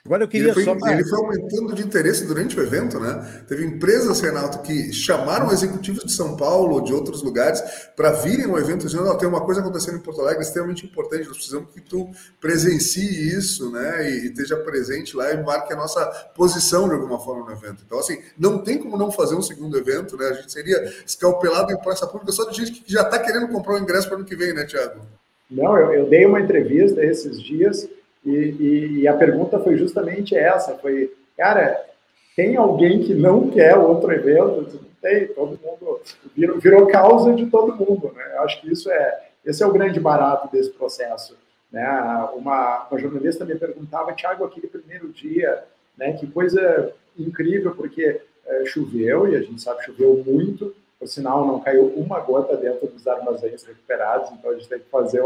Agora 0.07 0.23
eu 0.23 0.29
queria 0.29 0.53
ele 0.53 0.55
foi, 0.55 0.64
só. 0.64 0.88
Ele 0.88 1.05
foi 1.05 1.19
aumentando 1.19 1.75
de 1.75 1.83
interesse 1.83 2.25
durante 2.27 2.59
o 2.59 2.63
evento, 2.63 3.00
né? 3.00 3.42
Teve 3.48 3.67
empresas, 3.67 4.21
Renato, 4.21 4.63
que 4.63 4.92
chamaram 4.92 5.50
executivos 5.50 6.04
de 6.04 6.13
São 6.13 6.37
Paulo, 6.37 6.81
de 6.81 6.94
outros 6.94 7.23
lugares, 7.25 7.61
para 7.96 8.13
virem 8.13 8.46
ao 8.46 8.57
evento 8.59 8.87
dizendo: 8.87 9.09
oh, 9.09 9.15
tem 9.17 9.29
uma 9.29 9.44
coisa 9.44 9.61
acontecendo 9.61 9.96
em 9.96 10.00
Porto 10.00 10.21
Alegre 10.21 10.42
extremamente 10.42 10.87
importante, 10.87 11.27
nós 11.27 11.37
precisamos 11.37 11.71
que 11.73 11.81
tu 11.81 12.09
presencie 12.40 13.37
isso, 13.37 13.71
né? 13.73 14.09
E, 14.09 14.21
e 14.21 14.27
esteja 14.27 14.57
presente 14.59 15.17
lá 15.17 15.33
e 15.33 15.42
marque 15.42 15.73
a 15.73 15.77
nossa 15.77 16.07
posição 16.37 16.88
de 16.88 16.94
alguma 16.94 17.19
forma 17.19 17.44
no 17.44 17.52
evento. 17.52 17.83
Então, 17.85 17.98
assim, 17.98 18.21
não 18.38 18.59
tem 18.59 18.79
como 18.79 18.96
não 18.96 19.11
fazer 19.11 19.35
um 19.35 19.42
segundo 19.42 19.77
evento, 19.77 20.17
né? 20.17 20.29
A 20.29 20.35
gente 20.35 20.52
seria 20.52 20.85
escalpelado 21.04 21.73
em 21.73 21.79
praça 21.79 22.07
pública 22.07 22.31
só 22.31 22.48
de 22.48 22.57
gente 22.57 22.81
que 22.81 22.92
já 22.92 23.02
está 23.02 23.19
querendo 23.19 23.48
comprar 23.48 23.75
o 23.75 23.79
ingresso 23.79 24.07
para 24.07 24.19
o 24.19 24.21
ano 24.21 24.27
que 24.27 24.37
vem, 24.37 24.54
né, 24.54 24.65
Tiago? 24.65 25.00
Não, 25.50 25.77
eu, 25.77 25.92
eu 25.92 26.07
dei 26.07 26.25
uma 26.25 26.40
entrevista 26.40 27.04
esses 27.04 27.42
dias 27.42 27.88
E, 28.27 28.31
e, 28.31 29.00
e, 29.00 29.08
a 29.08 29.14
pergunta 29.14 29.60
foi 29.60 29.77
justamente 29.77 30.37
essa, 30.37 30.77
foi, 30.79 31.14
cara, 31.37 31.81
tem 32.35 32.56
alguém 32.56 33.00
que 33.04 33.14
não 33.14 33.48
quer 33.48 33.77
outro 33.77 34.12
evento? 34.12 34.62
Não 34.62 34.90
tem, 35.00 35.29
todo 35.29 35.58
mundo 35.62 36.00
virou, 36.37 36.58
virou 36.58 36.87
causa 36.88 37.33
de 37.33 37.46
todo 37.46 37.77
mundo, 37.77 38.12
né? 38.16 38.33
Eu 38.35 38.42
acho 38.42 38.60
que 38.60 38.72
isso 38.72 38.90
é, 38.90 39.29
esse 39.44 39.62
é 39.62 39.66
o 39.66 39.72
grande 39.72 40.00
barato 40.00 40.50
desse 40.50 40.70
processo. 40.70 41.37
Né? 41.70 41.88
Uma, 42.35 42.88
uma 42.90 42.98
jornalista 42.98 43.44
me 43.44 43.54
perguntava, 43.54 44.12
Tiago, 44.12 44.44
aquele 44.44 44.66
primeiro 44.66 45.08
dia, 45.08 45.62
né? 45.96 46.12
Que 46.14 46.27
coisa 46.27 46.92
incrível, 47.16 47.77
porque 47.77 48.20
é, 48.44 48.64
choveu, 48.66 49.29
e 49.29 49.37
a 49.37 49.40
gente 49.40 49.62
sabe 49.62 49.85
choveu 49.85 50.22
muito, 50.27 50.74
por 50.99 51.09
sinal, 51.09 51.47
não 51.47 51.61
caiu 51.61 51.92
uma 51.97 52.21
gota 52.21 52.57
dentro 52.57 52.87
dos 52.88 53.07
armazéns 53.07 53.65
recuperados, 53.65 54.31
então 54.33 54.51
a 54.51 54.55
gente 54.55 54.69
tem 54.69 54.79
que 54.79 54.88
fazer 54.88 55.23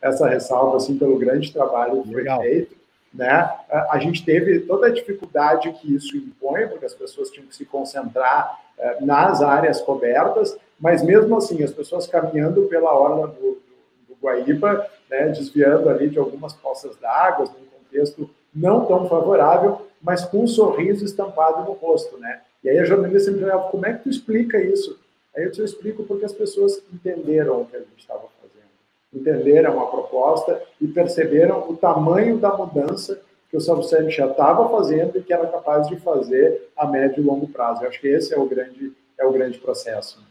essa 0.00 0.28
ressalva 0.28 0.76
assim, 0.76 0.98
pelo 0.98 1.18
grande 1.18 1.52
trabalho 1.52 2.02
que 2.02 2.12
foi 2.12 2.24
feito. 2.24 2.76
Né? 3.14 3.50
A 3.90 3.98
gente 3.98 4.24
teve 4.24 4.60
toda 4.60 4.86
a 4.86 4.92
dificuldade 4.92 5.70
que 5.74 5.94
isso 5.94 6.16
impõe, 6.16 6.66
porque 6.66 6.86
as 6.86 6.94
pessoas 6.94 7.30
tinham 7.30 7.46
que 7.46 7.54
se 7.54 7.64
concentrar 7.64 8.58
é, 8.78 9.00
nas 9.00 9.42
áreas 9.42 9.80
cobertas, 9.80 10.56
mas 10.80 11.02
mesmo 11.02 11.36
assim, 11.36 11.62
as 11.62 11.72
pessoas 11.72 12.06
caminhando 12.06 12.62
pela 12.62 12.92
orla 12.92 13.28
do, 13.28 13.34
do, 13.34 13.62
do 14.08 14.16
Guaíba, 14.20 14.86
né, 15.08 15.28
desviando 15.28 15.88
ali 15.88 16.08
de 16.08 16.18
algumas 16.18 16.54
poças 16.54 16.96
d'água, 16.96 17.46
num 17.46 17.66
contexto 17.66 18.28
não 18.52 18.86
tão 18.86 19.08
favorável, 19.08 19.86
mas 20.00 20.24
com 20.24 20.42
um 20.42 20.48
sorriso 20.48 21.04
estampado 21.04 21.64
no 21.64 21.72
rosto, 21.72 22.18
né? 22.18 22.40
E 22.64 22.68
aí 22.68 22.78
a 22.78 22.84
jornalista 22.84 23.30
sempre 23.30 23.44
perguntava, 23.44 23.70
como 23.70 23.86
é 23.86 23.92
que 23.92 24.02
tu 24.02 24.08
explica 24.08 24.58
isso? 24.58 24.98
Aí 25.36 25.44
eu 25.44 25.50
te 25.50 25.62
explico 25.62 26.04
porque 26.04 26.24
as 26.24 26.32
pessoas 26.32 26.82
entenderam 26.92 27.62
o 27.62 27.66
que 27.66 27.76
a 27.76 27.80
gente 27.80 27.98
estava 27.98 28.28
fazendo, 28.40 28.68
entenderam 29.12 29.80
a 29.80 29.86
proposta 29.86 30.62
e 30.80 30.86
perceberam 30.86 31.70
o 31.70 31.76
tamanho 31.76 32.38
da 32.38 32.56
mudança 32.56 33.20
que 33.50 33.56
o 33.56 33.60
Samsung 33.60 34.10
já 34.10 34.26
estava 34.26 34.68
fazendo 34.70 35.18
e 35.18 35.22
que 35.22 35.32
era 35.32 35.46
capaz 35.46 35.86
de 35.88 35.96
fazer 35.96 36.70
a 36.76 36.86
médio 36.86 37.22
e 37.22 37.26
longo 37.26 37.46
prazo. 37.48 37.82
Eu 37.82 37.88
acho 37.88 38.00
que 38.00 38.08
esse 38.08 38.32
é 38.32 38.38
o 38.38 38.46
grande, 38.46 38.92
é 39.18 39.26
o 39.26 39.32
grande 39.32 39.58
processo. 39.58 40.22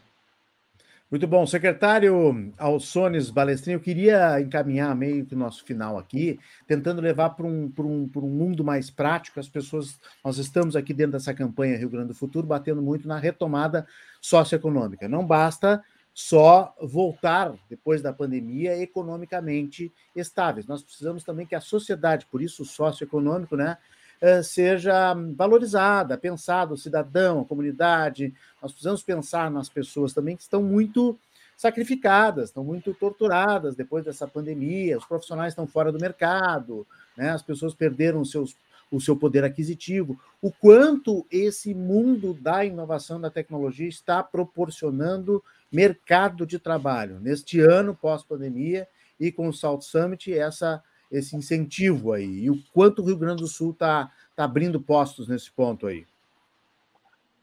Muito 1.12 1.26
bom. 1.26 1.46
Secretário 1.46 2.50
Alsones 2.56 3.28
Balestrinho, 3.28 3.76
eu 3.76 3.80
queria 3.80 4.40
encaminhar 4.40 4.96
meio 4.96 5.26
que 5.26 5.34
o 5.34 5.38
nosso 5.38 5.62
final 5.62 5.98
aqui, 5.98 6.40
tentando 6.66 7.02
levar 7.02 7.30
para 7.30 7.44
um, 7.44 7.70
um, 7.78 8.10
um 8.16 8.28
mundo 8.28 8.64
mais 8.64 8.90
prático. 8.90 9.38
As 9.38 9.46
pessoas, 9.46 10.00
nós 10.24 10.38
estamos 10.38 10.74
aqui 10.74 10.94
dentro 10.94 11.12
dessa 11.12 11.34
campanha 11.34 11.76
Rio 11.76 11.90
Grande 11.90 12.08
do 12.08 12.14
Futuro, 12.14 12.46
batendo 12.46 12.80
muito 12.80 13.06
na 13.06 13.18
retomada 13.18 13.86
socioeconômica. 14.22 15.08
Não 15.08 15.26
basta 15.26 15.84
só 16.14 16.74
voltar, 16.80 17.52
depois 17.68 18.00
da 18.00 18.12
pandemia, 18.12 18.78
economicamente 18.78 19.92
estáveis. 20.14 20.66
Nós 20.66 20.82
precisamos 20.82 21.24
também 21.24 21.44
que 21.44 21.54
a 21.54 21.60
sociedade, 21.60 22.26
por 22.30 22.40
isso 22.40 22.62
o 22.62 22.66
socioeconômico, 22.66 23.56
né, 23.56 23.76
eh, 24.20 24.42
seja 24.42 25.14
valorizada, 25.34 26.16
pensada, 26.16 26.72
o 26.72 26.78
cidadão, 26.78 27.40
a 27.40 27.44
comunidade. 27.44 28.32
Nós 28.62 28.70
precisamos 28.70 29.02
pensar 29.02 29.50
nas 29.50 29.68
pessoas 29.68 30.12
também 30.12 30.36
que 30.36 30.42
estão 30.42 30.62
muito 30.62 31.18
sacrificadas, 31.56 32.48
estão 32.48 32.64
muito 32.64 32.92
torturadas 32.94 33.74
depois 33.74 34.04
dessa 34.04 34.26
pandemia, 34.26 34.98
os 34.98 35.04
profissionais 35.04 35.52
estão 35.52 35.66
fora 35.66 35.92
do 35.92 35.98
mercado, 35.98 36.86
né? 37.16 37.30
as 37.30 37.42
pessoas 37.42 37.74
perderam 37.74 38.24
seus, 38.24 38.56
o 38.92 39.00
seu 39.00 39.16
poder 39.16 39.42
aquisitivo. 39.42 40.20
O 40.40 40.52
quanto 40.52 41.26
esse 41.30 41.74
mundo 41.74 42.34
da 42.34 42.64
inovação 42.64 43.20
da 43.20 43.30
tecnologia 43.30 43.88
está 43.88 44.22
proporcionando 44.22 45.42
mercado 45.72 46.46
de 46.46 46.58
trabalho 46.58 47.18
neste 47.18 47.58
ano 47.58 47.94
pós-pandemia 47.94 48.86
e 49.18 49.32
com 49.32 49.48
o 49.48 49.52
Salt 49.52 49.82
Summit, 49.82 50.32
essa 50.32 50.82
esse 51.10 51.36
incentivo 51.36 52.12
aí? 52.12 52.44
E 52.44 52.50
o 52.50 52.62
quanto 52.72 53.02
o 53.02 53.04
Rio 53.04 53.18
Grande 53.18 53.42
do 53.42 53.48
Sul 53.48 53.72
está 53.72 54.10
tá 54.34 54.44
abrindo 54.44 54.80
postos 54.80 55.28
nesse 55.28 55.50
ponto 55.50 55.86
aí? 55.86 56.06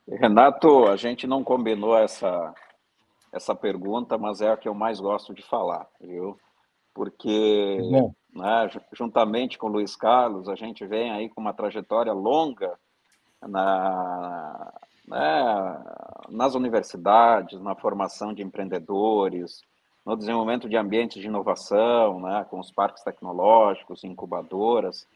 Renato, 0.07 0.87
a 0.87 0.95
gente 0.95 1.27
não 1.27 1.43
combinou 1.43 1.95
essa, 1.95 2.53
essa 3.31 3.53
pergunta, 3.53 4.17
mas 4.17 4.41
é 4.41 4.49
a 4.49 4.57
que 4.57 4.67
eu 4.67 4.73
mais 4.73 4.99
gosto 4.99 5.35
de 5.35 5.43
falar, 5.43 5.87
viu? 6.01 6.37
Porque, 6.93 7.77
né, 8.33 8.69
juntamente 8.93 9.57
com 9.57 9.67
o 9.67 9.71
Luiz 9.71 9.95
Carlos, 9.95 10.49
a 10.49 10.55
gente 10.55 10.85
vem 10.85 11.11
aí 11.11 11.29
com 11.29 11.39
uma 11.39 11.53
trajetória 11.53 12.13
longa 12.13 12.77
na, 13.41 14.73
né, 15.07 15.83
nas 16.29 16.55
universidades, 16.55 17.59
na 17.61 17.75
formação 17.75 18.33
de 18.33 18.43
empreendedores, 18.43 19.63
no 20.05 20.15
desenvolvimento 20.15 20.67
de 20.67 20.75
ambientes 20.75 21.21
de 21.21 21.27
inovação, 21.27 22.19
né, 22.19 22.45
com 22.49 22.59
os 22.59 22.71
parques 22.71 23.03
tecnológicos, 23.03 24.03
incubadoras, 24.03 25.07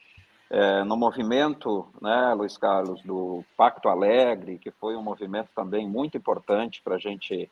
é, 0.50 0.84
no 0.84 0.96
movimento, 0.96 1.88
né, 2.00 2.34
Luiz 2.36 2.58
Carlos, 2.58 3.02
do 3.02 3.44
Pacto 3.58 3.90
Alegre, 3.90 4.60
que 4.60 4.70
foi 4.70 4.96
um 4.96 5.02
movimento 5.02 5.50
também 5.56 5.88
muito 5.88 6.16
importante 6.16 6.82
para 6.84 6.96
a 6.96 7.00
gente 7.00 7.50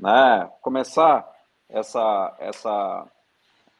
né, 0.00 0.50
começar 0.62 1.30
essa, 1.68 2.34
essa, 2.38 3.06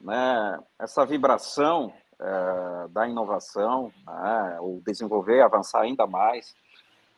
né, 0.00 0.58
essa 0.78 1.04
vibração 1.04 1.92
é, 2.20 2.88
da 2.90 3.06
inovação, 3.08 3.92
né, 4.06 4.58
o 4.60 4.80
desenvolver, 4.84 5.42
avançar 5.42 5.82
ainda 5.82 6.06
mais. 6.06 6.54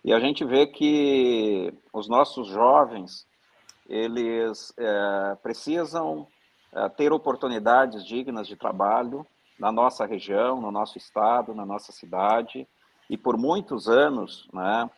E 0.04 0.12
a 0.12 0.18
gente 0.18 0.44
vê 0.44 0.66
que 0.66 1.72
os 1.92 2.08
nossos 2.08 2.48
jovens 2.48 3.26
eles 3.88 4.72
é, 4.78 5.36
precisam 5.42 6.26
é, 6.72 6.88
ter 6.88 7.12
oportunidades 7.12 8.04
dignas 8.06 8.46
de 8.46 8.56
trabalho 8.56 9.26
na 9.58 9.72
nossa 9.72 10.06
região, 10.06 10.60
no 10.60 10.70
nosso 10.70 10.96
estado, 10.96 11.54
na 11.54 11.66
nossa 11.66 11.92
cidade. 11.92 12.66
E 13.10 13.16
por 13.16 13.36
muitos 13.36 13.88
anos, 13.88 14.48
né, 14.52 14.88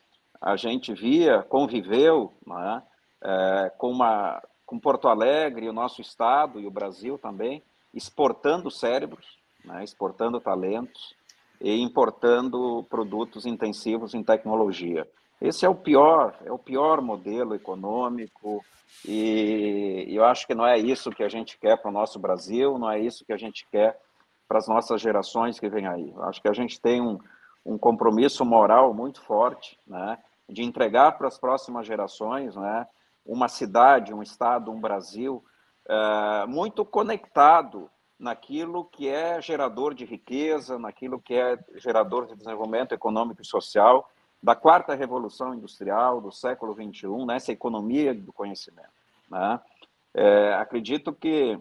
a 0.40 0.56
gente 0.56 0.92
via, 0.92 1.42
conviveu 1.42 2.32
né, 2.46 2.82
é, 3.22 3.72
com, 3.78 3.90
uma, 3.90 4.42
com 4.66 4.78
Porto 4.78 5.08
Alegre, 5.08 5.68
o 5.68 5.72
nosso 5.72 6.00
estado 6.00 6.60
e 6.60 6.66
o 6.66 6.70
Brasil 6.70 7.16
também, 7.16 7.62
exportando 7.94 8.70
cérebros, 8.70 9.38
né, 9.64 9.84
exportando 9.84 10.40
talentos 10.40 11.14
e 11.60 11.80
importando 11.80 12.84
produtos 12.90 13.46
intensivos 13.46 14.14
em 14.14 14.22
tecnologia. 14.22 15.08
Esse 15.40 15.66
é 15.66 15.68
o 15.68 15.74
pior, 15.74 16.36
é 16.44 16.52
o 16.52 16.58
pior 16.58 17.00
modelo 17.00 17.54
econômico, 17.54 18.64
e 19.04 20.06
eu 20.08 20.24
acho 20.24 20.46
que 20.46 20.54
não 20.54 20.66
é 20.66 20.78
isso 20.78 21.10
que 21.10 21.24
a 21.24 21.28
gente 21.28 21.58
quer 21.58 21.76
para 21.76 21.90
o 21.90 21.94
nosso 21.94 22.18
Brasil, 22.18 22.78
não 22.78 22.90
é 22.90 23.00
isso 23.00 23.24
que 23.24 23.32
a 23.32 23.36
gente 23.36 23.66
quer 23.70 23.98
para 24.46 24.58
as 24.58 24.68
nossas 24.68 25.00
gerações 25.00 25.58
que 25.58 25.68
vêm 25.68 25.86
aí. 25.86 26.10
Eu 26.10 26.24
acho 26.24 26.40
que 26.40 26.48
a 26.48 26.52
gente 26.52 26.80
tem 26.80 27.00
um, 27.00 27.18
um 27.64 27.78
compromisso 27.78 28.44
moral 28.44 28.92
muito 28.94 29.20
forte, 29.22 29.78
né, 29.86 30.18
de 30.48 30.62
entregar 30.62 31.12
para 31.12 31.26
as 31.28 31.38
próximas 31.38 31.86
gerações, 31.86 32.54
né, 32.54 32.86
uma 33.24 33.48
cidade, 33.48 34.12
um 34.12 34.22
estado, 34.22 34.70
um 34.70 34.80
Brasil 34.80 35.42
é, 35.88 36.46
muito 36.46 36.84
conectado 36.84 37.90
naquilo 38.18 38.84
que 38.84 39.08
é 39.08 39.42
gerador 39.42 39.94
de 39.94 40.04
riqueza, 40.04 40.78
naquilo 40.78 41.20
que 41.20 41.34
é 41.34 41.58
gerador 41.74 42.26
de 42.26 42.36
desenvolvimento 42.36 42.92
econômico 42.92 43.42
e 43.42 43.46
social, 43.46 44.08
da 44.40 44.54
quarta 44.54 44.94
revolução 44.94 45.54
industrial 45.54 46.20
do 46.20 46.30
século 46.30 46.72
XXI, 46.74 47.24
nessa 47.26 47.52
economia 47.52 48.14
do 48.14 48.32
conhecimento. 48.32 48.90
Né? 49.28 49.60
É, 50.14 50.54
acredito 50.54 51.12
que, 51.12 51.58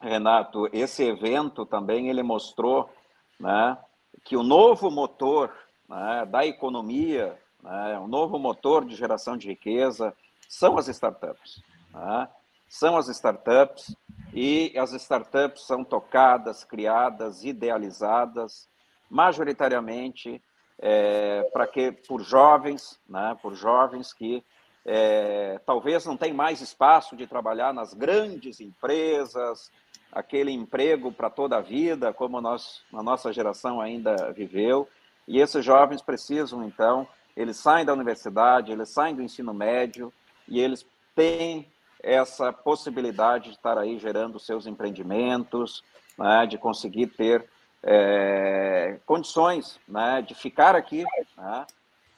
Renato, 0.00 0.68
esse 0.72 1.04
evento 1.04 1.64
também 1.64 2.08
ele 2.08 2.22
mostrou 2.22 2.90
né, 3.38 3.76
que 4.24 4.36
o 4.36 4.42
novo 4.42 4.90
motor 4.90 5.54
né, 5.88 6.26
da 6.26 6.46
economia, 6.46 7.38
né, 7.62 7.98
o 7.98 8.08
novo 8.08 8.38
motor 8.38 8.84
de 8.84 8.94
geração 8.94 9.36
de 9.36 9.48
riqueza 9.48 10.14
são 10.48 10.76
as 10.76 10.88
startups. 10.88 11.62
Né? 11.92 12.28
São 12.72 12.96
as 12.96 13.06
startups 13.08 13.94
e 14.32 14.72
as 14.78 14.94
startups 14.94 15.66
são 15.66 15.84
tocadas, 15.84 16.64
criadas, 16.64 17.44
idealizadas, 17.44 18.66
majoritariamente 19.10 20.42
é, 20.78 21.42
para 21.52 21.66
que 21.66 21.92
por 21.92 22.22
jovens, 22.22 22.98
né, 23.06 23.36
por 23.42 23.54
jovens 23.54 24.14
que 24.14 24.42
é, 24.86 25.60
talvez 25.66 26.06
não 26.06 26.16
tem 26.16 26.32
mais 26.32 26.62
espaço 26.62 27.14
de 27.14 27.26
trabalhar 27.26 27.74
nas 27.74 27.92
grandes 27.92 28.58
empresas, 28.58 29.70
aquele 30.10 30.50
emprego 30.50 31.12
para 31.12 31.28
toda 31.28 31.58
a 31.58 31.60
vida, 31.60 32.10
como 32.10 32.40
nós, 32.40 32.82
na 32.90 33.02
nossa 33.02 33.30
geração 33.34 33.82
ainda 33.82 34.32
viveu. 34.32 34.88
E 35.28 35.40
esses 35.40 35.62
jovens 35.62 36.00
precisam, 36.00 36.64
então, 36.64 37.06
eles 37.36 37.58
saem 37.58 37.84
da 37.84 37.92
universidade, 37.92 38.72
eles 38.72 38.88
saem 38.88 39.14
do 39.14 39.22
ensino 39.22 39.52
médio 39.52 40.10
e 40.48 40.58
eles 40.58 40.86
têm 41.14 41.70
essa 42.02 42.52
possibilidade 42.52 43.50
de 43.50 43.56
estar 43.56 43.78
aí 43.78 43.98
gerando 43.98 44.38
seus 44.38 44.66
empreendimentos, 44.66 45.84
né, 46.18 46.46
de 46.46 46.58
conseguir 46.58 47.06
ter 47.08 47.48
é, 47.82 48.98
condições 49.06 49.78
né, 49.86 50.22
de 50.22 50.34
ficar 50.34 50.74
aqui. 50.74 51.04
Né? 51.36 51.66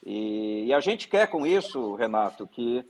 E, 0.05 0.67
e, 0.67 0.75
a 0.75 0.81
gente 0.81 1.09
quer 1.09 1.29
com 1.29 1.47
isso, 1.47 1.95
Renato, 1.95 2.47
que 2.47 2.85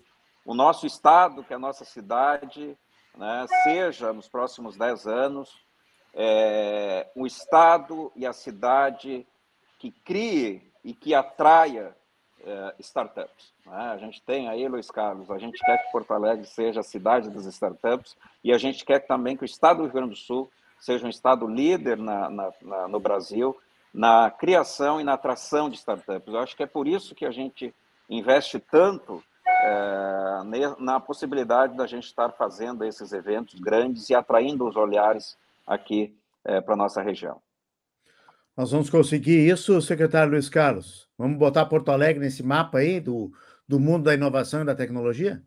o 0.44 0.54
nosso 0.54 0.86
estado, 0.86 1.44
que 1.44 1.54
a 1.54 1.58
nossa 1.58 1.84
cidade, 1.84 2.76
né, 3.16 3.46
seja 3.64 4.12
nos 4.12 4.28
próximos 4.28 4.76
dez 4.76 5.06
anos 5.06 5.64
é, 6.14 7.08
um 7.16 7.26
estado 7.26 8.12
e 8.14 8.24
a 8.24 8.32
cidade 8.32 9.26
que 9.78 9.90
crie 9.90 10.72
e 10.84 10.94
que 10.94 11.14
atraia 11.14 11.94
é, 12.46 12.74
startups. 12.80 13.52
Né? 13.66 13.76
A 13.76 13.96
gente 13.96 14.22
tem 14.22 14.48
aí, 14.48 14.66
Luiz 14.68 14.90
Carlos, 14.90 15.30
a 15.30 15.38
gente 15.38 15.58
quer 15.64 15.78
que 15.78 15.92
Porto 15.92 16.12
Alegre 16.12 16.46
seja 16.46 16.80
a 16.80 16.84
cidade 16.84 17.30
das 17.30 17.46
startups 17.46 18.16
e 18.42 18.52
a 18.52 18.58
gente 18.58 18.84
quer 18.84 19.00
também 19.00 19.36
que 19.36 19.44
o 19.44 19.46
estado 19.46 19.78
do 19.78 19.84
Rio 19.84 19.92
Grande 19.92 20.10
do 20.10 20.16
Sul 20.16 20.50
seja 20.80 21.06
um 21.06 21.10
estado 21.10 21.46
líder 21.46 21.96
na, 21.96 22.28
na, 22.28 22.52
na, 22.62 22.88
no 22.88 23.00
Brasil 23.00 23.56
na 23.94 24.28
criação 24.28 25.00
e 25.00 25.04
na 25.04 25.12
atração 25.12 25.70
de 25.70 25.76
startups. 25.76 26.34
Eu 26.34 26.40
acho 26.40 26.56
que 26.56 26.64
é 26.64 26.66
por 26.66 26.88
isso 26.88 27.14
que 27.14 27.24
a 27.24 27.30
gente 27.30 27.72
investe 28.10 28.58
tanto 28.58 29.22
é, 29.46 30.74
na 30.80 30.98
possibilidade 30.98 31.76
da 31.76 31.86
gente 31.86 32.04
estar 32.04 32.30
fazendo 32.32 32.84
esses 32.84 33.12
eventos 33.12 33.58
grandes 33.60 34.10
e 34.10 34.14
atraindo 34.14 34.66
os 34.66 34.74
olhares 34.74 35.38
aqui 35.64 36.12
é, 36.44 36.60
para 36.60 36.74
a 36.74 36.76
nossa 36.76 37.00
região. 37.00 37.40
Nós 38.56 38.70
vamos 38.70 38.88
conseguir 38.88 39.48
isso, 39.48 39.80
secretário 39.82 40.32
Luiz 40.32 40.48
Carlos? 40.48 41.08
Vamos 41.18 41.38
botar 41.38 41.66
Porto 41.66 41.90
Alegre 41.90 42.20
nesse 42.24 42.42
mapa 42.42 42.78
aí 42.78 43.00
do, 43.00 43.32
do 43.66 43.80
mundo 43.80 44.04
da 44.04 44.14
inovação 44.14 44.62
e 44.62 44.64
da 44.64 44.74
tecnologia? 44.74 45.42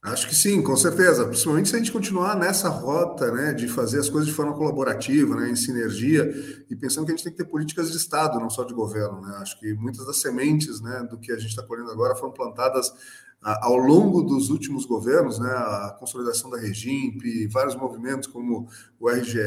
Acho 0.00 0.28
que 0.28 0.34
sim, 0.34 0.62
com 0.62 0.76
certeza. 0.76 1.26
Principalmente 1.26 1.68
se 1.68 1.74
a 1.74 1.78
gente 1.78 1.90
continuar 1.90 2.36
nessa 2.36 2.68
rota, 2.68 3.32
né, 3.32 3.52
de 3.52 3.66
fazer 3.66 3.98
as 3.98 4.08
coisas 4.08 4.28
de 4.28 4.34
forma 4.34 4.54
colaborativa, 4.54 5.34
né, 5.34 5.50
em 5.50 5.56
sinergia, 5.56 6.24
e 6.70 6.76
pensando 6.76 7.04
que 7.04 7.12
a 7.12 7.16
gente 7.16 7.24
tem 7.24 7.32
que 7.32 7.38
ter 7.38 7.50
políticas 7.50 7.90
de 7.90 7.96
Estado, 7.96 8.38
não 8.38 8.48
só 8.48 8.62
de 8.62 8.72
governo. 8.72 9.20
Né? 9.20 9.36
Acho 9.38 9.58
que 9.58 9.74
muitas 9.74 10.06
das 10.06 10.18
sementes, 10.18 10.80
né, 10.80 11.06
do 11.10 11.18
que 11.18 11.32
a 11.32 11.36
gente 11.36 11.50
está 11.50 11.62
colhendo 11.64 11.90
agora 11.90 12.14
foram 12.14 12.32
plantadas 12.32 12.92
ao 13.40 13.76
longo 13.76 14.22
dos 14.22 14.50
últimos 14.50 14.84
governos, 14.84 15.38
né, 15.38 15.50
a 15.50 15.96
consolidação 15.98 16.50
da 16.50 16.58
Regimp, 16.58 17.22
vários 17.52 17.76
movimentos 17.76 18.28
como 18.28 18.68
o 18.98 19.08
RGE, 19.08 19.38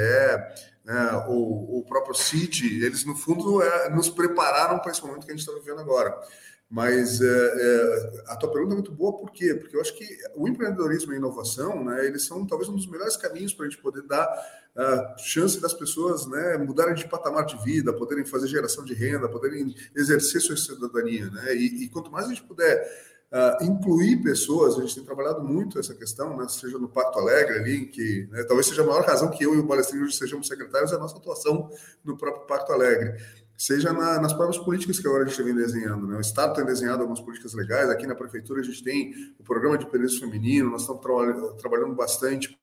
né, 0.86 1.26
o, 1.28 1.80
o 1.80 1.86
próprio 1.86 2.16
CID, 2.16 2.84
eles 2.84 3.06
no 3.06 3.16
fundo 3.16 3.62
é, 3.62 3.90
nos 3.90 4.10
prepararam 4.10 4.80
para 4.80 4.92
esse 4.92 5.02
momento 5.02 5.26
que 5.26 5.32
a 5.32 5.36
gente 5.36 5.46
está 5.46 5.54
vivendo 5.60 5.80
agora. 5.80 6.18
Mas 6.72 7.20
é, 7.20 7.26
é, 7.26 8.24
a 8.28 8.36
tua 8.38 8.50
pergunta 8.50 8.74
é 8.74 8.76
muito 8.76 8.94
boa, 8.94 9.18
por 9.18 9.30
quê? 9.30 9.54
Porque 9.54 9.76
eu 9.76 9.82
acho 9.82 9.94
que 9.94 10.08
o 10.34 10.48
empreendedorismo 10.48 11.12
e 11.12 11.16
a 11.16 11.18
inovação, 11.18 11.84
né, 11.84 12.06
eles 12.06 12.26
são 12.26 12.48
talvez 12.48 12.70
um 12.70 12.76
dos 12.78 12.88
melhores 12.88 13.18
caminhos 13.18 13.54
para 13.54 13.66
a 13.66 13.70
gente 13.70 13.82
poder 13.82 14.04
dar 14.04 14.26
a 14.74 15.18
chance 15.18 15.60
das 15.60 15.74
pessoas 15.74 16.26
né, 16.26 16.58
mudarem 16.58 16.96
de 16.96 17.06
patamar 17.10 17.46
de 17.46 17.62
vida, 17.62 17.92
poderem 17.92 18.24
fazer 18.24 18.48
geração 18.48 18.86
de 18.86 18.94
renda, 18.94 19.28
poderem 19.28 19.76
exercer 19.94 20.40
sua 20.40 20.56
cidadania. 20.56 21.30
Né? 21.30 21.54
E, 21.56 21.84
e 21.84 21.90
quanto 21.90 22.10
mais 22.10 22.28
a 22.28 22.30
gente 22.30 22.44
puder 22.44 22.82
uh, 23.34 23.66
incluir 23.66 24.24
pessoas, 24.24 24.78
a 24.78 24.82
gente 24.82 24.96
tem 24.96 25.04
trabalhado 25.04 25.44
muito 25.44 25.78
essa 25.78 25.94
questão, 25.94 26.38
né, 26.38 26.48
seja 26.48 26.80
no 26.80 26.88
Pacto 26.88 27.20
Alegre 27.20 27.60
ali, 27.60 27.86
que 27.88 28.30
né, 28.32 28.46
talvez 28.46 28.68
seja 28.68 28.82
a 28.82 28.86
maior 28.86 29.04
razão 29.04 29.30
que 29.30 29.44
eu 29.44 29.54
e 29.56 29.60
o 29.60 29.68
Balestrinho 29.68 30.06
hoje 30.06 30.16
sejamos 30.16 30.48
secretários, 30.48 30.94
é 30.94 30.96
a 30.96 31.00
nossa 31.00 31.18
atuação 31.18 31.70
no 32.02 32.18
próprio 32.18 32.46
Pacto 32.46 32.72
Alegre 32.72 33.18
seja 33.62 33.94
na, 33.94 34.20
nas 34.20 34.34
próprias 34.34 34.58
políticas 34.58 35.00
que 35.00 35.08
agora 35.08 35.24
a 35.24 35.28
gente 35.28 35.44
vem 35.44 35.54
desenhando. 35.54 36.08
Né? 36.08 36.18
O 36.18 36.22
Estado 36.22 36.56
tem 36.56 36.66
desenhado 36.66 37.02
algumas 37.02 37.22
políticas 37.22 37.54
legais, 37.54 37.92
aqui 37.92 38.08
na 38.08 38.16
Prefeitura 38.16 38.60
a 38.60 38.64
gente 38.64 38.84
tem 38.84 39.14
o 39.38 39.44
programa 39.44 39.78
de 39.78 39.86
empreendedorismo 39.86 40.26
feminino, 40.26 40.72
nós 40.72 40.82
estamos 40.82 41.02
tra 41.04 41.52
trabalhando 41.60 41.94
bastante 41.94 42.60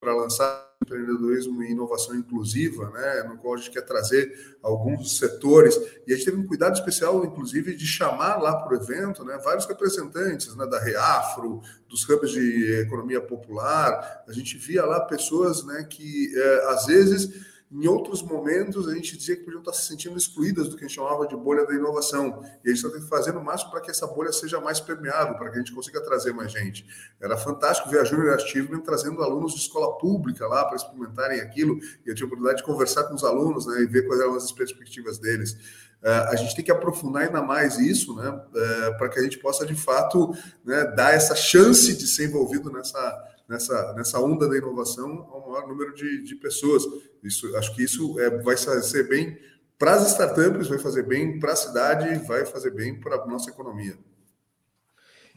para 0.00 0.12
lançar 0.12 0.68
empreendedorismo 0.82 1.62
e 1.62 1.70
inovação 1.70 2.16
inclusiva, 2.16 2.90
né, 2.90 3.22
no 3.22 3.38
qual 3.38 3.54
a 3.54 3.56
gente 3.56 3.70
quer 3.70 3.82
trazer 3.82 4.56
alguns 4.60 5.16
setores, 5.16 5.80
e 6.06 6.12
a 6.12 6.16
gente 6.16 6.24
teve 6.24 6.38
um 6.38 6.46
cuidado 6.46 6.74
especial, 6.74 7.24
inclusive, 7.24 7.76
de 7.76 7.86
chamar 7.86 8.36
lá 8.42 8.56
para 8.56 8.76
o 8.76 8.82
evento 8.82 9.24
né, 9.24 9.38
vários 9.44 9.64
representantes 9.64 10.54
né, 10.56 10.66
da 10.66 10.78
Reafro, 10.80 11.62
dos 11.88 12.06
hubs 12.08 12.32
de 12.32 12.80
economia 12.80 13.20
popular, 13.20 14.24
a 14.26 14.32
gente 14.32 14.58
via 14.58 14.84
lá 14.84 15.00
pessoas 15.00 15.64
né, 15.64 15.86
que, 15.88 16.36
é, 16.36 16.70
às 16.70 16.86
vezes, 16.86 17.53
em 17.76 17.88
outros 17.88 18.22
momentos, 18.22 18.86
a 18.86 18.94
gente 18.94 19.16
dizia 19.16 19.34
que 19.34 19.42
podiam 19.42 19.58
estar 19.58 19.72
se 19.72 19.88
sentindo 19.88 20.16
excluídas 20.16 20.68
do 20.68 20.76
que 20.76 20.84
a 20.84 20.86
gente 20.86 20.94
chamava 20.94 21.26
de 21.26 21.34
bolha 21.34 21.66
da 21.66 21.74
inovação. 21.74 22.40
E 22.64 22.70
a 22.70 22.72
gente 22.72 22.86
está 22.86 23.00
fazendo 23.08 23.40
o 23.40 23.44
máximo 23.44 23.72
para 23.72 23.80
que 23.80 23.90
essa 23.90 24.06
bolha 24.06 24.32
seja 24.32 24.60
mais 24.60 24.78
permeável, 24.78 25.34
para 25.34 25.50
que 25.50 25.56
a 25.56 25.58
gente 25.58 25.74
consiga 25.74 26.00
trazer 26.00 26.32
mais 26.32 26.52
gente. 26.52 26.86
Era 27.20 27.36
fantástico 27.36 27.90
ver 27.90 27.98
a 27.98 28.04
Junior 28.04 28.32
Achievement 28.34 28.80
trazendo 28.82 29.20
alunos 29.24 29.54
de 29.54 29.58
escola 29.58 29.98
pública 29.98 30.46
lá 30.46 30.64
para 30.64 30.76
experimentarem 30.76 31.40
aquilo. 31.40 31.76
E 32.06 32.10
eu 32.10 32.14
tive 32.14 32.22
a 32.22 32.26
oportunidade 32.26 32.58
de 32.58 32.64
conversar 32.64 33.04
com 33.04 33.14
os 33.14 33.24
alunos 33.24 33.66
né, 33.66 33.80
e 33.80 33.86
ver 33.86 34.06
quais 34.06 34.20
eram 34.20 34.36
as 34.36 34.52
perspectivas 34.52 35.18
deles. 35.18 35.54
Uh, 36.00 36.28
a 36.30 36.36
gente 36.36 36.54
tem 36.54 36.64
que 36.64 36.70
aprofundar 36.70 37.24
ainda 37.24 37.42
mais 37.42 37.76
isso, 37.78 38.14
né, 38.14 38.28
uh, 38.28 38.98
para 38.98 39.08
que 39.08 39.18
a 39.18 39.22
gente 39.22 39.38
possa, 39.38 39.66
de 39.66 39.74
fato, 39.74 40.32
né, 40.64 40.84
dar 40.94 41.12
essa 41.12 41.34
chance 41.34 41.92
de 41.96 42.06
ser 42.06 42.26
envolvido 42.28 42.70
nessa 42.70 43.34
nessa, 43.48 43.92
nessa 43.94 44.18
onda 44.18 44.48
da 44.48 44.56
inovação 44.56 45.28
ao 45.30 45.50
maior 45.50 45.68
número 45.68 45.94
de, 45.94 46.22
de 46.22 46.34
pessoas. 46.36 46.82
Isso, 47.24 47.56
acho 47.56 47.74
que 47.74 47.82
isso 47.82 48.20
é, 48.20 48.30
vai 48.42 48.56
ser 48.56 49.08
bem 49.08 49.38
para 49.78 49.94
as 49.94 50.08
startups, 50.08 50.68
vai 50.68 50.78
fazer 50.78 51.02
bem 51.04 51.40
para 51.40 51.52
a 51.52 51.56
cidade, 51.56 52.14
vai 52.26 52.44
fazer 52.44 52.70
bem 52.70 53.00
para 53.00 53.16
a 53.16 53.26
nossa 53.26 53.50
economia. 53.50 53.96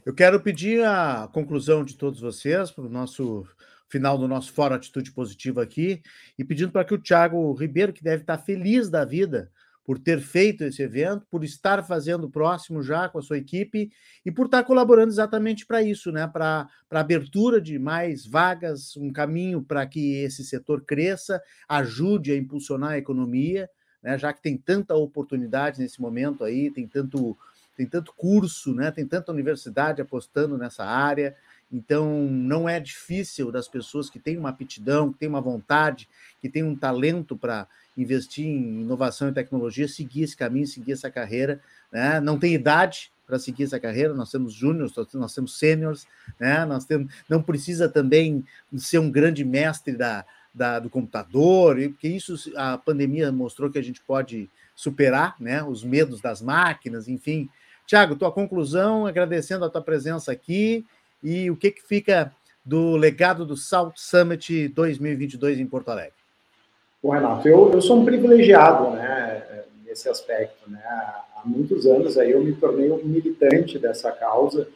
Eu 0.05 0.13
quero 0.13 0.39
pedir 0.39 0.83
a 0.83 1.29
conclusão 1.33 1.83
de 1.83 1.95
todos 1.95 2.19
vocês 2.19 2.71
para 2.71 2.85
o 2.85 2.89
nosso 2.89 3.45
final 3.89 4.17
do 4.17 4.27
nosso 4.27 4.51
Fórum 4.51 4.75
Atitude 4.75 5.11
Positiva 5.11 5.63
aqui 5.63 6.01
e 6.37 6.43
pedindo 6.43 6.71
para 6.71 6.83
que 6.83 6.93
o 6.93 7.01
Thiago 7.01 7.53
Ribeiro, 7.53 7.93
que 7.93 8.03
deve 8.03 8.23
estar 8.23 8.37
feliz 8.37 8.89
da 8.89 9.05
vida 9.05 9.49
por 9.87 9.97
ter 9.97 10.19
feito 10.19 10.65
esse 10.65 10.81
evento, 10.81 11.25
por 11.31 11.45
estar 11.45 11.81
fazendo 11.81 12.29
próximo 12.29 12.83
já 12.83 13.07
com 13.07 13.19
a 13.19 13.21
sua 13.21 13.37
equipe 13.37 13.89
e 14.25 14.29
por 14.29 14.47
estar 14.47 14.65
colaborando 14.65 15.09
exatamente 15.09 15.65
para 15.65 15.81
isso, 15.81 16.11
né? 16.11 16.27
Para 16.27 16.67
a 16.91 16.99
abertura 16.99 17.61
de 17.61 17.79
mais 17.79 18.25
vagas, 18.25 18.97
um 18.97 19.13
caminho 19.13 19.63
para 19.63 19.87
que 19.87 20.15
esse 20.15 20.43
setor 20.43 20.81
cresça, 20.81 21.41
ajude 21.69 22.33
a 22.33 22.35
impulsionar 22.35 22.91
a 22.91 22.97
economia, 22.97 23.69
né? 24.03 24.17
Já 24.19 24.33
que 24.33 24.41
tem 24.41 24.57
tanta 24.57 24.93
oportunidade 24.93 25.79
nesse 25.79 26.01
momento 26.01 26.43
aí, 26.43 26.69
tem 26.69 26.85
tanto 26.85 27.37
tem 27.77 27.85
tanto 27.85 28.11
curso, 28.13 28.73
né? 28.73 28.91
Tem 28.91 29.07
tanta 29.07 29.31
universidade 29.31 30.01
apostando 30.01 30.57
nessa 30.57 30.83
área. 30.83 31.33
Então, 31.71 32.23
não 32.23 32.67
é 32.67 32.79
difícil 32.79 33.51
das 33.51 33.69
pessoas 33.69 34.09
que 34.09 34.19
têm 34.19 34.37
uma 34.37 34.49
aptidão, 34.49 35.13
que 35.13 35.19
têm 35.19 35.29
uma 35.29 35.39
vontade, 35.39 36.09
que 36.41 36.49
têm 36.49 36.63
um 36.63 36.75
talento 36.75 37.37
para 37.37 37.67
investir 37.97 38.45
em 38.45 38.81
inovação 38.81 39.29
e 39.29 39.33
tecnologia, 39.33 39.87
seguir 39.87 40.23
esse 40.23 40.37
caminho, 40.37 40.67
seguir 40.67 40.91
essa 40.91 41.09
carreira. 41.09 41.59
Né? 41.91 42.19
Não 42.19 42.37
tem 42.37 42.53
idade 42.53 43.11
para 43.25 43.39
seguir 43.39 43.63
essa 43.63 43.79
carreira, 43.79 44.13
nós 44.13 44.31
temos 44.31 44.53
júniores, 44.53 44.93
nós 45.13 45.33
temos 45.33 45.57
sêniores, 45.57 46.07
né? 46.39 46.63
nós 46.63 46.85
temos, 46.85 47.11
não 47.27 47.41
precisa 47.41 47.89
também 47.89 48.45
ser 48.77 48.99
um 48.99 49.11
grande 49.11 49.43
mestre 49.43 49.93
da, 49.97 50.23
da, 50.53 50.79
do 50.79 50.89
computador, 50.89 51.75
porque 51.89 52.07
isso 52.07 52.35
a 52.55 52.77
pandemia 52.77 53.29
mostrou 53.31 53.69
que 53.69 53.77
a 53.77 53.83
gente 53.83 54.01
pode 54.01 54.49
superar 54.73 55.35
né? 55.41 55.61
os 55.61 55.83
medos 55.83 56.21
das 56.21 56.41
máquinas, 56.41 57.09
enfim. 57.09 57.49
Tiago, 57.85 58.15
tua 58.15 58.31
conclusão, 58.31 59.05
agradecendo 59.05 59.65
a 59.65 59.69
tua 59.69 59.81
presença 59.81 60.31
aqui 60.31 60.85
e 61.21 61.51
o 61.51 61.55
que, 61.57 61.71
que 61.71 61.81
fica 61.81 62.31
do 62.63 62.95
legado 62.95 63.45
do 63.45 63.55
South 63.55 63.93
Summit 63.95 64.67
2022 64.69 65.59
em 65.59 65.65
Porto 65.65 65.89
Alegre. 65.89 66.16
Bom, 67.01 67.11
Renato, 67.11 67.47
eu, 67.47 67.71
eu 67.71 67.81
sou 67.81 67.99
um 67.99 68.05
privilegiado, 68.05 68.89
né, 68.91 69.63
nesse 69.85 70.09
aspecto, 70.09 70.69
né, 70.69 70.81
há 70.83 71.41
muitos 71.45 71.85
anos 71.85 72.17
aí 72.17 72.31
eu 72.31 72.43
me 72.43 72.53
tornei 72.53 72.91
um 72.91 73.03
militante 73.03 73.77
dessa 73.77 74.11
causa 74.11 74.67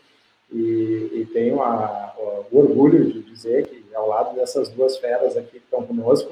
e, 0.52 1.10
e 1.14 1.30
tenho 1.34 1.62
a, 1.62 2.14
o 2.52 2.60
orgulho 2.60 3.12
de 3.12 3.24
dizer 3.24 3.66
que 3.68 3.84
ao 3.96 4.08
lado 4.08 4.36
dessas 4.36 4.70
duas 4.70 4.98
feras 4.98 5.36
aqui 5.36 5.52
que 5.52 5.58
estão 5.58 5.84
conosco, 5.84 6.32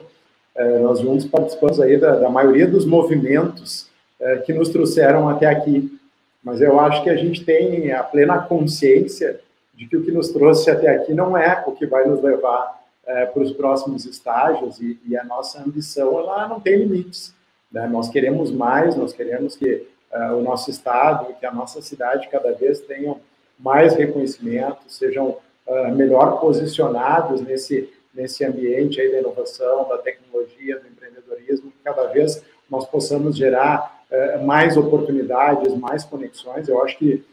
eh, 0.55 0.79
nós 0.79 0.99
juntos 0.99 1.25
participamos 1.25 1.79
aí 1.79 1.97
da, 1.97 2.15
da 2.15 2.29
maioria 2.29 2.67
dos 2.67 2.85
movimentos 2.85 3.87
eh, 4.19 4.37
que 4.45 4.53
nos 4.53 4.69
trouxeram 4.69 5.27
até 5.27 5.45
aqui, 5.47 5.99
mas 6.43 6.61
eu 6.61 6.79
acho 6.79 7.03
que 7.03 7.09
a 7.09 7.15
gente 7.15 7.43
tem 7.43 7.91
a 7.91 8.03
plena 8.03 8.39
consciência 8.39 9.39
de 9.73 9.87
que 9.87 9.97
o 9.97 10.03
que 10.03 10.11
nos 10.11 10.29
trouxe 10.29 10.69
até 10.69 10.89
aqui 10.89 11.13
não 11.13 11.37
é 11.37 11.63
o 11.65 11.71
que 11.71 11.85
vai 11.85 12.07
nos 12.07 12.21
levar 12.21 12.78
é, 13.10 13.26
para 13.26 13.41
os 13.41 13.51
próximos 13.51 14.05
estágios 14.05 14.80
e, 14.80 14.99
e, 15.07 15.18
a 15.18 15.24
nossa 15.24 15.60
ambição 15.60 16.20
ela 16.20 16.47
não 16.47 16.60
tem 16.60 16.78
limites. 16.78 17.34
Né? 17.72 17.88
Nós 17.88 18.07
queremos 18.07 18.51
mais, 18.51 18.95
nós 18.95 19.12
queremos 19.12 19.55
que 19.55 19.88
uh, 20.14 20.36
o 20.36 20.43
nosso 20.43 20.70
estado, 20.70 21.34
que 21.39 21.45
a 21.45 21.51
nossa 21.51 21.82
cidade 21.82 22.30
cada 22.30 22.51
vez 22.51 22.82
tenham 22.82 23.20
mais 23.57 23.95
reconhecimento, 23.95 24.82
sejam 24.88 25.38
uh, 25.66 25.95
melhor 25.95 26.39
posicionados 26.39 27.41
nesse 27.41 27.91
nesse 28.12 28.43
ambiente 28.43 28.99
aí 28.99 29.12
da 29.12 29.20
inovação, 29.20 29.88
da 29.88 29.97
tecnologia, 29.99 30.80
do 30.80 30.88
empreendedorismo, 30.88 31.72
que 31.72 31.78
cada 31.84 32.07
vez 32.07 32.43
nós 32.70 32.86
possamos 32.86 33.38
gerar 33.38 34.03
uh, 34.12 34.45
mais 34.45 34.78
oportunidades, 34.78 35.74
mais 35.76 36.03
conexões. 36.03 36.68
Eu 36.68 36.84
acho 36.84 36.97
que 36.97 37.24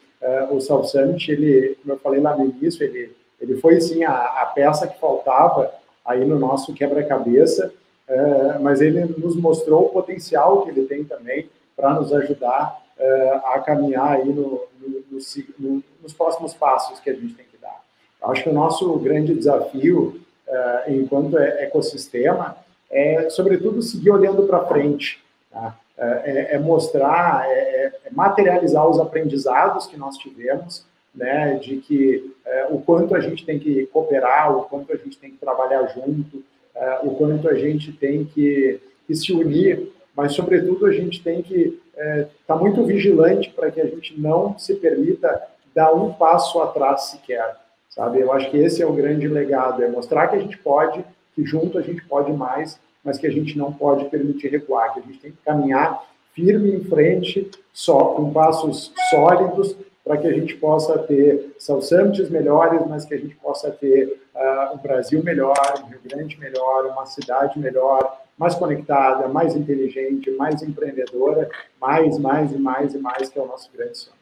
o 0.51 0.61
South 0.61 0.85
Summit, 0.85 1.31
ele, 1.31 1.77
como 1.83 1.93
eu 1.93 1.99
falei 1.99 2.20
lá 2.20 2.35
no 2.35 2.47
início, 2.47 2.83
ele 2.83 3.14
ele 3.41 3.57
foi, 3.57 3.80
sim, 3.80 4.05
a, 4.05 4.12
a 4.12 4.47
peça 4.47 4.87
que 4.87 4.99
faltava 4.99 5.72
aí 6.05 6.24
no 6.24 6.39
nosso 6.39 6.72
quebra-cabeça, 6.72 7.72
é, 8.09 8.59
mas 8.59 8.80
ele 8.80 9.05
nos 9.18 9.37
mostrou 9.37 9.87
o 9.87 9.89
potencial 9.89 10.62
que 10.62 10.70
ele 10.70 10.87
tem 10.87 11.05
também 11.05 11.49
para 11.74 11.95
nos 11.95 12.12
ajudar 12.12 12.80
é, 12.99 13.41
a 13.45 13.61
caminhar 13.61 14.12
aí 14.12 14.28
no, 14.28 14.62
no, 14.80 15.20
no, 15.59 15.84
nos 16.03 16.12
próximos 16.12 16.55
passos 16.55 17.01
que 17.01 17.11
a 17.11 17.14
gente 17.14 17.34
tem 17.34 17.47
que 17.47 17.59
dar. 17.59 17.82
Acho 18.22 18.45
que 18.45 18.49
o 18.49 18.55
nosso 18.55 18.97
grande 18.99 19.34
desafio 19.34 20.20
uh, 20.47 20.91
enquanto 20.91 21.37
ecossistema, 21.39 22.57
é, 22.91 23.28
sobretudo, 23.30 23.82
seguir 23.82 24.11
olhando 24.11 24.45
para 24.45 24.64
frente. 24.64 25.22
Tá? 25.51 25.76
É, 25.99 26.57
é, 26.57 26.59
mostrar, 26.59 27.49
é, 27.49 27.59
é, 27.59 27.93
materializar 28.12 28.87
os 28.87 29.01
aprendizados 29.01 29.87
que 29.87 29.97
nós 29.97 30.18
tivemos, 30.18 30.84
né, 31.17 31.55
de 31.55 31.79
que 31.79 32.35
é, 32.45 32.67
o 32.71 32.79
quanto 32.79 33.14
a 33.17 33.21
gente 33.21 33.45
tem 33.45 33.59
que 33.59 33.87
cooperar, 33.87 34.57
o 34.57 34.64
quanto 34.64 34.93
a 34.93 34.97
gente 34.97 35.19
tem 35.19 35.31
que 35.31 35.39
trabalhar 35.39 35.87
junto, 35.87 36.45
é, 36.75 37.01
o 37.03 37.14
quanto 37.14 37.49
a 37.49 37.55
gente 37.55 37.91
tem 37.93 38.25
que, 38.25 38.79
que, 39.07 39.17
se 39.17 39.33
unir, 39.33 39.91
mas, 40.14 40.35
sobretudo, 40.35 40.87
a 40.87 40.93
gente 40.93 41.23
tem 41.23 41.43
que 41.43 41.81
estar 41.91 42.03
é, 42.03 42.29
tá 42.47 42.55
muito 42.55 42.85
vigilante 42.85 43.51
para 43.51 43.71
que 43.71 43.81
a 43.81 43.87
gente 43.87 44.19
não 44.21 44.59
se 44.59 44.75
permita 44.75 45.43
dar 45.75 45.93
um 45.95 46.12
passo 46.12 46.61
atrás 46.61 47.05
sequer, 47.05 47.57
sabe? 47.91 48.21
Eu 48.21 48.33
acho 48.33 48.51
que 48.51 48.59
esse 48.59 48.83
é 48.83 48.87
o 48.87 48.93
grande 48.93 49.27
legado, 49.27 49.83
é 49.83 49.89
mostrar 49.89 50.29
que 50.29 50.37
a 50.37 50.41
gente 50.41 50.57
pode, 50.59 51.05
que 51.35 51.45
junto 51.45 51.79
a 51.79 51.83
gente 51.83 52.03
pode 52.05 52.33
mais, 52.33 52.79
mas 53.03 53.19
que 53.19 53.27
a 53.27 53.31
gente 53.31 53.57
não 53.57 53.73
pode 53.73 54.07
permitir 54.07 54.49
recuar, 54.49 54.93
que 54.93 55.01
a 55.01 55.03
gente 55.03 55.19
tem 55.19 55.31
que 55.31 55.39
caminhar 55.45 56.03
firme 56.35 56.73
em 56.73 56.85
frente, 56.85 57.51
só 57.73 58.07
com 58.14 58.33
passos 58.33 58.93
sólidos, 59.11 59.77
para 60.07 60.18
que 60.18 60.28
a 60.28 60.32
gente 60.32 60.54
possa 60.54 60.96
ter 61.00 61.57
South 61.59 61.82
Summits 61.82 62.30
melhores, 62.30 62.80
mas 62.86 63.04
que 63.04 63.12
a 63.12 63.18
gente 63.18 63.34
possa 63.34 63.72
ter 63.72 64.22
uh, 64.32 64.76
um 64.76 64.78
Brasil 64.78 65.20
melhor, 65.20 65.57
um 65.82 65.88
Rio 65.88 66.00
Grande 66.04 66.38
melhor, 66.38 66.86
uma 66.86 67.04
cidade 67.07 67.59
melhor, 67.59 68.22
mais 68.38 68.54
conectada, 68.54 69.26
mais 69.26 69.57
inteligente, 69.57 70.30
mais 70.30 70.62
empreendedora, 70.62 71.50
mais, 71.80 72.16
mais 72.20 72.52
e 72.52 72.59
mais 72.59 72.94
e 72.94 72.98
mais, 72.98 73.28
que 73.28 73.36
é 73.36 73.42
o 73.42 73.48
nosso 73.48 73.68
grande 73.72 73.98
sonho. 73.98 74.16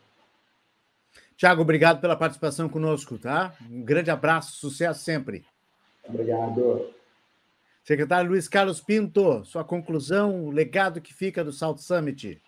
Tiago, 1.36 1.60
obrigado 1.60 2.00
pela 2.00 2.16
participação 2.16 2.66
conosco, 2.66 3.18
tá? 3.18 3.52
Um 3.70 3.82
grande 3.82 4.10
abraço, 4.10 4.56
sucesso 4.56 5.04
sempre. 5.04 5.44
Obrigado. 6.08 6.94
Secretário 7.82 8.30
Luiz 8.30 8.48
Carlos 8.48 8.80
Pinto, 8.80 9.44
sua 9.44 9.62
conclusão, 9.62 10.46
o 10.46 10.50
legado 10.50 11.02
que 11.02 11.12
fica 11.12 11.44
do 11.44 11.52
South 11.52 11.76
Summit. 11.76 12.40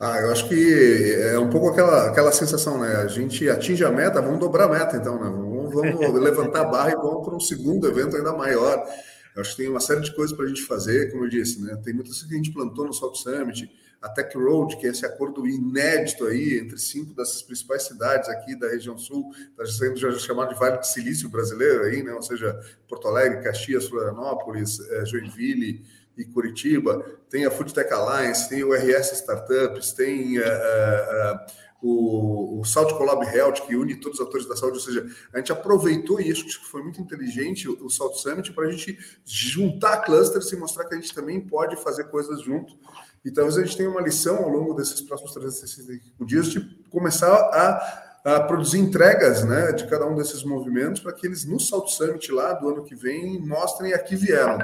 Ah, 0.00 0.20
eu 0.20 0.30
acho 0.30 0.48
que 0.48 1.12
é 1.32 1.36
um 1.40 1.50
pouco 1.50 1.70
aquela, 1.70 2.08
aquela 2.08 2.30
sensação, 2.30 2.78
né? 2.78 2.98
A 2.98 3.08
gente 3.08 3.48
atinge 3.50 3.84
a 3.84 3.90
meta, 3.90 4.22
vamos 4.22 4.38
dobrar 4.38 4.66
a 4.66 4.68
meta, 4.68 4.96
então, 4.96 5.16
né? 5.16 5.28
Vamos, 5.28 5.74
vamos 5.74 6.14
levantar 6.22 6.60
a 6.60 6.64
barra 6.64 6.92
e 6.92 6.94
vamos 6.94 7.26
para 7.26 7.34
um 7.34 7.40
segundo 7.40 7.88
evento 7.88 8.16
ainda 8.16 8.32
maior. 8.32 8.86
Eu 9.34 9.40
acho 9.40 9.50
que 9.56 9.62
tem 9.62 9.68
uma 9.68 9.80
série 9.80 10.00
de 10.00 10.14
coisas 10.14 10.36
para 10.36 10.44
a 10.44 10.48
gente 10.48 10.62
fazer, 10.62 11.10
como 11.10 11.24
eu 11.24 11.28
disse, 11.28 11.60
né? 11.60 11.76
Tem 11.82 11.92
muitas 11.92 12.12
coisas 12.12 12.28
que 12.28 12.34
a 12.34 12.36
gente 12.36 12.52
plantou 12.52 12.86
no 12.86 12.92
South 12.92 13.16
Summit, 13.16 13.68
a 14.00 14.08
Tech 14.08 14.36
Road, 14.38 14.76
que 14.76 14.86
é 14.86 14.90
esse 14.90 15.04
acordo 15.04 15.44
inédito 15.48 16.26
aí 16.26 16.60
entre 16.60 16.78
cinco 16.78 17.12
das 17.12 17.42
principais 17.42 17.82
cidades 17.82 18.28
aqui 18.28 18.56
da 18.56 18.68
região 18.68 18.96
sul, 18.96 19.32
está 19.50 19.66
sendo 19.66 19.96
já 19.96 20.12
chamado 20.12 20.54
de 20.54 20.60
Vale 20.60 20.78
de 20.78 20.86
Silício 20.86 21.28
brasileiro 21.28 21.82
aí, 21.82 22.04
né? 22.04 22.12
Ou 22.12 22.22
seja, 22.22 22.56
Porto 22.88 23.08
Alegre, 23.08 23.42
Caxias, 23.42 23.88
Florianópolis, 23.88 24.78
eh, 24.78 25.04
Joinville 25.06 25.84
e 26.18 26.24
Curitiba. 26.24 27.02
Tem 27.30 27.46
a 27.46 27.50
Food 27.50 27.72
Tech 27.72 27.90
Alliance, 27.92 28.48
tem 28.48 28.64
o 28.64 28.74
RS 28.74 29.12
Startups, 29.12 29.92
tem 29.92 30.38
uh, 30.38 30.42
uh, 30.42 31.38
o, 31.80 32.60
o 32.60 32.64
Saúde 32.64 32.94
Collab 32.98 33.24
Health, 33.24 33.66
que 33.66 33.76
une 33.76 33.94
todos 34.00 34.18
os 34.18 34.26
atores 34.26 34.46
da 34.46 34.56
saúde, 34.56 34.78
ou 34.78 34.84
seja, 34.84 35.06
a 35.32 35.38
gente 35.38 35.52
aproveitou, 35.52 36.18
acho 36.18 36.44
que 36.44 36.66
foi 36.66 36.82
muito 36.82 37.00
inteligente 37.00 37.68
o, 37.68 37.86
o 37.86 37.88
South 37.88 38.14
Summit, 38.14 38.52
para 38.52 38.66
a 38.66 38.70
gente 38.70 38.98
juntar 39.24 39.98
clusters 39.98 40.50
e 40.50 40.56
mostrar 40.56 40.84
que 40.86 40.94
a 40.94 41.00
gente 41.00 41.14
também 41.14 41.40
pode 41.40 41.76
fazer 41.76 42.04
coisas 42.04 42.42
junto 42.42 42.76
e 43.24 43.30
talvez 43.30 43.56
a 43.58 43.64
gente 43.64 43.76
tenha 43.76 43.90
uma 43.90 44.00
lição 44.00 44.36
ao 44.36 44.48
longo 44.48 44.74
desses 44.74 45.00
próximos 45.00 45.32
365 45.32 46.24
dias 46.24 46.46
de 46.46 46.60
começar 46.90 47.32
a, 47.32 48.34
a 48.36 48.40
produzir 48.40 48.78
entregas 48.78 49.44
né, 49.44 49.72
de 49.72 49.86
cada 49.86 50.06
um 50.06 50.14
desses 50.14 50.42
movimentos 50.44 51.00
para 51.00 51.12
que 51.12 51.26
eles, 51.26 51.44
no 51.44 51.60
Salt 51.60 51.88
Summit 51.90 52.30
lá 52.32 52.52
do 52.54 52.68
ano 52.68 52.84
que 52.84 52.94
vem, 52.94 53.40
mostrem 53.40 53.92
a 53.92 53.98
que 53.98 54.16
vieram. 54.16 54.58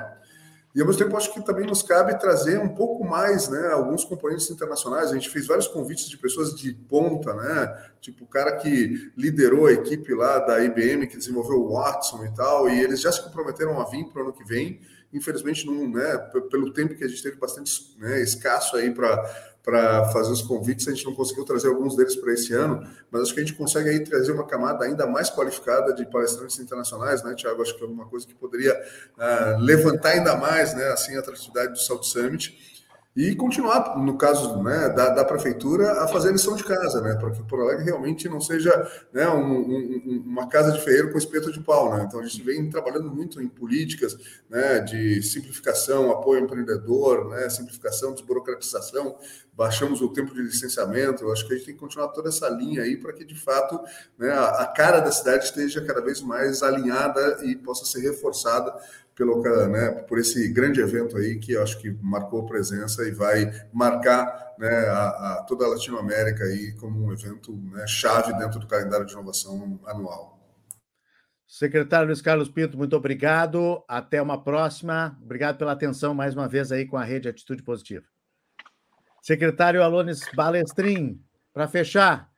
E 0.75 0.81
ao 0.81 0.87
mesmo 0.87 1.05
tempo, 1.05 1.17
acho 1.17 1.33
que 1.33 1.41
também 1.45 1.67
nos 1.67 1.83
cabe 1.83 2.19
trazer 2.19 2.59
um 2.59 2.75
pouco 2.75 3.05
mais, 3.05 3.49
né, 3.49 3.69
alguns 3.69 4.05
componentes 4.05 4.51
internacionais. 4.51 5.11
A 5.11 5.15
gente 5.15 5.31
fez 5.31 5.47
vários 5.47 5.69
convites 5.69 6.09
de 6.09 6.19
pessoas 6.19 6.53
de 6.55 6.75
ponta, 6.75 7.33
né, 7.33 7.91
tipo 8.01 8.25
o 8.25 8.27
cara 8.27 8.57
que 8.57 9.13
liderou 9.17 9.67
a 9.67 9.73
equipe 9.73 10.13
lá 10.15 10.41
da 10.41 10.65
IBM, 10.65 11.07
que 11.07 11.17
desenvolveu 11.17 11.61
o 11.61 11.73
Watson 11.75 12.25
e 12.25 12.35
tal, 12.35 12.69
e 12.69 12.81
eles 12.81 13.01
já 13.01 13.13
se 13.13 13.23
comprometeram 13.23 13.81
a 13.81 13.85
vir 13.89 14.05
para 14.07 14.21
o 14.21 14.25
ano 14.25 14.33
que 14.33 14.45
vem 14.45 14.81
infelizmente, 15.15 15.65
não, 15.65 15.89
né, 15.89 16.19
pelo 16.51 16.73
tempo 16.73 16.97
que 16.97 17.05
a 17.05 17.09
gente 17.09 17.23
teve 17.23 17.37
bastante 17.37 17.97
né, 17.99 18.21
escasso 18.21 18.77
aí 18.77 18.91
para 18.91 19.54
fazer 20.13 20.31
os 20.31 20.43
convites, 20.43 20.87
a 20.87 20.91
gente 20.91 21.07
não 21.07 21.15
conseguiu 21.15 21.45
trazer 21.45 21.69
alguns 21.69 21.97
deles 21.97 22.15
para 22.17 22.33
esse 22.35 22.53
ano, 22.53 22.87
mas 23.11 23.23
acho 23.23 23.35
que 23.35 23.41
a 23.41 23.43
gente 23.43 23.57
consegue 23.57 23.89
aí 23.89 24.01
trazer 24.05 24.33
uma 24.33 24.47
camada 24.47 24.85
ainda 24.85 25.07
mais 25.07 25.31
qualificada 25.31 25.95
de 25.95 26.05
palestrantes 26.05 26.59
internacionais, 26.59 27.23
né, 27.25 27.35
Tiago? 27.35 27.63
Acho 27.63 27.75
que 27.75 27.83
é 27.83 27.87
alguma 27.87 28.05
coisa 28.07 28.27
que 28.27 28.35
poderia 28.35 28.75
uh, 28.75 29.59
levantar 29.61 30.11
ainda 30.11 30.37
mais 30.37 30.75
né, 30.75 30.89
assim, 30.89 31.17
a 31.17 31.21
atratividade 31.21 31.73
do 31.73 31.79
South 31.79 32.03
Summit 32.03 32.74
e 33.17 33.33
continuar, 33.37 33.97
no 33.97 34.19
caso 34.19 34.61
né, 34.61 34.89
da, 34.89 35.11
da, 35.11 35.25
prefeitura, 35.25 36.03
a 36.03 36.09
fazer 36.09 36.33
lição 36.33 36.57
de 36.57 36.65
casa, 36.65 37.01
né, 37.01 37.15
para 37.15 37.31
que 37.31 37.41
o 37.41 37.45
Porto 37.45 37.63
Alegre 37.63 37.85
realmente 37.85 38.29
não 38.29 38.41
seja 38.41 38.91
né, 39.13 39.29
um, 39.29 39.53
um, 39.53 40.25
uma 40.27 40.49
casa 40.49 40.73
de 40.73 40.81
ferreiro 40.81 41.13
com 41.13 41.19
espeto 41.19 41.53
de 41.53 41.61
pau. 41.61 41.97
Né? 41.97 42.05
Então, 42.09 42.19
a 42.19 42.25
gente 42.25 42.43
vem 42.43 42.69
trabalhando 42.69 43.09
muito 43.09 43.41
em 43.41 43.47
políticas 43.47 44.17
né, 44.51 44.81
de 44.81 45.23
simplificação, 45.23 46.11
apoio 46.11 46.41
ao 46.41 46.45
empreendedor, 46.47 47.29
né, 47.29 47.49
simplificação, 47.49 48.15
desburocratização, 48.15 49.17
baixamos 49.53 50.03
o 50.03 50.09
tempo 50.09 50.35
de 50.35 50.43
licenciamento. 50.43 51.23
Eu 51.23 51.33
acho 51.33 51.47
que 51.47 51.55
a 51.55 51.57
gente 51.57 51.67
tem 51.67 51.75
que 51.75 51.81
continuar 51.81 52.09
toda 52.09 52.31
essa 52.31 52.49
linha 52.49 52.83
aí 52.83 52.97
para 52.97 53.13
que, 53.13 53.25
de 53.25 53.41
fato, 53.41 53.81
né, 54.19 54.33
a 54.33 54.67
cara 54.67 54.99
da 54.99 55.13
cidade 55.13 55.45
esteja 55.45 55.81
cada 55.85 56.01
vez 56.01 56.21
mais 56.21 56.65
alinhada 56.65 57.39
e 57.45 57.55
possa 57.55 57.85
ser 57.85 58.01
reforçada 58.01 58.75
pelo, 59.15 59.41
né, 59.69 59.91
por 60.09 60.19
esse 60.19 60.49
grande 60.53 60.81
evento 60.81 61.17
aí 61.17 61.39
que 61.39 61.57
acho 61.57 61.79
que 61.81 61.91
marcou 62.03 62.47
presença 62.47 63.07
e 63.07 63.13
vai 63.13 63.51
marcar 63.73 64.55
né, 64.59 64.69
a, 64.69 65.09
a 65.09 65.45
toda 65.47 65.65
a 65.65 65.69
Latinoamérica 65.69 66.45
aí 66.45 66.73
como 66.73 67.07
um 67.07 67.13
evento 67.13 67.53
né, 67.73 67.87
chave 67.87 68.33
dentro 68.35 68.59
do 68.59 68.67
calendário 68.67 69.07
de 69.07 69.13
inovação 69.13 69.81
anual. 69.87 70.35
Secretário 71.47 72.07
Luiz 72.07 72.21
Carlos 72.21 72.49
Pinto, 72.49 72.77
muito 72.77 72.97
obrigado. 72.97 73.85
Até 73.87 74.21
uma 74.21 74.43
próxima. 74.43 75.17
Obrigado 75.23 75.57
pela 75.57 75.73
atenção 75.73 76.13
mais 76.13 76.35
uma 76.35 76.49
vez 76.49 76.73
aí 76.73 76.85
com 76.85 76.97
a 76.97 77.05
rede 77.05 77.29
Atitude 77.29 77.63
Positiva. 77.63 78.05
Secretário 79.23 79.83
Alones 79.83 80.21
Balestrin, 80.35 81.23
para 81.53 81.69
fechar, 81.69 82.29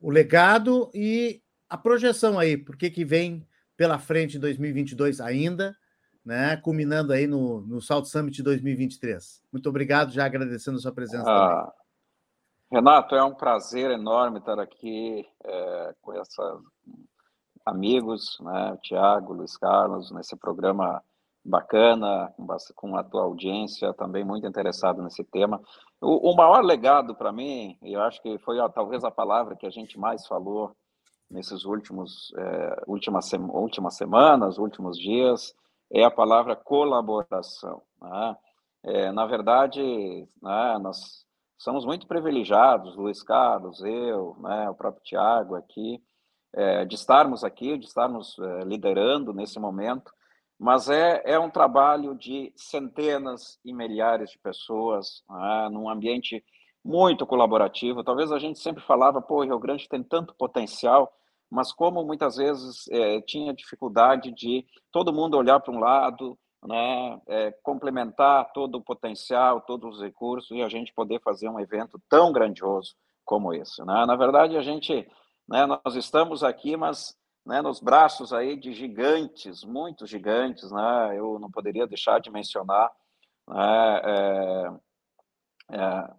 o 0.00 0.10
legado 0.10 0.90
e 0.94 1.42
a 1.68 1.76
projeção 1.76 2.38
aí, 2.38 2.56
por 2.56 2.76
que 2.76 2.90
que 2.90 3.04
vem 3.04 3.46
pela 3.76 3.98
frente 3.98 4.36
em 4.36 4.40
2022 4.40 5.20
ainda, 5.20 5.76
né? 6.24 6.56
Culminando 6.56 7.12
aí 7.12 7.26
no, 7.26 7.60
no 7.62 7.80
Salt 7.80 8.06
Summit 8.06 8.42
2023. 8.42 9.42
Muito 9.52 9.68
obrigado, 9.68 10.10
já 10.10 10.24
agradecendo 10.24 10.78
a 10.78 10.80
sua 10.80 10.92
presença 10.92 11.28
ah, 11.28 11.72
Renato, 12.74 13.14
é 13.14 13.22
um 13.22 13.34
prazer 13.34 13.90
enorme 13.90 14.38
estar 14.38 14.58
aqui 14.58 15.24
é, 15.44 15.94
com 16.02 16.12
esses 16.14 16.36
amigos, 17.64 18.38
né? 18.40 18.76
Tiago, 18.82 19.32
Luiz 19.32 19.56
Carlos, 19.56 20.10
nesse 20.10 20.34
programa 20.36 21.02
bacana, 21.44 22.34
com 22.74 22.96
a 22.96 23.04
tua 23.04 23.22
audiência 23.22 23.92
também 23.94 24.24
muito 24.24 24.46
interessado 24.46 25.02
nesse 25.02 25.22
tema. 25.22 25.60
O, 26.00 26.32
o 26.32 26.36
maior 26.36 26.64
legado 26.64 27.14
para 27.14 27.30
mim, 27.30 27.78
e 27.82 27.92
eu 27.92 28.00
acho 28.02 28.20
que 28.22 28.38
foi 28.38 28.56
talvez 28.70 29.04
a 29.04 29.10
palavra 29.10 29.54
que 29.54 29.66
a 29.66 29.70
gente 29.70 29.98
mais 29.98 30.26
falou 30.26 30.74
nesses 31.30 31.64
últimos 31.64 32.32
é, 32.36 32.82
últimas, 32.86 33.30
últimas 33.32 33.96
semanas, 33.96 34.58
últimos 34.58 34.98
dias, 34.98 35.54
é 35.94 36.02
a 36.02 36.10
palavra 36.10 36.56
colaboração. 36.56 37.82
Né? 38.02 38.36
É, 38.82 39.12
na 39.12 39.24
verdade, 39.26 39.80
né, 40.42 40.78
nós 40.82 41.24
somos 41.56 41.86
muito 41.86 42.06
privilegiados, 42.06 42.96
Luiz 42.96 43.22
Carlos, 43.22 43.80
eu, 43.82 44.36
né, 44.40 44.68
o 44.68 44.74
próprio 44.74 45.04
Tiago 45.04 45.54
aqui, 45.54 46.02
é, 46.52 46.84
de 46.84 46.96
estarmos 46.96 47.44
aqui, 47.44 47.78
de 47.78 47.86
estarmos 47.86 48.36
é, 48.38 48.64
liderando 48.64 49.32
nesse 49.32 49.58
momento, 49.58 50.12
mas 50.58 50.88
é, 50.88 51.22
é 51.24 51.38
um 51.38 51.50
trabalho 51.50 52.14
de 52.16 52.52
centenas 52.56 53.58
e 53.64 53.72
milhares 53.72 54.30
de 54.30 54.38
pessoas, 54.38 55.22
né, 55.30 55.68
num 55.70 55.88
ambiente 55.88 56.44
muito 56.84 57.24
colaborativo. 57.24 58.04
Talvez 58.04 58.32
a 58.32 58.38
gente 58.38 58.58
sempre 58.58 58.82
falava, 58.82 59.22
pô, 59.22 59.42
Rio 59.44 59.58
Grande 59.58 59.88
tem 59.88 60.02
tanto 60.02 60.34
potencial, 60.34 61.12
mas 61.54 61.72
como 61.72 62.04
muitas 62.04 62.36
vezes 62.36 62.88
é, 62.90 63.20
tinha 63.20 63.54
dificuldade 63.54 64.32
de 64.32 64.66
todo 64.90 65.12
mundo 65.12 65.36
olhar 65.36 65.60
para 65.60 65.72
um 65.72 65.78
lado, 65.78 66.36
né, 66.66 67.20
é, 67.28 67.52
complementar 67.62 68.52
todo 68.52 68.76
o 68.76 68.82
potencial, 68.82 69.60
todos 69.60 69.96
os 69.96 70.02
recursos 70.02 70.50
e 70.50 70.62
a 70.62 70.68
gente 70.68 70.92
poder 70.92 71.20
fazer 71.20 71.48
um 71.48 71.60
evento 71.60 72.00
tão 72.08 72.32
grandioso 72.32 72.96
como 73.24 73.54
esse. 73.54 73.84
Né? 73.84 74.04
Na 74.04 74.16
verdade, 74.16 74.56
a 74.56 74.62
gente, 74.62 75.08
né, 75.48 75.64
nós 75.64 75.94
estamos 75.94 76.42
aqui, 76.42 76.76
mas 76.76 77.16
né, 77.46 77.62
nos 77.62 77.78
braços 77.78 78.32
aí 78.32 78.56
de 78.56 78.72
gigantes, 78.72 79.62
muito 79.64 80.06
gigantes, 80.06 80.72
né? 80.72 81.18
Eu 81.18 81.38
não 81.38 81.50
poderia 81.50 81.86
deixar 81.86 82.18
de 82.18 82.30
mencionar 82.30 82.90
né, 83.46 84.00
é, 84.02 84.72
é, 85.72 86.10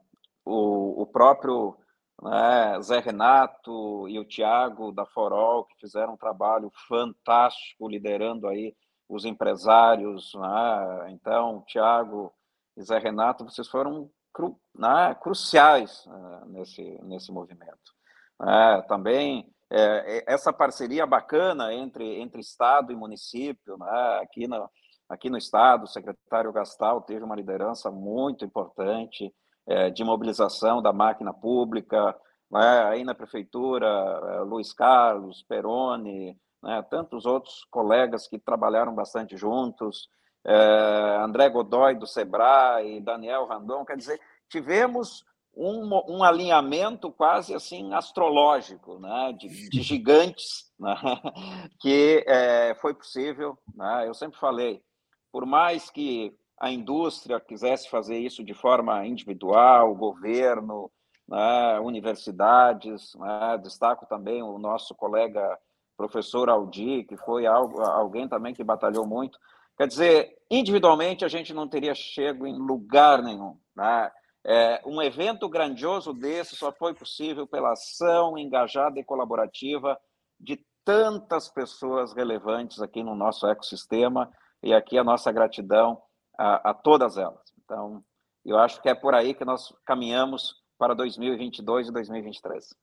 o, 0.46 1.02
o 1.02 1.06
próprio 1.08 1.76
né? 2.22 2.82
Zé 2.82 3.00
Renato 3.00 4.08
e 4.08 4.20
o 4.20 4.26
Tiago 4.26 4.92
da 4.92 5.06
Forol, 5.06 5.66
que 5.66 5.80
fizeram 5.80 6.14
um 6.14 6.18
trabalho 6.18 6.72
fantástico 6.88 7.88
liderando 7.88 8.48
aí 8.48 8.76
os 9.08 9.26
empresários. 9.26 10.34
Né? 10.34 11.12
Então, 11.12 11.64
Tiago 11.68 12.34
e 12.78 12.84
Zé 12.84 12.98
Renato, 12.98 13.44
vocês 13.44 13.68
foram 13.68 14.10
cru, 14.34 14.60
né? 14.74 15.16
cruciais 15.22 16.06
né? 16.06 16.42
nesse, 16.48 17.00
nesse 17.04 17.32
movimento. 17.32 17.94
Né? 18.40 18.82
Também 18.88 19.50
é, 19.72 20.24
essa 20.32 20.54
parceria 20.54 21.06
bacana 21.06 21.74
entre, 21.74 22.20
entre 22.20 22.40
Estado 22.42 22.92
e 22.92 22.96
município, 22.96 23.78
né? 23.78 24.20
aqui, 24.22 24.48
no, 24.48 24.70
aqui 25.10 25.30
no 25.30 25.38
Estado, 25.38 25.84
o 25.84 25.88
secretário 25.88 26.52
Gastal 26.54 27.02
teve 27.02 27.24
uma 27.24 27.36
liderança 27.36 27.92
muito 27.92 28.46
importante, 28.46 29.34
é, 29.68 29.90
de 29.90 30.04
mobilização 30.04 30.82
da 30.82 30.94
máquina 30.94 31.34
pública, 31.34 32.16
né, 32.52 32.84
aí 32.86 33.04
na 33.04 33.16
prefeitura, 33.16 33.88
é, 33.88 34.40
Luiz 34.42 34.74
Carlos, 34.74 35.44
Peroni, 35.44 36.38
né, 36.62 36.84
tantos 36.90 37.26
outros 37.26 37.66
colegas 37.72 38.28
que 38.28 38.40
trabalharam 38.40 38.94
bastante 38.94 39.36
juntos, 39.36 40.10
é, 40.46 41.18
André 41.22 41.50
Godoy 41.50 41.96
do 41.96 42.06
Sebrae, 42.06 43.02
Daniel 43.02 43.46
Randon, 43.46 43.84
quer 43.84 43.98
dizer, 43.98 44.20
tivemos 44.48 45.26
um, 45.56 46.02
um 46.08 46.24
alinhamento 46.24 47.12
quase 47.12 47.54
assim 47.56 47.94
astrológico, 47.94 49.00
né, 49.00 49.34
de, 49.38 49.70
de 49.70 49.82
gigantes, 49.82 50.72
né, 50.80 50.96
que 51.80 52.24
é, 52.28 52.76
foi 52.76 52.94
possível. 52.94 53.58
Né, 53.74 54.08
eu 54.08 54.14
sempre 54.14 54.38
falei, 54.40 54.84
por 55.32 55.46
mais 55.46 55.90
que 55.90 56.36
a 56.60 56.72
indústria 56.72 57.40
quisesse 57.40 57.90
fazer 57.90 58.18
isso 58.18 58.44
de 58.44 58.54
forma 58.54 59.06
individual, 59.06 59.94
governo, 59.96 60.92
né, 61.28 61.80
universidades, 61.80 63.14
né, 63.16 63.58
destaco 63.62 64.06
também 64.06 64.42
o 64.42 64.58
nosso 64.58 64.96
colega 64.96 65.58
professor 65.98 66.50
Aldi, 66.50 67.04
que 67.04 67.18
foi 67.18 67.46
algo, 67.46 67.82
alguém 67.82 68.28
também 68.28 68.54
que 68.54 68.64
batalhou 68.64 69.06
muito. 69.06 69.40
Quer 69.78 69.88
dizer, 69.88 70.38
individualmente 70.50 71.26
a 71.26 71.28
gente 71.28 71.54
não 71.54 71.68
teria 71.68 71.94
chego 71.94 72.46
em 72.46 72.58
lugar 72.58 73.22
nenhum. 73.22 73.58
Né? 73.76 74.12
É, 74.46 74.82
um 74.86 75.02
evento 75.02 75.50
grandioso 75.50 76.14
desse 76.14 76.56
só 76.56 76.72
foi 76.72 76.94
possível 76.94 77.48
pela 77.48 77.74
ação 77.74 78.38
engajada 78.38 79.00
e 79.00 79.04
colaborativa 79.04 80.00
de 80.40 80.64
tantas 80.84 81.50
pessoas 81.50 82.14
relevantes 82.14 82.82
aqui 82.82 83.04
no 83.04 83.16
nosso 83.16 83.48
ecossistema, 83.48 84.32
e 84.62 84.74
aqui 84.74 84.98
a 84.98 85.04
nossa 85.04 85.32
gratidão 85.32 86.02
a, 86.38 86.72
a 86.72 86.74
todas 86.74 87.18
elas. 87.18 87.42
Então, 87.64 88.04
eu 88.46 88.58
acho 88.58 88.82
que 88.82 88.90
é 88.90 88.96
por 88.96 89.14
aí 89.14 89.34
que 89.34 89.44
nós 89.44 89.74
caminhamos 89.86 90.56
para 90.78 90.94
2022 90.94 91.88
e 91.88 91.92
2023. 91.92 92.76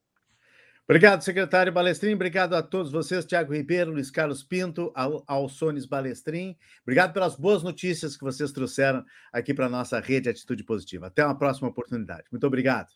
Obrigado, 0.84 1.22
secretário 1.22 1.72
Balestrin. 1.72 2.14
Obrigado 2.14 2.55
a 2.55 2.62
todos 2.62 2.90
vocês, 2.90 3.24
Tiago 3.24 3.55
Ribeiro, 3.55 3.92
Luiz 3.92 4.11
Carlos 4.11 4.42
Pinto, 4.42 4.92
Alsones 5.26 5.86
Balestrin. 5.86 6.57
Obrigado 6.82 7.12
pelas 7.12 7.36
boas 7.36 7.62
notícias 7.62 8.16
que 8.16 8.24
vocês 8.24 8.50
trouxeram 8.50 9.05
aqui 9.32 9.55
para 9.55 9.66
a 9.66 9.70
nossa 9.70 10.00
rede 10.00 10.28
Atitude 10.28 10.64
Positiva. 10.64 11.07
Até 11.07 11.24
uma 11.24 11.38
próxima 11.38 11.68
oportunidade. 11.68 12.24
Muito 12.32 12.46
obrigado. 12.46 12.88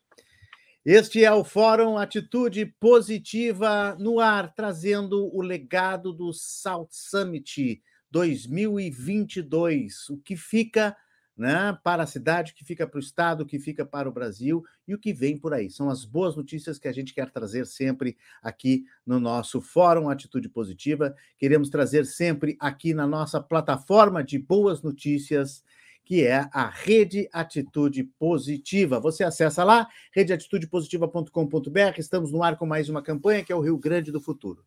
Este 0.85 1.25
é 1.25 1.33
o 1.33 1.45
Fórum 1.45 1.97
Atitude 1.97 2.67
Positiva 2.79 3.97
no 3.99 4.19
ar, 4.19 4.53
trazendo 4.55 5.35
o 5.35 5.41
legado 5.41 6.13
do 6.13 6.33
South 6.33 6.89
Summit 6.91 7.83
2022, 8.17 10.09
o 10.09 10.17
que 10.17 10.37
fica 10.37 10.97
né, 11.37 11.79
para 11.85 12.05
a 12.05 12.07
cidade, 12.07 12.53
o 12.53 12.55
que 12.55 12.65
fica 12.65 12.87
para 12.87 12.97
o 12.97 13.01
Estado, 13.01 13.43
o 13.43 13.47
que 13.47 13.59
fica 13.59 13.85
para 13.85 14.09
o 14.09 14.13
Brasil 14.13 14.65
e 14.89 14.95
o 14.95 14.99
que 14.99 15.13
vem 15.13 15.37
por 15.37 15.53
aí. 15.53 15.69
São 15.69 15.91
as 15.91 16.07
boas 16.07 16.35
notícias 16.35 16.79
que 16.79 16.89
a 16.89 16.93
gente 16.93 17.13
quer 17.13 17.29
trazer 17.29 17.67
sempre 17.67 18.17
aqui 18.43 18.87
no 19.05 19.21
nosso 19.21 19.61
Fórum 19.61 20.09
Atitude 20.09 20.49
Positiva. 20.49 21.15
Queremos 21.37 21.69
trazer 21.69 22.07
sempre 22.07 22.57
aqui 22.59 22.95
na 22.95 23.07
nossa 23.07 23.39
plataforma 23.39 24.25
de 24.25 24.39
boas 24.39 24.81
notícias 24.81 25.63
que 26.03 26.25
é 26.25 26.49
a 26.53 26.71
Rede 26.71 27.29
Atitude 27.35 28.05
Positiva. 28.19 28.99
Você 28.99 29.25
acessa 29.25 29.63
lá, 29.63 29.89
redeatitudepositiva.com.br. 30.13 31.99
Estamos 31.99 32.33
no 32.33 32.43
ar 32.43 32.57
com 32.57 32.65
mais 32.65 32.89
uma 32.89 33.03
campanha 33.03 33.45
que 33.45 33.53
é 33.53 33.57
o 33.57 33.61
Rio 33.61 33.77
Grande 33.77 34.11
do 34.11 34.23
Futuro. 34.23 34.65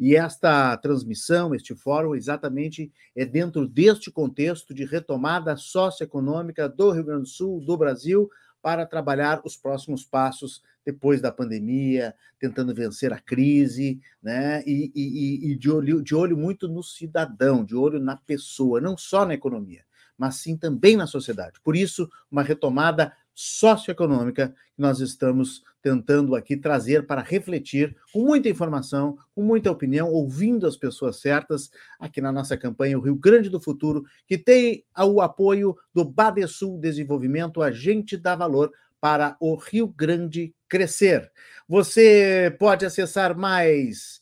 E 0.00 0.16
esta 0.16 0.74
transmissão, 0.78 1.54
este 1.54 1.74
fórum, 1.74 2.14
exatamente 2.14 2.90
é 3.14 3.26
dentro 3.26 3.68
deste 3.68 4.10
contexto 4.10 4.72
de 4.72 4.86
retomada 4.86 5.54
socioeconômica 5.56 6.66
do 6.66 6.90
Rio 6.90 7.04
Grande 7.04 7.24
do 7.24 7.28
Sul, 7.28 7.60
do 7.60 7.76
Brasil, 7.76 8.30
para 8.62 8.86
trabalhar 8.86 9.42
os 9.44 9.58
próximos 9.58 10.02
passos 10.02 10.62
depois 10.86 11.20
da 11.20 11.30
pandemia, 11.30 12.14
tentando 12.38 12.74
vencer 12.74 13.12
a 13.12 13.20
crise, 13.20 14.00
né? 14.22 14.62
E, 14.66 14.90
e, 14.94 15.50
e 15.50 15.56
de, 15.56 15.70
olho, 15.70 16.02
de 16.02 16.14
olho 16.14 16.34
muito 16.34 16.66
no 16.66 16.82
cidadão, 16.82 17.62
de 17.62 17.76
olho 17.76 18.00
na 18.00 18.16
pessoa, 18.16 18.80
não 18.80 18.96
só 18.96 19.26
na 19.26 19.34
economia, 19.34 19.84
mas 20.16 20.36
sim 20.36 20.56
também 20.56 20.96
na 20.96 21.06
sociedade. 21.06 21.60
Por 21.62 21.76
isso, 21.76 22.08
uma 22.30 22.42
retomada 22.42 23.12
socioeconômica 23.40 24.48
que 24.48 24.82
nós 24.82 25.00
estamos 25.00 25.62
tentando 25.80 26.36
aqui 26.36 26.58
trazer 26.58 27.06
para 27.06 27.22
refletir 27.22 27.96
com 28.12 28.20
muita 28.20 28.50
informação, 28.50 29.16
com 29.34 29.42
muita 29.42 29.70
opinião, 29.70 30.10
ouvindo 30.10 30.66
as 30.66 30.76
pessoas 30.76 31.20
certas 31.20 31.70
aqui 31.98 32.20
na 32.20 32.30
nossa 32.30 32.54
campanha 32.54 32.98
O 32.98 33.00
Rio 33.00 33.14
Grande 33.14 33.48
do 33.48 33.58
Futuro, 33.58 34.04
que 34.26 34.36
tem 34.36 34.84
o 34.98 35.22
apoio 35.22 35.74
do 35.94 36.04
Badesul 36.04 36.78
Desenvolvimento, 36.78 37.62
agente 37.62 38.14
dá 38.14 38.36
valor 38.36 38.70
para 39.00 39.38
o 39.40 39.54
Rio 39.54 39.88
Grande 39.88 40.54
crescer. 40.68 41.32
Você 41.66 42.54
pode 42.58 42.84
acessar 42.84 43.34
mais 43.34 44.20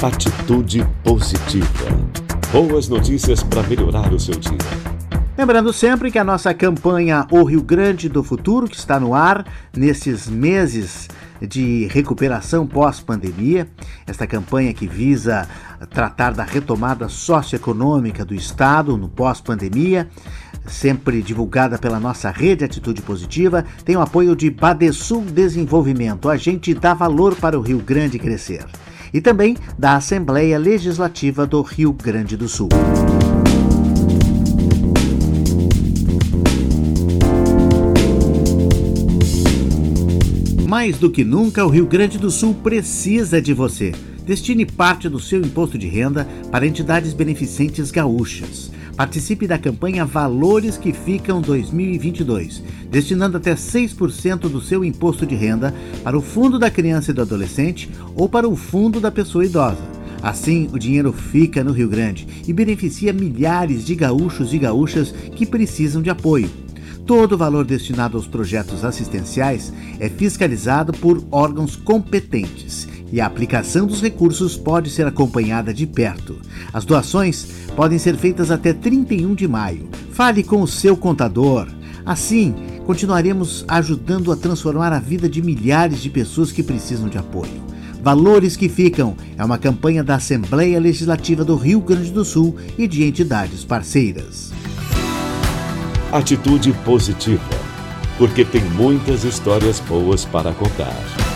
Atitude 0.03 0.81
Positiva 1.03 2.26
Boas 2.51 2.87
notícias 2.87 3.43
para 3.43 3.61
melhorar 3.63 4.13
o 4.13 4.19
seu 4.19 4.33
dia. 4.35 4.57
Lembrando 5.37 5.73
sempre 5.73 6.09
que 6.09 6.17
a 6.17 6.23
nossa 6.23 6.53
campanha 6.53 7.27
O 7.29 7.43
Rio 7.43 7.61
Grande 7.61 8.07
do 8.07 8.23
Futuro, 8.23 8.69
que 8.69 8.77
está 8.77 8.97
no 8.97 9.13
ar 9.13 9.45
nesses 9.75 10.29
meses 10.29 11.09
de 11.41 11.87
recuperação 11.87 12.65
pós-pandemia, 12.65 13.67
esta 14.07 14.25
campanha 14.25 14.73
que 14.73 14.87
visa 14.87 15.45
tratar 15.89 16.33
da 16.33 16.45
retomada 16.45 17.09
socioeconômica 17.09 18.23
do 18.23 18.33
Estado 18.33 18.95
no 18.95 19.09
pós-pandemia, 19.09 20.09
sempre 20.65 21.21
divulgada 21.21 21.77
pela 21.77 21.99
nossa 21.99 22.31
rede 22.31 22.63
Atitude 22.63 23.01
Positiva, 23.01 23.65
tem 23.83 23.97
o 23.97 24.01
apoio 24.01 24.37
de 24.37 24.49
Badesul 24.49 25.21
Desenvolvimento. 25.21 26.29
A 26.29 26.37
gente 26.37 26.73
dá 26.73 26.93
valor 26.93 27.35
para 27.35 27.59
o 27.59 27.61
Rio 27.61 27.79
Grande 27.79 28.17
crescer 28.17 28.65
e 29.13 29.21
também 29.21 29.55
da 29.77 29.95
Assembleia 29.95 30.57
Legislativa 30.57 31.45
do 31.45 31.61
Rio 31.61 31.93
Grande 31.93 32.35
do 32.35 32.47
Sul. 32.47 32.69
Mais 40.67 40.97
do 40.97 41.09
que 41.09 41.23
nunca, 41.23 41.65
o 41.65 41.69
Rio 41.69 41.85
Grande 41.85 42.17
do 42.17 42.29
Sul 42.29 42.53
precisa 42.53 43.41
de 43.41 43.53
você. 43.53 43.93
Destine 44.25 44.65
parte 44.65 45.07
do 45.07 45.17
seu 45.19 45.39
imposto 45.39 45.77
de 45.77 45.87
renda 45.87 46.27
para 46.51 46.67
entidades 46.67 47.13
beneficentes 47.13 47.89
gaúchas. 47.89 48.69
Participe 48.97 49.45
da 49.45 49.59
campanha 49.59 50.03
Valores 50.03 50.75
que 50.75 50.91
Ficam 50.91 51.39
2022, 51.39 52.63
destinando 52.89 53.37
até 53.37 53.53
6% 53.53 54.49
do 54.49 54.59
seu 54.59 54.83
imposto 54.83 55.23
de 55.23 55.35
renda 55.35 55.71
para 56.03 56.17
o 56.17 56.21
Fundo 56.21 56.57
da 56.57 56.71
Criança 56.71 57.11
e 57.11 57.13
do 57.13 57.21
Adolescente 57.21 57.91
ou 58.15 58.27
para 58.27 58.49
o 58.49 58.55
Fundo 58.55 58.99
da 58.99 59.11
Pessoa 59.11 59.45
Idosa. 59.45 59.83
Assim, 60.19 60.67
o 60.73 60.79
dinheiro 60.79 61.13
fica 61.13 61.63
no 61.63 61.73
Rio 61.73 61.87
Grande 61.87 62.27
e 62.47 62.51
beneficia 62.51 63.13
milhares 63.13 63.85
de 63.85 63.93
gaúchos 63.93 64.51
e 64.51 64.57
gaúchas 64.57 65.11
que 65.11 65.45
precisam 65.45 66.01
de 66.01 66.09
apoio. 66.09 66.49
Todo 67.05 67.33
o 67.33 67.37
valor 67.37 67.65
destinado 67.65 68.17
aos 68.17 68.25
projetos 68.25 68.83
assistenciais 68.83 69.71
é 69.99 70.09
fiscalizado 70.09 70.91
por 70.91 71.23
órgãos 71.29 71.75
competentes 71.75 72.87
e 73.11 73.21
a 73.21 73.25
aplicação 73.25 73.85
dos 73.85 74.01
recursos 74.01 74.57
pode 74.57 74.89
ser 74.89 75.05
acompanhada 75.05 75.73
de 75.73 75.85
perto. 75.85 76.37
As 76.73 76.85
doações 76.85 77.47
podem 77.75 77.97
ser 77.97 78.15
feitas 78.15 78.51
até 78.51 78.73
31 78.73 79.33
de 79.35 79.47
maio. 79.47 79.89
Fale 80.11 80.43
com 80.43 80.61
o 80.61 80.67
seu 80.67 80.97
contador. 80.97 81.67
Assim, 82.05 82.55
continuaremos 82.85 83.65
ajudando 83.67 84.31
a 84.31 84.35
transformar 84.35 84.93
a 84.93 84.99
vida 84.99 85.27
de 85.27 85.41
milhares 85.41 86.01
de 86.01 86.09
pessoas 86.09 86.51
que 86.51 86.63
precisam 86.63 87.09
de 87.09 87.17
apoio. 87.17 87.67
Valores 88.01 88.55
que 88.55 88.69
Ficam 88.69 89.15
é 89.37 89.43
uma 89.43 89.57
campanha 89.57 90.03
da 90.03 90.15
Assembleia 90.15 90.79
Legislativa 90.79 91.43
do 91.43 91.55
Rio 91.55 91.81
Grande 91.81 92.11
do 92.11 92.23
Sul 92.23 92.55
e 92.77 92.87
de 92.87 93.03
entidades 93.03 93.65
parceiras. 93.65 94.53
Atitude 96.11 96.71
positiva, 96.85 97.43
porque 98.17 98.45
tem 98.45 98.63
muitas 98.63 99.25
histórias 99.25 99.81
boas 99.81 100.23
para 100.23 100.53
contar. 100.53 101.26